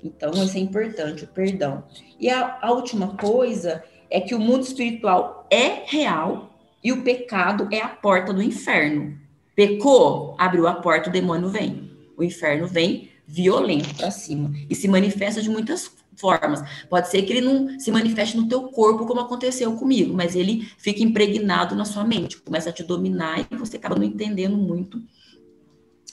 Então, 0.03 0.31
isso 0.31 0.57
é 0.57 0.59
importante, 0.59 1.23
o 1.23 1.27
perdão. 1.27 1.83
E 2.19 2.29
a, 2.29 2.57
a 2.61 2.71
última 2.71 3.15
coisa 3.15 3.83
é 4.09 4.19
que 4.19 4.33
o 4.33 4.39
mundo 4.39 4.63
espiritual 4.63 5.47
é 5.49 5.83
real 5.85 6.51
e 6.83 6.91
o 6.91 7.03
pecado 7.03 7.67
é 7.71 7.79
a 7.79 7.87
porta 7.87 8.33
do 8.33 8.41
inferno. 8.41 9.17
Pecou, 9.55 10.35
abriu 10.39 10.67
a 10.67 10.73
porta, 10.75 11.09
o 11.09 11.13
demônio 11.13 11.49
vem. 11.49 11.91
O 12.17 12.23
inferno 12.23 12.67
vem 12.67 13.09
violento 13.27 13.95
para 13.95 14.11
cima 14.11 14.51
e 14.69 14.75
se 14.75 14.87
manifesta 14.87 15.41
de 15.41 15.49
muitas 15.49 15.91
formas. 16.15 16.61
Pode 16.89 17.09
ser 17.09 17.21
que 17.23 17.33
ele 17.33 17.41
não 17.41 17.79
se 17.79 17.91
manifeste 17.91 18.37
no 18.37 18.47
teu 18.47 18.63
corpo 18.63 19.05
como 19.05 19.19
aconteceu 19.19 19.75
comigo, 19.75 20.13
mas 20.13 20.35
ele 20.35 20.67
fica 20.77 21.03
impregnado 21.03 21.75
na 21.75 21.85
sua 21.85 22.03
mente, 22.03 22.41
começa 22.41 22.69
a 22.69 22.73
te 22.73 22.83
dominar 22.83 23.47
e 23.49 23.55
você 23.55 23.77
acaba 23.77 23.95
não 23.95 24.03
entendendo 24.03 24.57
muito 24.57 25.01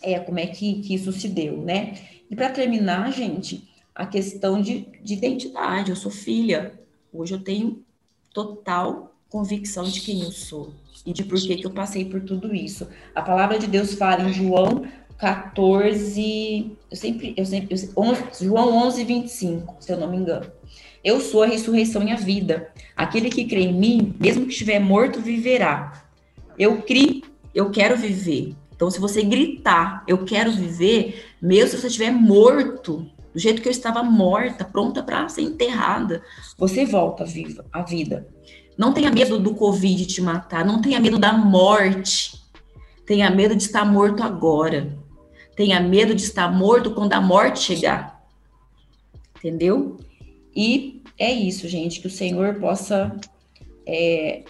é, 0.02 0.18
como 0.18 0.38
é 0.38 0.46
que, 0.46 0.80
que 0.80 0.94
isso 0.94 1.12
se 1.12 1.28
deu, 1.28 1.58
né? 1.58 1.98
E 2.30 2.36
para 2.36 2.50
terminar, 2.50 3.12
gente, 3.12 3.68
a 3.98 4.06
questão 4.06 4.62
de, 4.62 4.86
de 5.02 5.14
identidade. 5.14 5.90
Eu 5.90 5.96
sou 5.96 6.10
filha. 6.10 6.80
Hoje 7.12 7.34
eu 7.34 7.40
tenho 7.40 7.84
total 8.32 9.16
convicção 9.28 9.84
de 9.84 10.00
quem 10.00 10.22
eu 10.22 10.30
sou 10.30 10.72
e 11.04 11.12
de 11.12 11.24
por 11.24 11.38
que, 11.38 11.56
que 11.56 11.66
eu 11.66 11.72
passei 11.72 12.04
por 12.04 12.22
tudo 12.22 12.54
isso. 12.54 12.86
A 13.14 13.20
palavra 13.20 13.58
de 13.58 13.66
Deus 13.66 13.94
fala 13.94 14.22
em 14.22 14.32
João 14.32 14.86
14, 15.18 16.76
eu 16.90 16.96
sempre, 16.96 17.34
eu 17.36 17.44
sempre, 17.44 17.68
eu, 17.74 18.02
11, 18.02 18.22
João 18.40 18.86
11, 18.86 19.04
25, 19.04 19.76
se 19.80 19.92
eu 19.92 19.98
não 19.98 20.08
me 20.08 20.16
engano. 20.16 20.46
Eu 21.02 21.20
sou 21.20 21.42
a 21.42 21.46
ressurreição 21.46 22.02
e 22.04 22.12
a 22.12 22.16
vida. 22.16 22.72
Aquele 22.96 23.28
que 23.28 23.44
crê 23.44 23.62
em 23.62 23.72
mim, 23.72 24.14
mesmo 24.18 24.44
que 24.44 24.52
estiver 24.52 24.78
morto, 24.78 25.20
viverá. 25.20 26.04
Eu 26.56 26.82
criei, 26.82 27.22
eu 27.54 27.70
quero 27.70 27.96
viver. 27.96 28.54
Então, 28.74 28.90
se 28.90 29.00
você 29.00 29.22
gritar, 29.22 30.04
eu 30.06 30.24
quero 30.24 30.52
viver, 30.52 31.24
mesmo 31.42 31.70
se 31.70 31.80
você 31.80 31.88
estiver 31.88 32.12
morto, 32.12 33.10
do 33.34 33.40
jeito 33.40 33.60
que 33.60 33.68
eu 33.68 33.72
estava 33.72 34.04
morta, 34.04 34.64
pronta 34.64 35.02
para 35.02 35.28
ser 35.28 35.42
enterrada, 35.42 36.22
você 36.56 36.84
volta 36.84 37.24
viva 37.24 37.64
à 37.72 37.82
vida. 37.82 38.28
Não 38.76 38.92
tenha 38.92 39.10
medo 39.10 39.38
do 39.40 39.54
Covid 39.54 40.06
te 40.06 40.22
matar, 40.22 40.64
não 40.64 40.80
tenha 40.80 41.00
medo 41.00 41.18
da 41.18 41.32
morte. 41.32 42.38
Tenha 43.04 43.30
medo 43.30 43.56
de 43.56 43.64
estar 43.64 43.84
morto 43.84 44.22
agora. 44.22 44.96
Tenha 45.58 45.80
medo 45.80 46.14
de 46.14 46.22
estar 46.22 46.48
morto 46.52 46.92
quando 46.92 47.14
a 47.14 47.20
morte 47.20 47.58
chegar. 47.58 48.24
Entendeu? 49.36 49.96
E 50.54 51.02
é 51.18 51.32
isso, 51.32 51.66
gente, 51.66 52.00
que 52.00 52.06
o 52.06 52.10
Senhor 52.10 52.60
possa 52.60 53.18
é, 53.84 54.44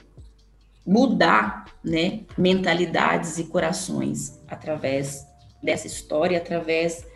mudar, 0.86 1.64
né, 1.82 2.24
mentalidades 2.36 3.38
e 3.38 3.44
corações 3.44 4.38
através 4.46 5.26
dessa 5.62 5.86
história, 5.86 6.36
através 6.36 7.06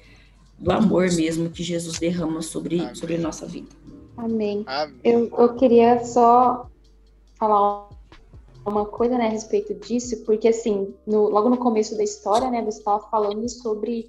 do 0.58 0.72
amor 0.72 1.12
mesmo 1.12 1.50
que 1.50 1.62
Jesus 1.62 1.98
derrama 1.98 2.40
sobre, 2.40 2.96
sobre 2.96 3.16
a 3.16 3.18
nossa 3.18 3.44
vida. 3.44 3.68
Amém. 4.16 4.64
Amém. 4.66 4.96
Eu, 5.04 5.30
eu 5.36 5.54
queria 5.56 6.02
só 6.02 6.66
falar 7.38 7.91
uma 8.64 8.86
coisa 8.86 9.18
né, 9.18 9.26
a 9.26 9.30
respeito 9.30 9.74
disso, 9.74 10.24
porque 10.24 10.48
assim, 10.48 10.94
no, 11.06 11.28
logo 11.28 11.48
no 11.48 11.56
começo 11.56 11.96
da 11.96 12.04
história, 12.04 12.50
né, 12.50 12.62
você 12.62 12.78
estava 12.78 13.00
falando 13.08 13.48
sobre 13.48 14.06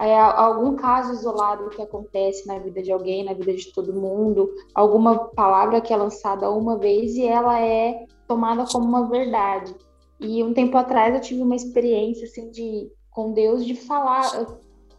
é, 0.00 0.18
algum 0.18 0.76
caso 0.76 1.12
isolado 1.12 1.68
que 1.68 1.82
acontece 1.82 2.46
na 2.46 2.58
vida 2.58 2.82
de 2.82 2.90
alguém, 2.90 3.24
na 3.24 3.34
vida 3.34 3.52
de 3.52 3.72
todo 3.72 3.92
mundo, 3.92 4.50
alguma 4.74 5.26
palavra 5.28 5.80
que 5.80 5.92
é 5.92 5.96
lançada 5.96 6.50
uma 6.50 6.78
vez 6.78 7.16
e 7.16 7.24
ela 7.24 7.60
é 7.60 8.06
tomada 8.26 8.64
como 8.64 8.86
uma 8.86 9.08
verdade. 9.08 9.74
E 10.18 10.42
um 10.42 10.54
tempo 10.54 10.76
atrás 10.76 11.14
eu 11.14 11.20
tive 11.20 11.42
uma 11.42 11.54
experiência 11.54 12.24
assim 12.24 12.50
de 12.50 12.90
com 13.10 13.32
Deus 13.32 13.64
de 13.64 13.74
falar 13.74 14.30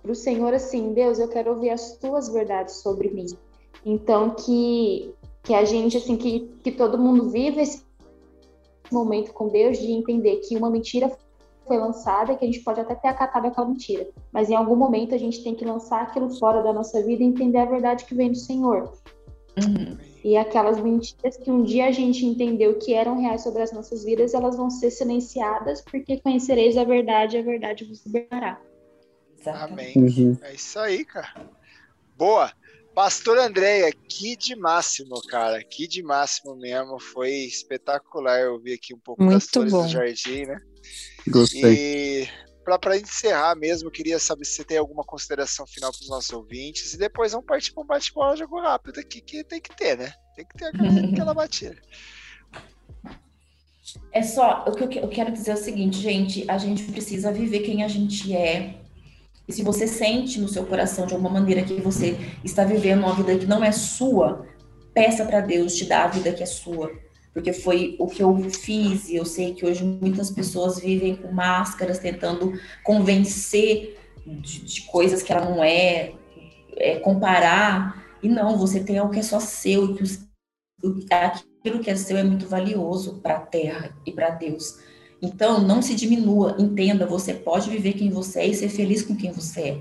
para 0.02 0.12
o 0.12 0.16
Senhor 0.16 0.54
assim, 0.54 0.94
Deus, 0.94 1.20
eu 1.20 1.28
quero 1.28 1.52
ouvir 1.52 1.72
as 1.72 1.98
tuas 1.98 2.30
verdades 2.30 2.76
sobre 2.76 3.10
mim. 3.10 3.26
Então 3.86 4.32
que 4.32 5.14
que 5.44 5.56
a 5.56 5.66
gente 5.66 5.98
assim 5.98 6.16
que, 6.16 6.42
que 6.64 6.72
todo 6.72 7.00
mundo 7.00 7.30
vive 7.30 7.62
esse 7.62 7.84
momento 8.94 9.34
com 9.34 9.48
Deus 9.50 9.78
de 9.78 9.92
entender 9.92 10.38
que 10.38 10.56
uma 10.56 10.70
mentira 10.70 11.12
foi 11.68 11.78
lançada, 11.78 12.36
que 12.36 12.44
a 12.44 12.48
gente 12.48 12.62
pode 12.62 12.80
até 12.80 12.96
ter 12.96 13.08
acatado 13.08 13.48
aquela 13.48 13.68
mentira, 13.68 14.08
mas 14.32 14.50
em 14.50 14.56
algum 14.56 14.76
momento 14.76 15.16
a 15.16 15.18
gente 15.18 15.44
tem 15.44 15.56
que 15.56 15.64
lançar 15.64 16.02
aquilo 16.02 16.30
fora 16.38 16.62
da 16.62 16.74
nossa 16.74 17.02
vida 17.04 17.24
e 17.24 17.26
entender 17.26 17.60
a 17.60 17.66
verdade 17.66 18.06
que 18.06 18.16
vem 18.16 18.32
do 18.32 18.38
Senhor. 18.38 18.92
Uhum. 19.58 19.98
E 20.24 20.38
aquelas 20.38 20.80
mentiras 20.80 21.36
que 21.38 21.50
um 21.50 21.64
dia 21.64 21.88
a 21.88 21.92
gente 21.92 22.26
entendeu 22.26 22.78
que 22.78 22.94
eram 22.94 23.20
reais 23.20 23.42
sobre 23.42 23.62
as 23.62 23.72
nossas 23.72 24.04
vidas, 24.04 24.34
elas 24.34 24.56
vão 24.56 24.70
ser 24.70 24.92
silenciadas, 24.92 25.82
porque 25.82 26.20
conhecereis 26.20 26.78
a 26.78 26.84
verdade 26.84 27.38
e 27.38 27.40
a 27.40 27.44
verdade 27.44 27.86
vos 27.86 28.06
libertará. 28.06 28.62
Amém. 29.46 29.94
Uhum. 29.96 30.38
É 30.44 30.54
isso 30.54 30.80
aí, 30.80 31.04
cara. 31.04 31.50
Boa. 32.16 32.52
Pastor 32.94 33.38
Andréia, 33.38 33.92
que 33.92 34.36
de 34.36 34.56
máximo, 34.56 35.22
cara. 35.28 35.64
Que 35.64 35.88
de 35.88 36.04
máximo 36.04 36.56
mesmo. 36.56 37.00
Foi 37.00 37.30
espetacular 37.30 38.50
ouvir 38.50 38.74
aqui 38.74 38.94
um 38.94 39.00
pouco 39.00 39.24
Muito 39.24 39.36
das 39.36 39.48
flores 39.48 39.72
bom. 39.72 39.84
do 39.84 39.90
jardim, 39.90 40.46
né? 40.46 40.58
Gostei. 41.28 42.24
E 42.24 42.30
para 42.64 42.98
encerrar 42.98 43.56
mesmo, 43.56 43.88
eu 43.88 43.92
queria 43.92 44.20
saber 44.20 44.46
se 44.46 44.56
você 44.56 44.64
tem 44.64 44.78
alguma 44.78 45.04
consideração 45.04 45.66
final 45.66 45.92
para 45.92 46.02
os 46.02 46.10
nossos 46.10 46.32
ouvintes. 46.32 46.94
E 46.94 46.98
depois 46.98 47.32
vamos 47.32 47.48
partir 47.48 47.74
para 47.74 47.84
um 47.84 47.88
bate-bola 47.88 48.36
jogo 48.36 48.60
rápido 48.60 49.00
aqui, 49.00 49.22
que 49.22 49.44
tem 49.44 49.62
que 49.62 49.76
ter, 49.76 49.98
né? 49.98 50.14
Tem 50.36 50.46
que 50.46 50.58
ter 50.58 50.66
aquela, 50.66 51.00
aquela 51.12 51.34
batida. 51.34 51.82
É 54.12 54.22
só, 54.22 54.66
o 54.68 54.74
que 54.74 55.00
eu 55.00 55.10
quero 55.10 55.32
dizer 55.32 55.52
é 55.52 55.54
o 55.56 55.58
seguinte, 55.58 55.98
gente, 55.98 56.50
a 56.50 56.58
gente 56.58 56.84
precisa 56.84 57.32
viver 57.32 57.62
quem 57.62 57.84
a 57.84 57.88
gente 57.88 58.34
é, 58.36 58.81
se 59.52 59.64
você 59.64 59.88
sente 59.88 60.40
no 60.40 60.48
seu 60.48 60.66
coração 60.66 61.06
de 61.06 61.14
alguma 61.14 61.30
maneira 61.30 61.64
que 61.64 61.80
você 61.82 62.18
está 62.44 62.64
vivendo 62.64 63.00
uma 63.00 63.14
vida 63.14 63.38
que 63.38 63.46
não 63.46 63.64
é 63.64 63.72
sua, 63.72 64.46
peça 64.94 65.26
para 65.26 65.42
Deus 65.42 65.76
te 65.76 65.86
dar 65.86 66.06
a 66.06 66.08
vida 66.08 66.34
que 66.34 66.44
é 66.44 66.46
sua. 66.46 66.92
Porque 67.34 67.54
foi 67.54 67.96
o 67.98 68.08
que 68.08 68.22
eu 68.22 68.38
fiz 68.50 69.10
e 69.10 69.16
eu 69.16 69.26
sei 69.26 69.54
que 69.54 69.66
hoje 69.66 69.84
muitas 69.84 70.30
pessoas 70.30 70.80
vivem 70.80 71.16
com 71.16 71.32
máscaras 71.32 71.98
tentando 71.98 72.60
convencer 72.84 73.98
de, 74.26 74.66
de 74.66 74.82
coisas 74.82 75.24
que 75.24 75.32
ela 75.32 75.50
não 75.50 75.64
é, 75.64 76.12
é, 76.76 77.00
comparar. 77.00 78.06
E 78.22 78.28
não, 78.28 78.58
você 78.58 78.82
tem 78.82 78.98
algo 78.98 79.14
que 79.14 79.20
é 79.20 79.24
só 79.24 79.40
seu 79.40 79.86
e 79.86 79.94
que 79.96 80.04
os, 80.04 80.28
aquilo 81.10 81.80
que 81.80 81.90
é 81.90 81.96
seu 81.96 82.18
é 82.18 82.24
muito 82.24 82.48
valioso 82.48 83.20
para 83.22 83.38
a 83.38 83.42
terra 83.42 83.96
e 84.06 84.12
para 84.12 84.32
Deus. 84.32 84.80
Então, 85.22 85.62
não 85.62 85.82
se 85.82 85.94
diminua, 85.94 86.56
entenda, 86.58 87.06
você 87.06 87.34
pode 87.34 87.70
viver 87.70 87.94
quem 87.94 88.10
você 88.10 88.40
é 88.40 88.48
e 88.48 88.56
ser 88.56 88.70
feliz 88.70 89.04
com 89.04 89.16
quem 89.16 89.32
você 89.32 89.62
é. 89.62 89.78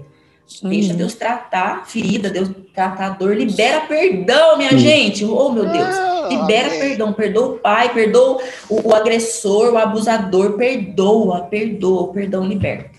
Deixa 0.63 0.93
uhum. 0.93 0.99
Deus 0.99 1.15
tratar 1.15 1.79
a 1.79 1.85
ferida, 1.85 2.29
Deus 2.29 2.51
tratar 2.75 3.07
a 3.07 3.11
dor, 3.11 3.37
libera 3.37 3.83
perdão, 3.83 4.59
minha 4.59 4.73
uhum. 4.73 4.79
gente. 4.79 5.25
Oh, 5.25 5.51
meu 5.51 5.65
Deus. 5.65 5.95
Ah, 5.95 6.29
libera 6.29 6.69
amém. 6.69 6.81
perdão, 6.81 7.13
perdoa 7.13 7.55
o 7.55 7.59
pai, 7.59 7.95
perdoa 7.95 8.43
o, 8.69 8.89
o, 8.89 8.95
agressor, 8.95 9.73
o 9.73 9.79
abusador, 9.79 10.57
perdoa, 10.57 11.43
perdoa, 11.43 12.03
o 12.03 12.13
perdão 12.13 12.45
liberta. 12.45 12.99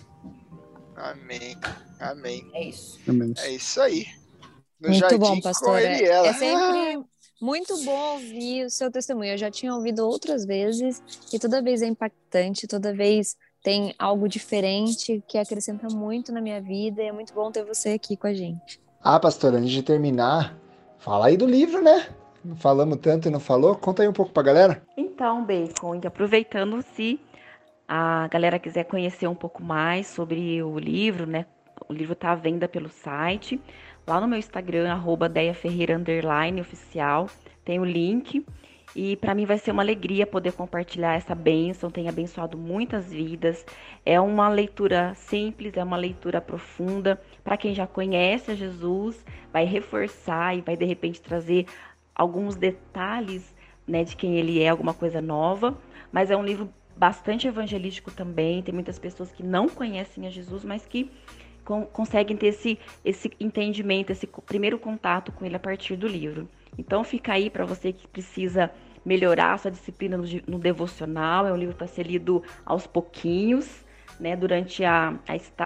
Amém. 0.96 1.58
Amém. 2.00 2.48
É 2.54 2.64
isso. 2.64 3.00
Amém. 3.08 3.34
É 3.38 3.52
isso 3.52 3.82
aí. 3.82 4.08
No 4.80 4.89
Muito 4.89 5.20
bom, 5.20 5.39
pastor. 5.42 5.80
É, 5.80 6.04
é 6.04 6.34
sempre 6.34 7.04
muito 7.42 7.76
bom 7.84 8.14
ouvir 8.14 8.66
o 8.66 8.70
seu 8.70 8.92
testemunho. 8.92 9.34
Eu 9.34 9.38
já 9.38 9.50
tinha 9.50 9.74
ouvido 9.74 10.08
outras 10.08 10.46
vezes 10.46 11.02
e 11.34 11.39
toda 11.39 11.62
vez 11.62 11.82
é 11.82 11.88
impactante, 11.88 12.68
toda 12.68 12.94
vez 12.94 13.36
tem 13.64 13.94
algo 13.98 14.28
diferente 14.28 15.24
que 15.28 15.38
acrescenta 15.38 15.88
muito 15.89 16.32
na 16.32 16.39
minha 16.39 16.62
vida 16.62 17.02
e 17.02 17.08
é 17.08 17.12
muito 17.12 17.34
bom 17.34 17.52
ter 17.52 17.66
você 17.66 17.89
aqui 17.89 18.16
com 18.16 18.28
a 18.28 18.34
gente. 18.34 18.80
Ah, 19.04 19.20
pastora, 19.20 19.58
antes 19.58 19.72
de 19.72 19.82
terminar, 19.82 20.56
fala 21.00 21.28
aí 21.28 21.36
do 21.38 21.48
livro, 21.48 21.82
né? 21.82 22.08
Não 22.46 22.56
falamos 22.56 22.98
tanto 22.98 23.28
e 23.28 23.32
não 23.32 23.39
falou. 23.39 23.76
Conta 23.76 24.04
aí 24.04 24.08
um 24.08 24.14
pouco 24.14 24.32
pra 24.32 24.44
galera. 24.44 24.84
Então, 24.96 25.44
Bacon, 25.44 26.00
aproveitando 26.06 26.82
se 26.96 27.20
a 27.88 28.28
galera 28.28 28.60
quiser 28.60 28.86
conhecer 28.86 29.28
um 29.28 29.36
pouco 29.36 29.64
mais 29.64 30.08
sobre 30.08 30.62
o 30.64 30.78
livro, 30.80 31.26
né? 31.26 31.46
O 31.89 31.94
livro 31.94 32.14
está 32.14 32.32
à 32.32 32.36
venda 32.36 32.68
pelo 32.68 32.89
site 32.89 33.60
lá 34.06 34.20
no 34.20 34.28
meu 34.28 34.39
Instagram, 34.39 34.91
arroba 34.91 35.32
tem 37.64 37.80
o 37.80 37.86
link. 37.86 38.45
E 38.93 39.16
para 39.16 39.34
mim 39.34 39.45
vai 39.45 39.58
ser 39.58 39.72
uma 39.72 39.82
alegria 39.82 40.28
poder 40.28 40.52
compartilhar 40.52 41.16
essa 41.16 41.34
bênção, 41.34 41.89
tem 41.89 42.10
abençoado 42.10 42.58
muitas 42.58 43.12
vidas. 43.12 43.66
É 44.06 44.20
uma 44.20 44.49
leitura 44.49 45.14
simples, 45.16 45.78
é 45.78 45.84
uma 45.84 45.95
leitura 45.95 46.41
profunda. 46.41 47.22
Para 47.43 47.56
quem 47.56 47.74
já 47.74 47.88
conhece 47.88 48.52
a 48.52 48.56
Jesus, 48.56 49.24
vai 49.52 49.64
reforçar 49.64 50.58
e 50.58 50.62
vai 50.62 50.76
de 50.76 50.86
repente 50.86 51.22
trazer 51.22 51.66
alguns 52.14 52.56
detalhes 52.56 53.56
né, 53.88 54.04
de 54.04 54.16
quem 54.16 54.36
ele 54.38 54.62
é, 54.62 54.68
alguma 54.68 54.93
coisa 54.93 55.22
nova. 55.22 55.78
Mas 56.12 56.30
é 56.30 56.36
um 56.36 56.43
livro 56.43 56.70
bastante 56.97 57.47
evangelístico 57.47 58.12
também. 58.12 58.62
Tem 58.62 58.74
muitas 58.74 58.99
pessoas 58.99 59.32
que 59.32 59.41
não 59.41 59.70
conhecem 59.70 60.28
a 60.28 60.30
Jesus, 60.30 60.66
mas 60.66 60.86
que 60.86 61.10
conseguem 61.64 62.36
ter 62.36 62.47
esse, 62.47 62.80
esse 63.03 63.32
entendimento, 63.39 64.12
esse 64.12 64.28
primeiro 64.45 64.78
contato 64.80 65.32
com 65.32 65.45
ele 65.45 65.55
a 65.55 65.59
partir 65.59 65.95
do 65.95 66.07
livro. 66.07 66.49
Então 66.78 67.03
fica 67.03 67.34
aí 67.34 67.49
para 67.49 67.66
você 67.66 67.91
que 67.91 68.07
precisa 68.07 68.72
melhorar 69.05 69.57
sua 69.59 69.72
disciplina 69.72 70.18
no, 70.18 70.26
no 70.47 70.59
devocional. 70.59 71.45
É 71.45 71.53
um 71.53 71.57
livro 71.57 71.76
para 71.76 71.88
ser 71.88 72.03
lido 72.03 72.43
aos 72.66 72.88
pouquinhos, 72.88 73.84
né? 74.20 74.36
Durante 74.36 74.84
a, 74.84 75.20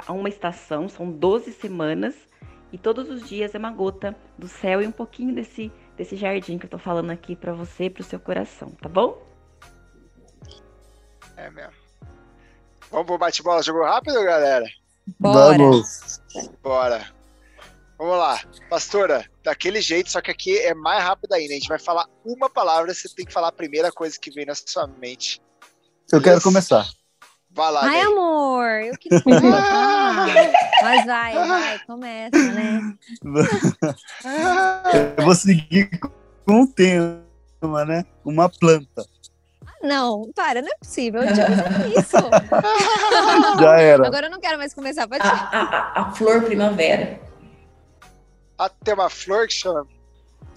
a, 0.08 0.14
uma 0.14 0.30
estação, 0.30 0.90
são 0.90 1.10
12 1.12 1.52
semanas. 1.54 2.16
E 2.72 2.78
todos 2.78 3.10
os 3.10 3.28
dias 3.28 3.56
é 3.56 3.58
uma 3.58 3.72
gota 3.72 4.16
do 4.38 4.48
céu 4.48 4.82
e 4.82 4.88
um 4.88 4.92
pouquinho 4.92 5.34
desse, 5.34 5.72
desse 5.96 6.16
jardim 6.16 6.58
que 6.58 6.66
eu 6.66 6.70
tô 6.70 6.78
falando 6.78 7.12
aqui 7.12 7.36
para 7.36 7.54
você, 7.54 7.90
pro 7.90 8.04
seu 8.04 8.20
coração, 8.20 8.72
tá 8.72 8.90
bom? 8.90 9.22
É 11.38 11.50
mesmo. 11.50 11.74
Vamos 12.92 13.08
pro 13.08 13.18
bate-bola, 13.18 13.64
jogo 13.64 13.84
rápido, 13.84 14.24
galera? 14.24 14.66
Bora. 15.20 15.58
Vamos. 15.58 16.22
Bora. 16.64 17.08
Vamos 17.98 18.18
lá. 18.18 18.40
Pastora, 18.70 19.26
daquele 19.44 19.80
jeito, 19.82 20.12
só 20.12 20.20
que 20.22 20.30
aqui 20.32 20.58
é 20.58 20.74
mais 20.74 21.02
rápido 21.04 21.34
ainda. 21.34 21.54
A 21.54 21.56
gente 21.56 21.70
vai 21.70 21.80
falar 21.80 22.06
uma 22.26 22.50
palavra, 22.50 22.94
você 22.94 23.08
tem 23.10 23.26
que 23.26 23.32
falar 23.34 23.48
a 23.50 23.54
primeira 23.54 23.92
coisa 23.92 24.18
que 24.20 24.32
vem 24.32 24.46
na 24.46 24.54
sua 24.56 24.86
mente. 24.88 25.42
Eu 26.12 26.22
quero 26.22 26.36
Yes. 26.36 26.44
começar. 26.44 26.86
Vai 27.52 27.72
lá, 27.72 27.86
Ai, 27.86 28.02
amor, 28.02 28.66
eu 28.84 28.98
queria 28.98 29.22
falar. 29.24 30.28
Mas 30.84 31.06
vai, 31.06 31.34
vai, 31.48 31.80
começa, 31.86 32.52
né? 32.52 32.98
Eu 35.18 35.24
vou 35.26 35.34
seguir 35.36 35.90
com 36.46 36.62
um 36.62 36.68
tema, 36.68 37.86
né? 37.88 38.06
Uma 38.26 38.50
planta. 38.50 39.06
Não, 39.86 40.30
para, 40.36 40.62
não 40.62 40.70
é 40.70 40.76
possível. 40.78 41.22
Eu 41.22 41.28
pensado 41.28 41.88
nisso. 41.90 42.18
Já 43.62 43.80
era. 43.80 44.08
Agora 44.08 44.28
eu 44.28 44.32
não 44.32 44.40
quero 44.40 44.58
mais 44.58 44.74
começar 44.74 45.08
pra 45.08 45.18
A, 45.18 45.22
ti. 45.22 45.28
a, 45.56 46.02
a- 46.02 46.12
flor 46.12 46.42
primavera. 46.44 47.20
Ah, 48.58 48.70
tem 48.70 48.94
uma 48.94 49.10
flor 49.10 49.48
que 49.48 49.54
chama. 49.54 49.86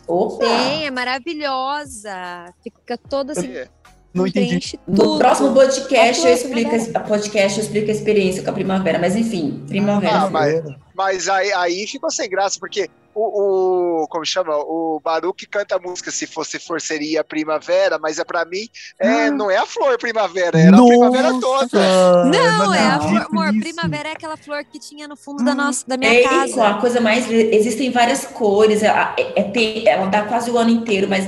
Opa! 0.06 0.38
Tem, 0.46 0.86
é 0.86 0.90
maravilhosa. 0.90 2.12
Fica 2.62 2.96
toda 2.96 3.32
assim, 3.32 3.52
É. 3.54 3.68
Não 4.14 4.26
entendi. 4.26 4.80
No 4.88 5.18
próximo 5.18 5.52
podcast 5.52 6.26
A 6.26 6.30
eu 6.30 6.34
explico 6.34 6.70
a 6.96 7.00
podcast 7.00 7.58
eu 7.58 7.64
explico 7.64 7.88
a 7.88 7.92
experiência 7.92 8.42
com 8.42 8.50
a 8.50 8.52
primavera, 8.54 8.98
mas 8.98 9.14
enfim, 9.14 9.64
primavera. 9.68 10.22
Ah, 10.22 10.30
mas, 10.30 10.62
mas 10.94 11.28
aí, 11.28 11.52
aí 11.52 11.86
ficou 11.86 12.10
sem 12.10 12.28
graça, 12.28 12.58
porque 12.58 12.88
o, 13.14 13.20
o- 13.20 13.77
Como 14.06 14.24
chama? 14.24 14.54
O 14.56 15.00
Baruque 15.02 15.46
canta 15.46 15.76
a 15.76 15.78
música 15.78 16.10
Se 16.10 16.26
Fosse 16.26 16.58
Flor 16.58 16.80
Seria 16.80 17.24
Primavera, 17.24 17.98
mas 17.98 18.18
é 18.18 18.24
pra 18.24 18.44
mim, 18.44 18.68
é, 18.98 19.30
não 19.30 19.50
é 19.50 19.56
a 19.56 19.66
flor 19.66 19.98
primavera, 19.98 20.58
era 20.58 20.76
a 20.76 20.82
primavera 20.84 21.40
toda. 21.40 22.24
Não, 22.26 22.74
é 22.74 22.86
a 22.86 23.00
flor, 23.00 23.26
amor, 23.30 23.60
primavera 23.60 24.10
é 24.10 24.12
aquela 24.12 24.36
flor 24.36 24.62
que 24.64 24.78
tinha 24.78 25.08
no 25.08 25.16
fundo 25.16 25.42
da 25.44 25.54
nossa, 25.54 25.86
da 25.86 25.94
É, 25.94 25.98
minha 25.98 26.20
e 26.20 26.24
casa. 26.24 26.54
com 26.54 26.62
a 26.62 26.74
coisa 26.80 27.00
mais. 27.00 27.30
Existem 27.30 27.90
várias 27.90 28.24
cores. 28.26 28.82
é- 28.82 28.88
é- 29.16 29.40
é- 29.40 29.42
tem- 29.44 29.88
ela 29.88 30.06
dá 30.06 30.22
quase 30.22 30.50
o 30.50 30.58
ano 30.58 30.70
inteiro, 30.70 31.08
mas 31.08 31.24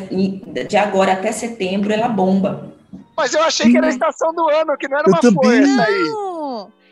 de 0.69 0.77
agora 0.77 1.13
até 1.15 1.33
setembro 1.33 1.93
ela 1.93 2.09
bomba. 2.09 2.69
Mas 3.17 3.35
eu 3.35 3.43
achei 3.43 3.71
que 3.71 3.77
era 3.77 3.87
a 3.87 3.91
estação 3.91 4.33
do 4.33 4.49
ano, 4.49 4.77
que 4.79 4.89
não 4.89 4.99
era 4.99 5.07
Eu 5.09 5.13
uma 5.13 5.21
flor 5.21 5.35
também. 5.35 5.63
essa 5.63 5.83
aí. 5.83 6.05
Não, 6.05 6.40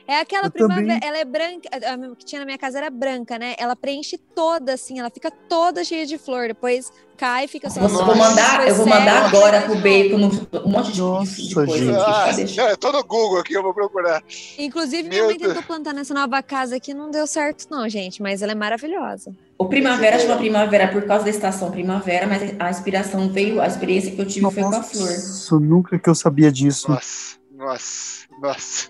é 0.08 0.20
aquela 0.20 0.46
Eu 0.46 0.50
primavera, 0.50 0.94
também. 0.94 1.06
ela 1.08 1.18
é 1.18 1.24
branca, 1.24 1.68
a 1.70 2.16
que 2.16 2.24
tinha 2.24 2.40
na 2.40 2.46
minha 2.46 2.56
casa 2.56 2.78
era 2.78 2.88
branca, 2.88 3.38
né? 3.38 3.54
Ela 3.58 3.76
preenche 3.76 4.16
toda 4.16 4.72
assim, 4.72 4.98
ela 4.98 5.10
fica 5.10 5.30
toda 5.30 5.84
cheia 5.84 6.06
de 6.06 6.16
flor, 6.16 6.48
depois 6.48 6.90
cai, 7.18 7.46
fica 7.48 7.68
só 7.68 7.80
Eu 7.80 7.86
as 7.86 7.92
vou 7.92 8.16
mandar, 8.16 8.66
eu 8.68 8.74
vou 8.76 8.86
mandar 8.86 9.26
agora 9.26 9.62
pro 9.62 9.74
bacon 9.76 10.16
um 10.64 10.70
monte 10.70 10.92
de, 10.92 11.00
Nossa, 11.00 11.42
de 11.42 11.54
coisa. 11.54 12.00
Ah, 12.00 12.30
não, 12.32 12.68
eu 12.70 12.76
tô 12.76 12.92
no 12.92 13.04
Google 13.04 13.40
aqui, 13.40 13.52
eu 13.52 13.62
vou 13.62 13.74
procurar. 13.74 14.22
Inclusive, 14.56 15.02
minha 15.08 15.20
Meu 15.20 15.26
mãe 15.26 15.36
tentou 15.36 15.54
Deus. 15.54 15.66
plantar 15.66 15.92
nessa 15.92 16.14
nova 16.14 16.42
casa 16.42 16.76
aqui, 16.76 16.94
não 16.94 17.10
deu 17.10 17.26
certo 17.26 17.66
não, 17.70 17.86
gente, 17.88 18.22
mas 18.22 18.40
ela 18.40 18.52
é 18.52 18.54
maravilhosa. 18.54 19.34
O 19.58 19.66
primavera 19.66 20.18
chama 20.18 20.36
primavera 20.36 20.88
por 20.88 21.04
causa 21.06 21.24
da 21.24 21.30
estação 21.30 21.70
primavera, 21.70 22.26
mas 22.26 22.54
a 22.58 22.70
inspiração 22.70 23.28
veio, 23.28 23.60
a 23.60 23.66
experiência 23.66 24.12
que 24.12 24.20
eu 24.20 24.26
tive 24.26 24.48
foi 24.50 24.62
com 24.62 24.68
a 24.76 24.82
flor. 24.82 25.08
Nossa, 25.10 25.58
nunca 25.58 25.98
que 25.98 26.08
eu 26.08 26.14
sabia 26.14 26.50
disso. 26.52 26.88
Nossa, 26.88 27.36
nossa, 27.50 28.27
nossa. 28.40 28.88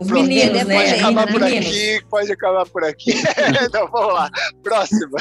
Os 0.00 0.06
Pronto, 0.08 0.22
meninos, 0.26 0.64
né? 0.64 0.74
Pode 0.80 0.94
acabar 1.00 1.26
por 1.32 1.40
Meninos. 1.40 1.66
aqui, 1.68 2.04
pode 2.10 2.32
acabar 2.32 2.66
por 2.66 2.84
aqui. 2.84 3.12
então 3.64 3.88
vamos 3.90 4.14
lá. 4.14 4.30
Próxima. 4.62 5.18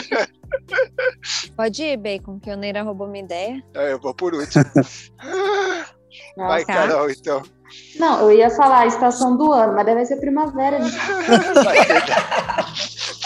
Pode 1.55 1.83
ir, 1.83 1.97
Bacon, 1.97 2.39
que 2.39 2.49
o 2.51 2.55
Neira 2.57 2.81
roubou 2.83 3.07
minha 3.07 3.23
ideia. 3.23 3.63
É, 3.75 3.91
Eu 3.93 3.99
vou 3.99 4.13
por 4.13 4.33
último. 4.33 4.63
Vai, 6.37 6.61
Nossa. 6.61 6.65
Carol, 6.65 7.09
então. 7.09 7.41
Não, 7.97 8.21
eu 8.21 8.31
ia 8.37 8.49
falar 8.49 8.79
a 8.79 8.85
estação 8.87 9.37
do 9.37 9.51
ano, 9.53 9.73
mas 9.73 9.85
deve 9.85 10.05
ser 10.05 10.17
primavera. 10.17 10.79
né? 10.79 10.89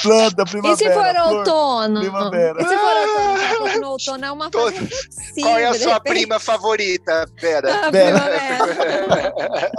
Planta, 0.04 0.46
primavera. 0.46 0.74
e 0.74 0.78
se 0.78 0.94
for 0.94 1.16
outono? 1.34 2.00
primavera. 2.02 2.62
E 2.62 2.68
se 2.68 2.78
for 2.78 2.96
outono? 2.98 3.70
Que 3.72 3.80
no 3.80 3.90
outono 3.90 4.26
é 4.26 4.32
uma 4.32 4.52
flexível, 4.52 4.90
Qual 5.42 5.58
é 5.58 5.66
a 5.66 5.74
sua 5.74 6.00
prima 6.00 6.40
favorita, 6.40 7.28
Pera? 7.42 7.74
A 7.88 7.92
Bela. 7.92 8.20
primavera. 8.20 9.34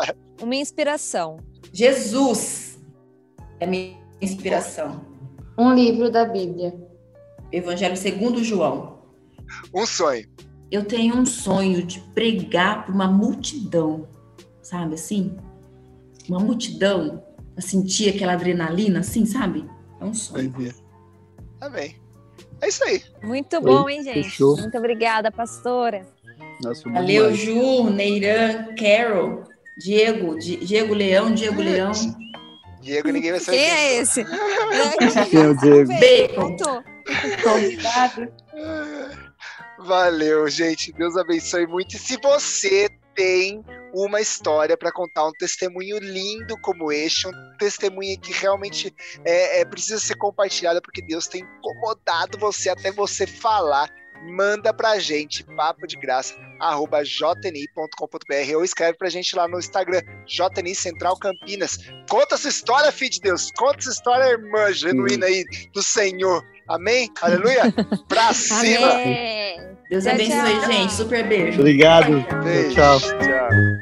Uma 0.46 0.54
inspiração. 0.54 1.38
Jesus 1.72 2.78
é 3.58 3.66
minha 3.66 3.98
inspiração. 4.22 5.04
Um 5.58 5.74
livro 5.74 6.08
da 6.08 6.24
Bíblia. 6.24 6.72
Evangelho 7.50 7.96
segundo 7.96 8.44
João. 8.44 9.02
Um 9.74 9.84
sonho. 9.84 10.24
Eu 10.70 10.84
tenho 10.84 11.16
um 11.16 11.26
sonho 11.26 11.82
de 11.84 11.98
pregar 12.14 12.84
para 12.84 12.94
uma 12.94 13.08
multidão, 13.08 14.06
sabe 14.62 14.94
assim? 14.94 15.36
Uma 16.28 16.38
multidão, 16.38 17.24
a 17.56 17.60
sentir 17.60 18.14
aquela 18.14 18.34
adrenalina, 18.34 19.00
assim, 19.00 19.26
sabe? 19.26 19.68
É 20.00 20.04
um 20.04 20.14
sonho. 20.14 20.54
Tá 21.58 21.68
bem. 21.68 21.96
É 22.60 22.68
isso 22.68 22.84
aí. 22.84 23.02
Muito 23.20 23.60
bom, 23.60 23.88
hein, 23.88 24.04
gente? 24.04 24.22
fechou. 24.22 24.56
Muito 24.56 24.78
obrigada, 24.78 25.28
pastora. 25.32 26.06
Nossa, 26.62 26.88
Valeu, 26.88 27.32
demais. 27.32 27.36
Ju, 27.40 27.90
Neiran, 27.90 28.76
Carol, 28.76 29.42
Diego, 29.76 30.38
Di- 30.38 30.56
Diego 30.56 30.94
Leão, 30.94 31.34
Diego 31.34 31.60
Leão. 31.60 31.92
Diego, 32.80 33.08
ninguém 33.10 33.32
vai 33.32 33.40
saber. 33.40 33.58
Quem 33.58 33.70
é 33.70 33.96
esse? 33.96 34.24
Quem 35.30 35.40
é 35.42 35.48
o 35.48 35.54
Diego? 35.58 35.88
Bacon. 36.00 36.56
Contou. 36.56 36.84
Convidado. 37.42 38.32
Valeu, 39.78 40.48
gente. 40.48 40.92
Deus 40.92 41.16
abençoe 41.16 41.66
muito. 41.66 41.94
E 41.96 41.98
se 41.98 42.16
você 42.22 42.88
tem 43.14 43.64
uma 43.94 44.20
história 44.20 44.76
para 44.76 44.92
contar, 44.92 45.26
um 45.26 45.32
testemunho 45.38 45.98
lindo 45.98 46.56
como 46.60 46.92
este, 46.92 47.26
um 47.26 47.32
testemunho 47.58 48.18
que 48.20 48.32
realmente 48.32 48.94
é, 49.24 49.60
é, 49.60 49.64
precisa 49.64 49.98
ser 49.98 50.16
compartilhado, 50.16 50.82
porque 50.82 51.00
Deus 51.02 51.26
tem 51.26 51.42
incomodado 51.42 52.38
você 52.38 52.68
até 52.68 52.90
você 52.92 53.26
falar, 53.26 53.88
manda 54.24 54.72
pra 54.72 54.98
gente, 54.98 55.44
papo 55.56 55.86
de 55.86 55.96
graça, 55.96 56.34
arroba 56.60 57.02
jni.com.br 57.04 58.56
ou 58.56 58.64
escreve 58.64 58.98
pra 58.98 59.08
gente 59.08 59.34
lá 59.36 59.46
no 59.48 59.58
Instagram, 59.58 60.00
JNI 60.26 60.74
Central 60.74 61.16
Campinas. 61.18 61.78
Conta 62.08 62.34
essa 62.34 62.48
história, 62.48 62.92
filho 62.92 63.10
de 63.10 63.20
Deus. 63.20 63.50
Conta 63.56 63.78
essa 63.78 63.90
história, 63.90 64.24
irmã 64.32 64.72
genuína 64.72 65.26
aí 65.26 65.44
do 65.72 65.82
Senhor. 65.82 66.44
Amém? 66.68 67.10
Aleluia? 67.20 67.72
Pra 68.08 68.32
cima! 68.32 68.90
Amém. 68.90 69.76
Deus 69.88 70.06
abençoe, 70.06 70.60
tchau. 70.60 70.72
gente. 70.72 70.92
Super 70.92 71.28
beijo. 71.28 71.60
Obrigado. 71.60 72.26
Beijo. 72.42 72.74
Tchau. 72.74 73.00
Tchau. 73.00 73.75